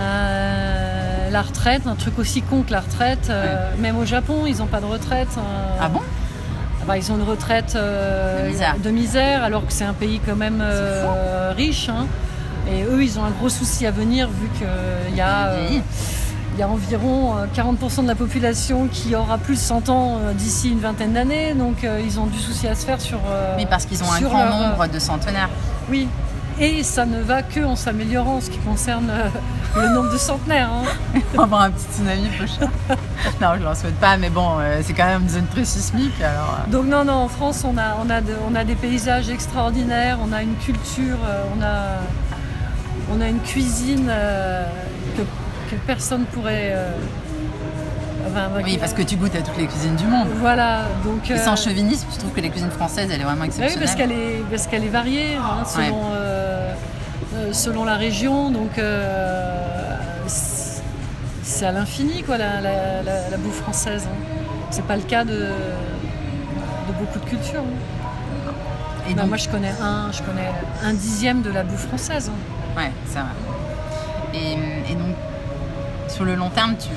euh, 0.00 0.83
la 1.34 1.42
retraite, 1.42 1.82
un 1.86 1.96
truc 1.96 2.18
aussi 2.18 2.40
con 2.42 2.62
que 2.62 2.70
la 2.72 2.80
retraite. 2.80 3.28
euh, 3.28 3.70
Même 3.78 3.98
au 3.98 4.04
Japon, 4.06 4.44
ils 4.46 4.56
n'ont 4.58 4.66
pas 4.66 4.80
de 4.80 4.86
retraite. 4.86 5.28
euh, 5.36 5.76
Ah 5.82 5.88
bon? 5.88 6.00
Bah, 6.86 6.96
Ils 6.96 7.10
ont 7.12 7.16
une 7.16 7.22
retraite 7.28 7.74
euh, 7.76 8.44
De 8.44 8.48
misère. 8.50 8.74
de 8.82 8.90
misère, 8.90 9.42
alors 9.44 9.66
que 9.66 9.72
c'est 9.72 9.84
un 9.84 9.94
pays 9.94 10.20
quand 10.26 10.36
même 10.36 10.60
euh, 10.62 11.52
riche. 11.56 11.88
hein. 11.88 12.06
Et 12.70 12.84
eux, 12.84 13.02
ils 13.02 13.18
ont 13.18 13.24
un 13.24 13.30
gros 13.30 13.48
souci 13.50 13.84
à 13.86 13.90
venir 13.90 14.28
vu 14.28 14.48
qu'il 14.58 15.16
y 15.16 15.20
a. 15.20 15.50
Il 16.56 16.60
y 16.60 16.62
a 16.62 16.68
environ 16.68 17.36
euh, 17.36 17.46
40% 17.52 18.02
de 18.04 18.06
la 18.08 18.14
population 18.14 18.86
qui 18.86 19.16
aura 19.16 19.38
plus 19.38 19.56
de 19.56 19.60
100 19.60 19.88
ans 19.88 20.18
d'ici 20.34 20.70
une 20.70 20.78
vingtaine 20.78 21.12
d'années, 21.14 21.52
donc 21.52 21.84
ils 22.06 22.20
ont 22.20 22.26
du 22.26 22.38
souci 22.38 22.68
à 22.68 22.76
se 22.76 22.86
faire 22.86 23.00
sur. 23.00 23.18
Mais 23.56 23.66
parce 23.66 23.86
qu'ils 23.86 24.04
ont 24.04 24.12
un 24.12 24.20
grand 24.20 24.46
nombre 24.46 24.86
de 24.86 24.98
centenaires. 25.00 25.48
Oui, 25.90 26.06
et 26.60 26.82
ça 26.82 27.04
ne 27.06 27.20
va 27.20 27.42
que 27.42 27.60
en 27.64 27.76
s'améliorant 27.76 28.36
en 28.36 28.40
ce 28.40 28.50
qui 28.50 28.58
concerne 28.58 29.10
euh, 29.10 29.28
le 29.80 29.88
nombre 29.94 30.12
de 30.12 30.18
centenaires. 30.18 30.70
hein. 30.72 31.18
On 31.34 31.38
va 31.38 31.42
avoir 31.44 31.62
un 31.62 31.70
petit 31.70 31.86
tsunami 31.92 32.28
prochain. 32.36 32.70
non, 33.40 33.48
je 33.58 33.62
leur 33.64 33.76
souhaite 33.76 33.98
pas, 33.98 34.16
mais 34.16 34.30
bon, 34.30 34.58
euh, 34.60 34.80
c'est 34.84 34.92
quand 34.92 35.06
même 35.06 35.22
une 35.22 35.28
zone 35.28 35.46
très 35.46 35.64
sismique 35.64 36.20
alors. 36.20 36.58
euh, 36.66 36.70
Donc 36.70 36.86
non, 36.86 37.04
non, 37.04 37.14
en 37.14 37.28
France, 37.28 37.64
on 37.64 37.76
a, 37.76 37.96
on 38.04 38.08
a, 38.10 38.20
de- 38.20 38.36
on 38.48 38.54
a 38.54 38.64
des 38.64 38.76
paysages 38.76 39.30
extraordinaires, 39.30 40.18
on 40.22 40.32
a 40.32 40.42
une 40.42 40.54
culture, 40.56 41.18
on 41.58 41.62
a, 41.62 41.98
on 43.12 43.20
a 43.20 43.28
une 43.28 43.40
cuisine 43.40 44.10
que, 45.16 45.22
que 45.22 45.76
personne 45.86 46.24
pourrait. 46.26 46.74
Euh, 48.26 48.48
Oui, 48.64 48.78
parce 48.78 48.92
que 48.94 49.02
tu 49.02 49.16
goûtes 49.16 49.34
à 49.36 49.42
toutes 49.42 49.56
les 49.56 49.66
cuisines 49.66 49.96
du 49.96 50.06
monde. 50.06 50.28
Voilà, 50.40 50.82
donc. 51.04 51.30
Et 51.30 51.34
euh, 51.34 51.38
sans 51.38 51.56
chauvinisme, 51.56 52.06
je 52.12 52.18
trouve 52.18 52.32
que 52.32 52.40
la 52.40 52.48
cuisine 52.48 52.70
française, 52.70 53.08
elle 53.12 53.20
est 53.20 53.24
vraiment 53.24 53.42
Oui, 53.42 53.46
exceptionnelle. 53.48 53.78
parce 53.84 53.94
qu'elle 53.96 54.12
est, 54.12 54.42
parce 54.50 54.66
qu'elle 54.66 54.84
est 54.84 54.88
variée 54.88 55.36
hein, 55.36 55.64
selon, 55.64 55.84
Ouais. 56.00 56.04
euh, 56.14 56.72
euh, 57.36 57.52
selon 57.52 57.84
la 57.84 57.94
région. 57.96 58.50
Donc, 58.50 58.78
euh, 58.78 59.96
c'est 60.26 61.66
à 61.66 61.72
l'infini, 61.72 62.22
quoi, 62.22 62.38
la, 62.38 62.60
la- 62.60 63.02
la- 63.02 63.30
la 63.30 63.36
bouffe 63.36 63.60
française. 63.62 64.04
hein. 64.10 64.16
C'est 64.70 64.84
pas 64.86 64.96
le 64.96 65.02
cas 65.02 65.24
de, 65.24 65.32
de 65.34 66.92
beaucoup 66.98 67.18
de 67.18 67.24
cultures. 67.24 67.60
hein. 67.60 68.52
Et 69.08 69.14
donc, 69.14 69.28
moi, 69.28 69.36
je 69.36 69.48
connais, 69.48 69.72
un, 69.82 70.10
je 70.12 70.22
connais 70.22 70.50
un 70.82 70.94
dixième 70.94 71.42
de 71.42 71.50
la 71.50 71.62
bouffe 71.62 71.86
française. 71.86 72.30
hein. 72.30 72.80
ouais, 72.80 72.90
c'est 73.06 73.18
vrai. 73.18 73.28
Et, 74.34 74.92
et 74.92 74.94
donc, 74.96 75.14
sur 76.08 76.24
le 76.24 76.34
long 76.34 76.48
terme, 76.50 76.74
tu, 76.78 76.88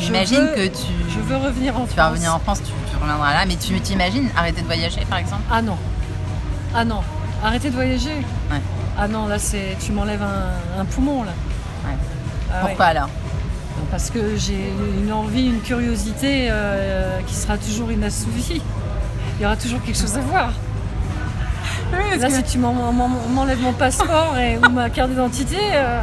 j'imagine 0.00 0.48
que 0.54 0.66
tu, 0.66 0.86
Je 1.08 1.20
veux 1.20 1.36
revenir 1.36 1.76
en 1.76 1.80
tu 1.80 1.86
France. 1.88 1.96
vas 1.96 2.08
revenir 2.08 2.34
en 2.34 2.38
France, 2.38 2.60
tu, 2.64 2.72
tu 2.90 2.96
reviendras 3.00 3.32
là, 3.34 3.44
mais 3.46 3.56
tu 3.56 3.78
t'imagines 3.80 4.28
arrêter 4.36 4.60
de 4.62 4.66
voyager, 4.66 5.02
par 5.08 5.18
exemple? 5.18 5.42
Ah 5.50 5.62
non. 5.62 5.76
Ah 6.74 6.84
non. 6.84 7.00
Arrêtez 7.44 7.70
de 7.70 7.74
voyager? 7.74 8.14
Ouais. 8.50 8.60
Ah 8.98 9.08
non, 9.08 9.26
là, 9.26 9.38
c'est 9.38 9.76
tu 9.84 9.92
m'enlèves 9.92 10.22
un, 10.22 10.80
un 10.80 10.84
poumon, 10.84 11.22
là. 11.22 11.30
Ouais. 11.86 11.96
Ah 12.52 12.54
ouais. 12.54 12.68
Pourquoi 12.68 12.86
alors? 12.86 13.08
Parce 13.90 14.10
que 14.10 14.36
j'ai 14.36 14.72
une 15.02 15.12
envie, 15.12 15.46
une 15.46 15.60
curiosité 15.60 16.48
euh, 16.50 17.18
qui 17.26 17.34
sera 17.34 17.56
toujours 17.56 17.90
inassouvie. 17.90 18.60
Il 19.38 19.42
y 19.42 19.46
aura 19.46 19.56
toujours 19.56 19.82
quelque 19.82 19.98
chose 19.98 20.16
à 20.16 20.20
voir. 20.20 20.50
Là, 22.20 22.30
si 22.30 22.42
tu 22.44 22.58
m'en- 22.58 22.72
m'en- 22.92 23.08
m'enlèves 23.08 23.60
mon 23.62 23.72
passeport 23.72 24.36
et, 24.38 24.58
ou 24.58 24.70
ma 24.70 24.90
carte 24.90 25.10
d'identité, 25.10 25.56
euh, 25.72 26.02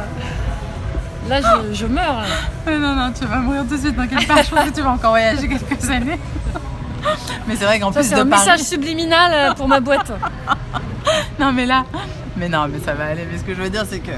là, 1.28 1.40
je, 1.40 1.74
je 1.74 1.86
meurs. 1.86 2.20
là. 2.20 2.26
Euh, 2.68 2.78
Non, 2.78 2.94
non, 2.94 3.12
tu 3.18 3.24
vas 3.26 3.36
mourir 3.36 3.62
tout 3.68 3.76
de 3.76 3.80
suite, 3.80 3.96
t'inquiète 3.96 4.26
pas, 4.26 4.42
je 4.42 4.50
pense 4.50 4.64
que 4.64 4.74
tu 4.74 4.80
vas 4.82 4.90
encore 4.90 5.10
voyager 5.10 5.48
quelques 5.48 5.90
années. 5.90 6.18
Mais 7.46 7.54
c'est 7.56 7.64
vrai 7.64 7.78
qu'en 7.80 7.92
plus 7.92 8.02
c'est 8.02 8.16
de 8.16 8.20
un 8.22 8.26
Paris... 8.26 8.42
message 8.44 8.60
subliminal 8.60 9.32
euh, 9.32 9.54
pour 9.54 9.68
ma 9.68 9.80
boîte. 9.80 10.12
Non 11.40 11.52
mais 11.52 11.64
là, 11.64 11.84
mais 12.36 12.48
non 12.50 12.66
mais 12.68 12.80
ça 12.80 12.92
va 12.92 13.06
aller. 13.06 13.26
Mais 13.30 13.38
ce 13.38 13.44
que 13.44 13.54
je 13.54 13.62
veux 13.62 13.70
dire 13.70 13.84
c'est 13.88 14.00
que 14.00 14.10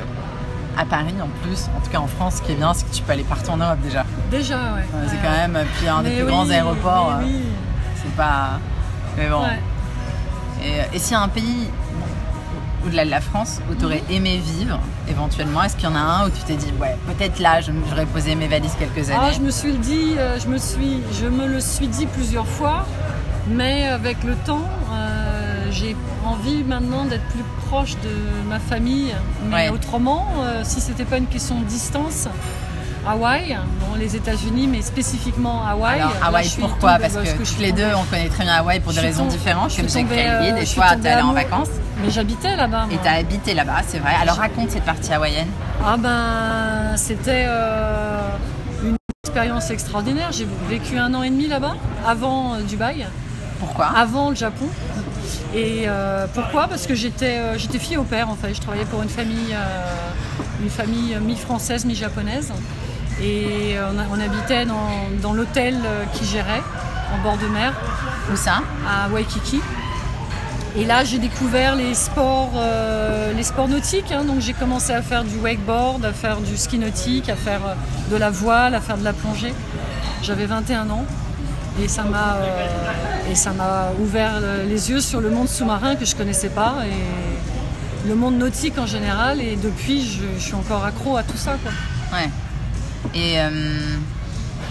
à 0.76 0.84
Paris 0.84 1.14
en 1.22 1.28
plus, 1.46 1.66
en 1.76 1.80
tout 1.84 1.90
cas 1.90 1.98
en 1.98 2.06
France, 2.08 2.36
ce 2.36 2.42
qui 2.42 2.52
est 2.52 2.56
bien, 2.56 2.72
c'est 2.74 2.88
que 2.88 2.94
tu 2.94 3.02
peux 3.02 3.12
aller 3.12 3.22
partout 3.22 3.50
en 3.50 3.58
Europe 3.58 3.78
déjà. 3.82 4.04
Déjà, 4.30 4.56
ouais. 4.56 4.82
c'est 5.06 5.14
Ouais, 5.16 5.18
quand 5.22 5.30
même, 5.30 5.58
puis 5.78 5.86
un 5.88 6.02
des 6.02 6.08
Mais 6.08 6.14
plus 6.16 6.24
oui, 6.24 6.30
grands 6.30 6.50
aéroports, 6.50 7.14
mais 7.20 7.24
euh, 7.26 7.28
oui. 7.28 7.42
c'est 8.02 8.14
pas. 8.16 8.58
Mais 9.16 9.28
bon. 9.28 9.42
Ouais. 9.42 9.60
Et, 10.64 10.96
et 10.96 10.98
s'il 10.98 11.12
y 11.12 11.14
a 11.16 11.20
un 11.20 11.28
pays 11.28 11.68
au-delà 12.84 13.04
de 13.04 13.10
la 13.10 13.20
France 13.20 13.60
où 13.70 13.74
tu 13.74 13.84
aurais 13.84 14.02
aimé 14.10 14.38
vivre 14.38 14.80
éventuellement, 15.10 15.62
est-ce 15.62 15.76
qu'il 15.76 15.88
y 15.88 15.92
en 15.92 15.96
a 15.96 16.00
un 16.00 16.26
où 16.26 16.30
tu 16.30 16.42
t'es 16.46 16.54
dit, 16.56 16.72
ouais, 16.80 16.96
peut-être 17.06 17.38
là, 17.40 17.60
je- 17.60 17.72
j'aurais 17.88 18.06
posé 18.06 18.34
mes 18.34 18.48
valises 18.48 18.74
quelques 18.78 19.10
années 19.10 19.20
Ah, 19.20 19.32
je 19.32 19.40
me 19.40 19.50
suis 19.50 19.72
le 19.72 19.78
dit, 19.78 20.14
euh, 20.18 20.38
je 20.38 20.46
me 20.48 20.58
suis, 20.58 21.00
je 21.20 21.26
me 21.26 21.46
le 21.46 21.60
suis 21.60 21.88
dit 21.88 22.06
plusieurs 22.06 22.46
fois, 22.46 22.86
mais 23.48 23.86
avec 23.86 24.22
le 24.24 24.34
temps, 24.46 24.68
euh, 24.92 25.66
j'ai 25.70 25.96
envie 26.24 26.62
maintenant 26.64 27.04
d'être 27.04 27.24
plus 27.28 27.44
proche 27.66 27.94
de 28.02 28.48
ma 28.48 28.58
famille. 28.58 29.14
Mais 29.48 29.68
Ouais. 29.68 29.68
autrement, 29.70 30.26
euh, 30.40 30.60
si 30.64 30.80
c'était 30.80 31.04
pas 31.04 31.18
une 31.18 31.26
question 31.26 31.58
de 31.60 31.64
distance, 31.64 32.28
Hawaï, 33.06 33.56
bon, 33.80 33.94
les 33.98 34.14
États-Unis, 34.14 34.68
mais 34.68 34.82
spécifiquement 34.82 35.64
Hawaï. 35.66 36.00
Alors, 36.00 36.12
Hawaï, 36.22 36.48
pourquoi? 36.60 36.98
tombée- 36.98 37.08
Parce 37.14 37.14
que, 37.56 37.60
les 37.62 37.72
deux, 37.72 37.88
on 37.96 38.04
connaît 38.04 38.28
très 38.28 38.44
bien 38.44 38.54
Hawaï 38.54 38.80
pour 38.80 38.92
des 38.92 39.00
raisons 39.00 39.24
tombée- 39.24 39.36
différentes, 39.36 39.70
je 39.70 39.74
suis 39.76 39.86
tombée, 39.86 40.04
créé 40.16 40.28
euh, 40.28 40.52
des 40.54 40.60
je 40.60 40.64
suis 40.66 40.74
fois, 40.76 40.90
tombée 40.90 41.02
t'es 41.02 41.08
allé 41.08 41.22
en 41.22 41.32
vacances 41.32 41.68
Mais 42.04 42.10
j'habitais 42.10 42.56
là-bas. 42.56 42.86
et 42.90 42.98
t'as 42.98 43.12
habité 43.14 43.54
là-bas, 43.54 43.80
c'est 43.86 43.98
vrai. 43.98 44.12
Alors 44.20 44.36
raconte 44.36 44.70
cette 44.70 44.84
partie 44.84 45.12
hawaïenne. 45.12 45.48
Ah 45.84 45.96
ben, 45.96 46.96
c'était 46.96 47.46
euh, 47.48 48.20
une 48.84 48.96
expérience 49.24 49.70
extraordinaire. 49.70 50.30
J'ai 50.32 50.46
vécu 50.68 50.98
un 50.98 51.12
an 51.14 51.22
et 51.22 51.30
demi 51.30 51.46
là-bas, 51.48 51.76
avant 52.06 52.54
euh, 52.54 52.60
Dubaï, 52.62 53.06
Pourquoi? 53.58 53.86
Avant 53.96 54.28
le 54.30 54.36
Japon. 54.36 54.66
Et 55.54 55.84
euh, 55.86 56.26
pourquoi? 56.34 56.68
Parce 56.68 56.86
que 56.86 56.94
j'étais 56.94 57.38
euh, 57.38 57.58
j'étais 57.58 57.78
fille 57.78 57.96
au 57.96 58.04
père 58.04 58.28
en 58.28 58.34
fait. 58.36 58.54
Je 58.54 58.60
travaillais 58.60 58.84
pour 58.84 59.02
une 59.02 59.08
famille, 59.08 59.52
euh, 59.54 60.62
une 60.62 60.70
famille 60.70 61.16
mi-française, 61.20 61.84
mi-japonaise. 61.86 62.52
Et 63.22 63.76
euh, 63.76 63.90
on, 63.94 63.98
a- 63.98 64.06
on 64.16 64.20
habitait 64.20 64.64
dans, 64.64 64.88
dans 65.22 65.32
l'hôtel 65.32 65.76
euh, 65.84 66.04
qui 66.14 66.24
gérait, 66.24 66.62
en 67.14 67.22
bord 67.22 67.36
de 67.38 67.46
mer, 67.48 67.72
Où 68.32 68.36
ça? 68.36 68.62
À 68.88 69.08
Waikiki. 69.10 69.60
Et 70.76 70.84
là, 70.84 71.02
j'ai 71.04 71.18
découvert 71.18 71.74
les 71.74 71.94
sports, 71.94 72.52
euh, 72.56 73.32
les 73.32 73.42
sports 73.42 73.66
nautiques. 73.68 74.12
hein. 74.12 74.24
Donc, 74.24 74.40
j'ai 74.40 74.52
commencé 74.52 74.92
à 74.92 75.02
faire 75.02 75.24
du 75.24 75.36
wakeboard, 75.38 76.04
à 76.04 76.12
faire 76.12 76.36
du 76.38 76.56
ski 76.56 76.78
nautique, 76.78 77.28
à 77.28 77.34
faire 77.34 77.60
de 78.10 78.16
la 78.16 78.30
voile, 78.30 78.74
à 78.74 78.80
faire 78.80 78.96
de 78.96 79.02
la 79.04 79.12
plongée. 79.12 79.52
J'avais 80.22 80.46
21 80.46 80.88
ans 80.90 81.04
et 81.82 81.88
ça 81.88 82.02
m'a 82.04 82.34
euh, 82.36 83.30
et 83.30 83.34
ça 83.34 83.52
m'a 83.52 83.88
ouvert 84.00 84.32
les 84.68 84.90
yeux 84.90 85.00
sur 85.00 85.20
le 85.20 85.30
monde 85.30 85.48
sous-marin 85.48 85.94
que 85.96 86.04
je 86.04 86.14
connaissais 86.14 86.48
pas 86.50 86.74
et 86.84 88.08
le 88.08 88.14
monde 88.14 88.36
nautique 88.38 88.78
en 88.78 88.86
général. 88.86 89.40
Et 89.40 89.56
depuis, 89.56 90.04
je, 90.06 90.22
je 90.38 90.42
suis 90.44 90.54
encore 90.54 90.84
accro 90.84 91.16
à 91.16 91.22
tout 91.24 91.36
ça. 91.36 91.56
Quoi. 91.62 91.72
Ouais. 92.18 92.28
Et. 93.14 93.38
euh, 93.40 93.50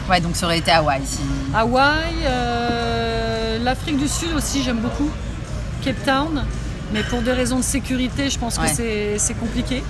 Ouais, 0.09 0.19
donc 0.21 0.35
ça 0.35 0.47
aurait 0.47 0.57
été 0.57 0.71
Hawaï. 0.71 1.01
Si... 1.05 1.19
Hawaï, 1.53 2.15
euh, 2.25 3.63
l'Afrique 3.63 3.97
du 3.99 4.07
Sud 4.07 4.29
aussi, 4.35 4.63
j'aime 4.63 4.79
beaucoup. 4.79 5.09
Cape 5.83 6.03
Town, 6.03 6.43
mais 6.93 7.03
pour 7.03 7.21
des 7.21 7.31
raisons 7.31 7.57
de 7.57 7.63
sécurité, 7.63 8.27
je 8.31 8.39
pense 8.39 8.57
Ouais. 8.57 8.67
que 8.69 8.75
c'est- 9.19 9.33
compliqué. 9.39 9.83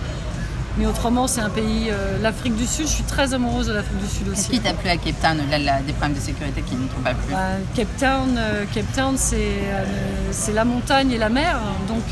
Mais 0.78 0.86
autrement, 0.86 1.26
c'est 1.28 1.40
un 1.40 1.50
pays. 1.50 1.88
euh, 1.90 2.18
L'Afrique 2.22 2.56
du 2.58 2.66
Sud, 2.68 2.86
je 2.88 2.92
suis 2.92 3.04
très 3.04 3.34
amoureuse 3.34 3.68
de 3.68 3.74
l'Afrique 3.74 3.98
du 3.98 4.08
Sud 4.08 4.28
Qu'est-ce 4.30 4.42
aussi. 4.42 4.50
qui 4.52 4.60
t'a 4.60 4.74
plu 4.74 4.90
à 4.90 4.98
Cape 4.98 5.22
Town 5.22 5.38
au-delà 5.40 5.80
des 5.82 5.94
problèmes 5.94 6.18
de 6.18 6.22
sécurité 6.22 6.62
qui 6.64 6.76
ne 6.76 6.88
t'ont 6.88 7.00
pas 7.02 7.14
plu? 7.14 7.32
Bah, 7.34 7.40
Cape 7.76 7.98
Town, 7.98 8.36
euh, 8.38 8.66
Cape 8.74 8.92
Town, 8.94 9.16
c'est 9.18 9.38
euh, 9.38 10.54
la 10.54 10.66
montagne 10.66 11.12
et 11.12 11.18
la 11.18 11.30
mer, 11.30 11.60
donc 11.88 12.04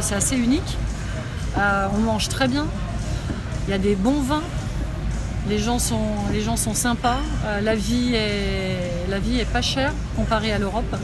c'est 0.00 0.14
assez 0.14 0.36
unique. 0.36 0.76
On 1.56 1.98
mange 1.98 2.28
très 2.28 2.46
bien. 2.46 2.66
Il 3.66 3.72
y 3.72 3.74
a 3.74 3.78
des 3.78 3.96
bons 3.96 4.20
vins. 4.22 4.42
Les 5.50 5.58
gens 5.58 5.80
sont, 5.80 6.06
les 6.32 6.42
gens 6.42 6.56
sont 6.56 6.74
sympas. 6.74 7.18
Euh, 7.44 7.60
la, 7.60 7.74
vie 7.74 8.14
est, 8.14 9.08
la 9.08 9.18
vie 9.18 9.40
est 9.40 9.52
pas 9.52 9.62
chère 9.62 9.92
comparée 10.14 10.52
à 10.52 10.58
l'Europe. 10.60 10.94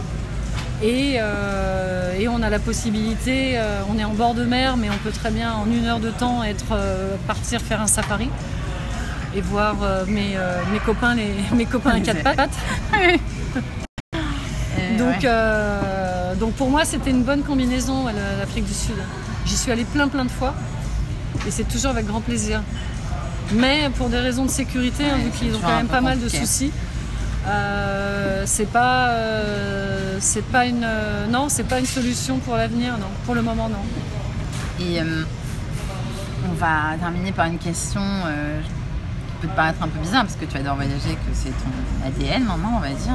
Et, 0.85 1.17
euh, 1.19 2.17
et 2.17 2.29
on 2.29 2.41
a 2.43 2.49
la 2.49 2.61
possibilité, 2.61 3.59
euh, 3.59 3.81
on 3.91 3.99
est 3.99 4.05
en 4.05 4.15
bord 4.15 4.35
de 4.35 4.45
mer, 4.45 4.77
mais 4.77 4.89
on 4.89 4.99
peut 4.99 5.11
très 5.11 5.33
bien 5.33 5.53
en 5.53 5.67
une 5.67 5.87
heure 5.87 5.99
de 5.99 6.11
temps 6.11 6.45
être, 6.45 6.79
partir 7.27 7.61
faire 7.61 7.81
un 7.81 7.89
safari 7.89 8.29
et 9.35 9.41
voir 9.41 9.75
mes, 10.07 10.37
mes 10.73 10.79
copains, 10.79 11.17
les, 11.17 11.33
mes 11.57 11.67
copains 11.67 11.97
à 11.97 12.01
quatre 12.01 12.23
pattes. 12.23 12.51
Et 14.79 14.97
Donc, 14.97 15.25
ouais. 15.25 16.37
donc 16.39 16.53
pour 16.53 16.71
moi, 16.71 16.85
c'était 16.85 17.11
une 17.11 17.25
bonne 17.25 17.43
combinaison 17.43 18.07
l'Afrique 18.39 18.67
du 18.67 18.75
Sud. 18.75 18.97
J'y 19.45 19.57
suis 19.57 19.73
allée 19.73 19.85
plein 19.85 20.07
plein 20.07 20.25
de 20.25 20.31
fois 20.31 20.55
et 21.47 21.51
c'est 21.51 21.65
toujours 21.65 21.91
avec 21.91 22.07
grand 22.07 22.21
plaisir. 22.21 22.63
Mais 23.53 23.91
pour 23.97 24.09
des 24.09 24.19
raisons 24.19 24.45
de 24.45 24.51
sécurité, 24.51 25.05
hein, 25.05 25.19
vu 25.19 25.31
qu'ils 25.31 25.55
ont 25.55 25.61
quand 25.61 25.77
même 25.77 25.87
pas 25.87 26.01
mal 26.01 26.19
de 26.19 26.29
soucis, 26.29 26.73
euh, 27.47 28.43
c'est 28.45 28.67
pas, 28.71 29.09
euh, 29.11 30.17
c'est 30.21 30.45
pas 30.45 30.67
une, 30.67 30.83
euh, 30.85 31.27
non, 31.29 31.49
c'est 31.49 31.65
pas 31.65 31.79
une 31.79 31.87
solution 31.87 32.39
pour 32.39 32.57
l'avenir, 32.57 32.93
non. 32.99 33.07
Pour 33.25 33.35
le 33.35 33.43
moment, 33.43 33.69
non. 33.69 33.85
Et 34.85 35.01
on 36.49 36.55
va 36.55 36.97
terminer 37.01 37.33
par 37.33 37.47
une 37.47 37.59
question 37.59 38.01
qui 38.03 39.47
peut 39.47 39.49
te 39.49 39.57
paraître 39.57 39.83
un 39.83 39.89
peu 39.89 39.99
bizarre 40.01 40.25
parce 40.25 40.37
que 40.37 40.45
tu 40.45 40.57
adores 40.57 40.77
voyager, 40.77 41.15
que 41.15 41.33
c'est 41.35 41.51
ton 41.51 42.07
ADN 42.07 42.45
maintenant, 42.45 42.75
on 42.77 42.81
va 42.81 42.89
dire. 42.89 43.15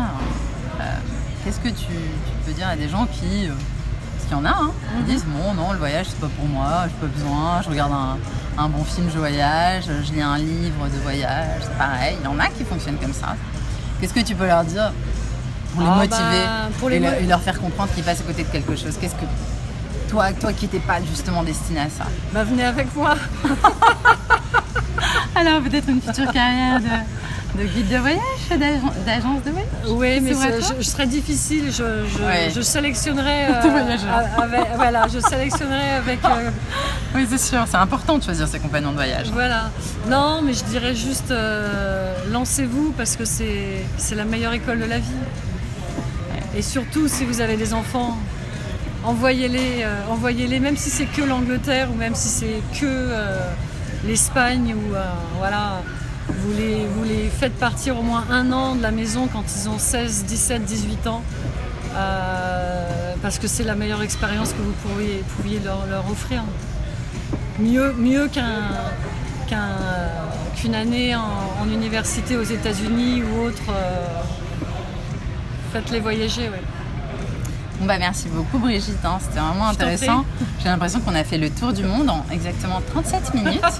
Qu'est-ce 1.44 1.60
que 1.60 1.70
tu, 1.70 1.86
tu 1.88 2.32
peux 2.46 2.52
dire 2.54 2.68
à 2.68 2.76
des 2.76 2.88
gens 2.88 3.06
qui, 3.08 3.48
parce 3.48 4.28
qu'il 4.28 4.32
y 4.32 4.36
en 4.36 4.46
a, 4.46 4.50
hein, 4.50 4.72
Mhm. 5.00 5.06
disent 5.06 5.26
bon 5.26 5.54
non, 5.56 5.72
le 5.72 5.80
voyage 5.80 6.06
c'est 6.10 6.20
pas 6.20 6.28
pour 6.38 6.46
moi, 6.46 6.84
j'ai 6.86 7.08
pas 7.08 7.14
besoin, 7.14 7.62
je 7.64 7.70
regarde 7.70 7.92
un, 7.94 8.18
un 8.58 8.68
bon 8.70 8.84
film, 8.84 9.10
je 9.12 9.18
voyage, 9.18 9.86
je 10.06 10.14
lis 10.14 10.22
un 10.22 10.38
livre 10.38 10.88
de 10.88 10.98
voyage, 11.02 11.62
c'est 11.62 11.78
pareil. 11.78 12.18
Il 12.22 12.26
y 12.26 12.28
en 12.28 12.40
a 12.40 12.48
qui 12.48 12.64
fonctionnent 12.64 12.98
comme 12.98 13.14
ça. 13.14 13.36
Qu'est-ce 14.00 14.14
que 14.14 14.20
tu 14.20 14.36
peux 14.36 14.46
leur 14.48 14.64
dire 14.64 14.92
pour 15.74 15.82
les 15.84 15.88
Ah, 15.90 15.96
motiver 15.96 16.44
bah, 16.46 16.70
pour 16.80 16.90
les 16.90 16.96
et, 16.98 17.00
le- 17.00 17.06
mo- 17.08 17.16
et 17.22 17.26
leur 17.28 17.42
faire 17.42 17.60
comprendre 17.60 17.92
qu'ils 17.94 18.04
passent 18.04 18.22
à 18.22 18.24
côté 18.24 18.44
de 18.44 18.50
quelque 18.50 18.76
chose? 18.76 18.98
Qu'est-ce 19.00 19.16
que 19.16 19.26
toi, 20.10 20.32
toi 20.34 20.52
qui 20.54 20.66
n'étais 20.66 20.80
pas 20.80 20.98
justement 21.10 21.44
destiné 21.44 21.80
à 21.82 21.90
ça? 21.90 22.06
Bah 22.34 22.44
venez 22.44 22.66
avec 22.66 22.94
moi. 22.96 23.16
Alors 25.36 25.62
peut-être 25.62 25.88
une 25.90 26.02
future 26.02 26.32
carrière 26.32 26.80
de, 26.82 27.62
de 27.62 27.68
guide 27.68 27.88
de 27.90 27.98
voyage, 27.98 28.22
d'agence 29.06 29.44
de 29.44 29.52
voyage 29.52 29.61
Oui, 29.88 30.20
mais 30.22 30.34
je, 30.34 30.76
je 30.80 30.84
serais 30.84 31.08
difficile. 31.08 31.66
Je, 31.68 31.72
je, 32.08 32.24
Ouais. 32.24 32.52
je 32.56 32.62
sélectionnerai. 32.62 33.46
euh, 33.50 34.42
avec- 34.42 34.68
voilà, 34.76 35.08
je 35.08 35.20
sélectionnerai 35.20 35.92
avec. 35.98 36.20
euh, 36.26 36.50
Oui, 37.16 37.26
c'est 37.30 37.38
sûr, 37.40 37.66
c'est 37.70 37.78
important 37.78 38.18
de 38.18 38.24
choisir 38.24 38.48
ses 38.48 38.60
compagnons 38.60 38.92
de 38.92 38.96
voyage. 38.96 39.30
Voilà. 39.32 39.70
Non, 40.10 40.42
mais 40.44 40.54
je 40.54 40.64
dirais 40.66 40.96
juste 40.96 41.32
euh, 41.32 42.14
lancez-vous 42.32 42.94
parce 42.98 43.16
que 43.16 43.26
c'est 43.26 44.16
la 44.16 44.24
meilleure 44.26 44.54
école 44.54 44.80
de 44.80 44.86
la 44.86 44.98
vie. 45.00 45.22
Et 46.56 46.62
surtout, 46.62 47.08
si 47.08 47.24
vous 47.26 47.40
avez 47.42 47.56
des 47.58 47.74
enfants, 47.74 48.18
envoyez-les, 49.04 49.84
euh, 49.84 49.96
envoyez-les, 50.10 50.60
même 50.60 50.78
si 50.78 50.90
c'est 50.90 51.06
que 51.06 51.22
l'Angleterre 51.22 51.90
ou 51.92 51.96
même 51.96 52.14
si 52.16 52.28
c'est 52.28 52.62
que 52.80 52.86
euh, 52.86 53.38
l'Espagne 54.06 54.74
ou 54.76 54.96
euh, 54.96 55.04
voilà. 55.38 55.82
Vous 56.40 56.54
les, 56.58 56.86
vous 56.86 57.04
les 57.04 57.30
faites 57.30 57.54
partir 57.58 57.98
au 58.00 58.02
moins 58.02 58.24
un 58.32 58.52
an 58.52 58.76
de 58.76 58.82
la 58.82 58.92
maison 58.92 59.28
quand 59.32 59.44
ils 59.56 59.70
ont 59.70 59.78
16, 59.80 60.26
17, 60.26 60.64
18 60.66 61.08
ans. 61.08 61.22
euh, 61.96 63.14
parce 63.22 63.38
que 63.38 63.48
c'est 63.48 63.64
la 63.64 63.76
meilleure 63.76 64.02
expérience 64.02 64.50
que 64.54 64.62
vous 64.62 64.72
pourriez, 64.88 65.24
pouviez 65.38 65.60
leur, 65.60 65.86
leur 65.88 66.10
offrir 66.10 66.42
mieux, 67.60 67.94
mieux 67.94 68.28
qu'un, 68.28 68.70
qu'un- 69.48 69.78
qu'une 70.56 70.74
année 70.74 71.16
en, 71.16 71.22
en 71.62 71.70
université 71.70 72.36
aux 72.38 72.44
États-Unis 72.44 73.22
ou 73.24 73.42
autre. 73.42 73.62
euh, 73.70 74.06
Faites-les 75.74 76.00
voyager, 76.00 76.50
ouais. 76.50 76.62
Bon 77.80 77.88
bah 77.88 77.98
merci 77.98 78.28
beaucoup 78.30 78.60
Brigitte, 78.60 79.04
hein, 79.04 79.18
c'était 79.20 79.40
vraiment 79.40 79.68
Je 79.70 79.74
intéressant. 79.74 80.24
J'ai 80.62 80.70
l'impression 80.70 81.00
qu'on 81.00 81.16
a 81.16 81.24
fait 81.24 81.38
le 81.40 81.50
tour 81.50 81.74
du 81.74 81.84
monde 81.84 82.10
en 82.12 82.24
exactement 82.32 82.80
37 82.94 83.34
minutes. 83.34 83.62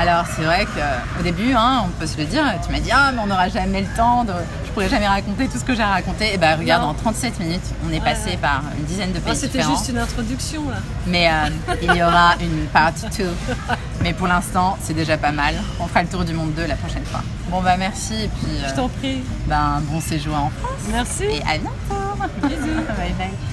Alors 0.00 0.24
c'est 0.34 0.42
vrai 0.44 0.64
qu'au 0.64 1.22
début, 1.22 1.52
hein, 1.54 1.82
on 1.84 1.88
peut 2.00 2.06
se 2.06 2.16
le 2.16 2.24
dire, 2.24 2.42
tu 2.64 2.72
m'as 2.72 2.80
dit 2.80 2.90
ah 2.90 3.10
mais 3.12 3.20
on 3.22 3.26
n'aura 3.26 3.50
jamais 3.50 3.82
le 3.82 3.96
temps, 3.96 4.24
de... 4.24 4.32
je 4.64 4.70
pourrais 4.70 4.88
jamais 4.88 5.06
raconter 5.06 5.46
tout 5.46 5.58
ce 5.58 5.64
que 5.64 5.74
j'ai 5.74 5.82
raconté. 5.82 6.32
Et 6.32 6.38
bah 6.38 6.56
regarde, 6.56 6.82
Non. 6.84 6.88
en 6.90 6.94
37 6.94 7.38
minutes, 7.38 7.60
on 7.86 7.92
est 7.92 8.00
passé 8.00 8.30
ouais. 8.30 8.36
par 8.38 8.62
une 8.78 8.84
dizaine 8.84 9.12
de 9.12 9.18
Ah, 9.18 9.28
pays 9.28 9.36
C'était 9.36 9.58
différents. 9.58 9.76
juste 9.76 9.88
une 9.90 9.98
introduction, 9.98 10.70
là. 10.70 10.76
Mais 11.06 11.28
euh, 11.28 11.74
il 11.82 11.94
y 11.94 12.02
aura 12.02 12.34
une 12.40 12.66
part 12.72 12.92
2. 13.18 13.28
Mais 14.02 14.14
pour 14.14 14.26
l'instant, 14.26 14.78
c'est 14.80 14.94
déjà 14.94 15.18
pas 15.18 15.32
mal. 15.32 15.54
On 15.78 15.86
fera 15.86 16.02
le 16.02 16.08
tour 16.08 16.24
du 16.24 16.32
monde 16.32 16.54
2 16.54 16.64
la 16.66 16.76
prochaine 16.76 17.04
fois. 17.04 17.20
Bon 17.50 17.60
bah 17.60 17.76
merci 17.76 18.14
et 18.24 18.28
puis 18.28 18.52
Je 18.66 18.72
euh, 18.72 18.76
t'en 18.76 18.88
prie. 18.88 19.20
ben, 19.48 19.82
bon 19.90 20.00
séjour 20.00 20.34
en 20.34 20.50
France 20.50 20.80
Merci. 20.90 21.24
et 21.24 21.42
à 21.42 21.58
bientôt. 21.58 22.38
Bisous. 22.48 22.74
bye 22.96 23.12
bye. 23.18 23.49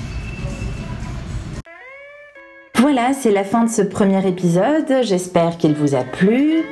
Voilà, 2.90 3.12
c'est 3.12 3.32
la 3.32 3.44
fin 3.44 3.66
de 3.66 3.70
ce 3.70 3.82
premier 3.82 4.26
épisode. 4.26 5.02
J'espère 5.02 5.58
qu'il 5.58 5.74
vous 5.74 5.94
a 5.94 6.06
plu. 6.06 6.64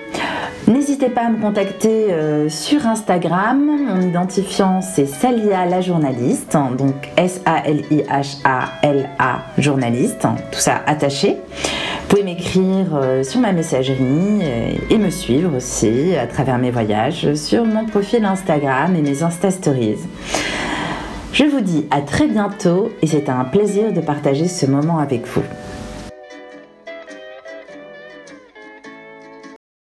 N'hésitez 0.66 1.10
pas 1.10 1.26
à 1.26 1.30
me 1.30 1.42
contacter 1.42 2.14
euh, 2.14 2.48
sur 2.48 2.88
Instagram. 2.88 3.82
Mon 3.86 4.00
identifiant 4.00 4.80
c'est 4.80 5.08
Salia 5.08 5.66
la 5.66 5.82
journaliste, 5.82 6.58
donc 6.78 6.94
S-A-L-I-H-A-L-A 7.18 8.00
journaliste, 9.58 10.26
tout 10.54 10.60
ça 10.60 10.84
attaché. 10.88 11.32
Vous 11.34 12.08
pouvez 12.08 12.24
m'écrire 12.24 12.96
euh, 12.96 13.22
sur 13.24 13.42
ma 13.42 13.52
messagerie 13.52 14.40
euh, 14.42 14.72
et 14.90 14.98
me 14.98 15.10
suivre 15.10 15.58
aussi 15.58 16.16
à 16.16 16.28
travers 16.28 16.58
mes 16.60 16.72
voyages 16.72 17.34
sur 17.34 17.66
mon 17.66 17.86
profil 17.86 18.24
Instagram 18.24 18.96
et 18.96 19.02
mes 19.02 19.22
Insta 19.22 19.52
Stories. 19.52 20.00
Je 21.34 21.44
vous 21.44 21.60
dis 21.60 21.86
à 21.92 22.00
très 22.00 22.28
bientôt 22.28 22.94
et 23.02 23.08
c'est 23.08 23.28
un 23.28 23.44
plaisir 23.44 23.92
de 23.92 24.00
partager 24.00 24.48
ce 24.48 24.66
moment 24.66 25.00
avec 25.00 25.28
vous. 25.28 25.44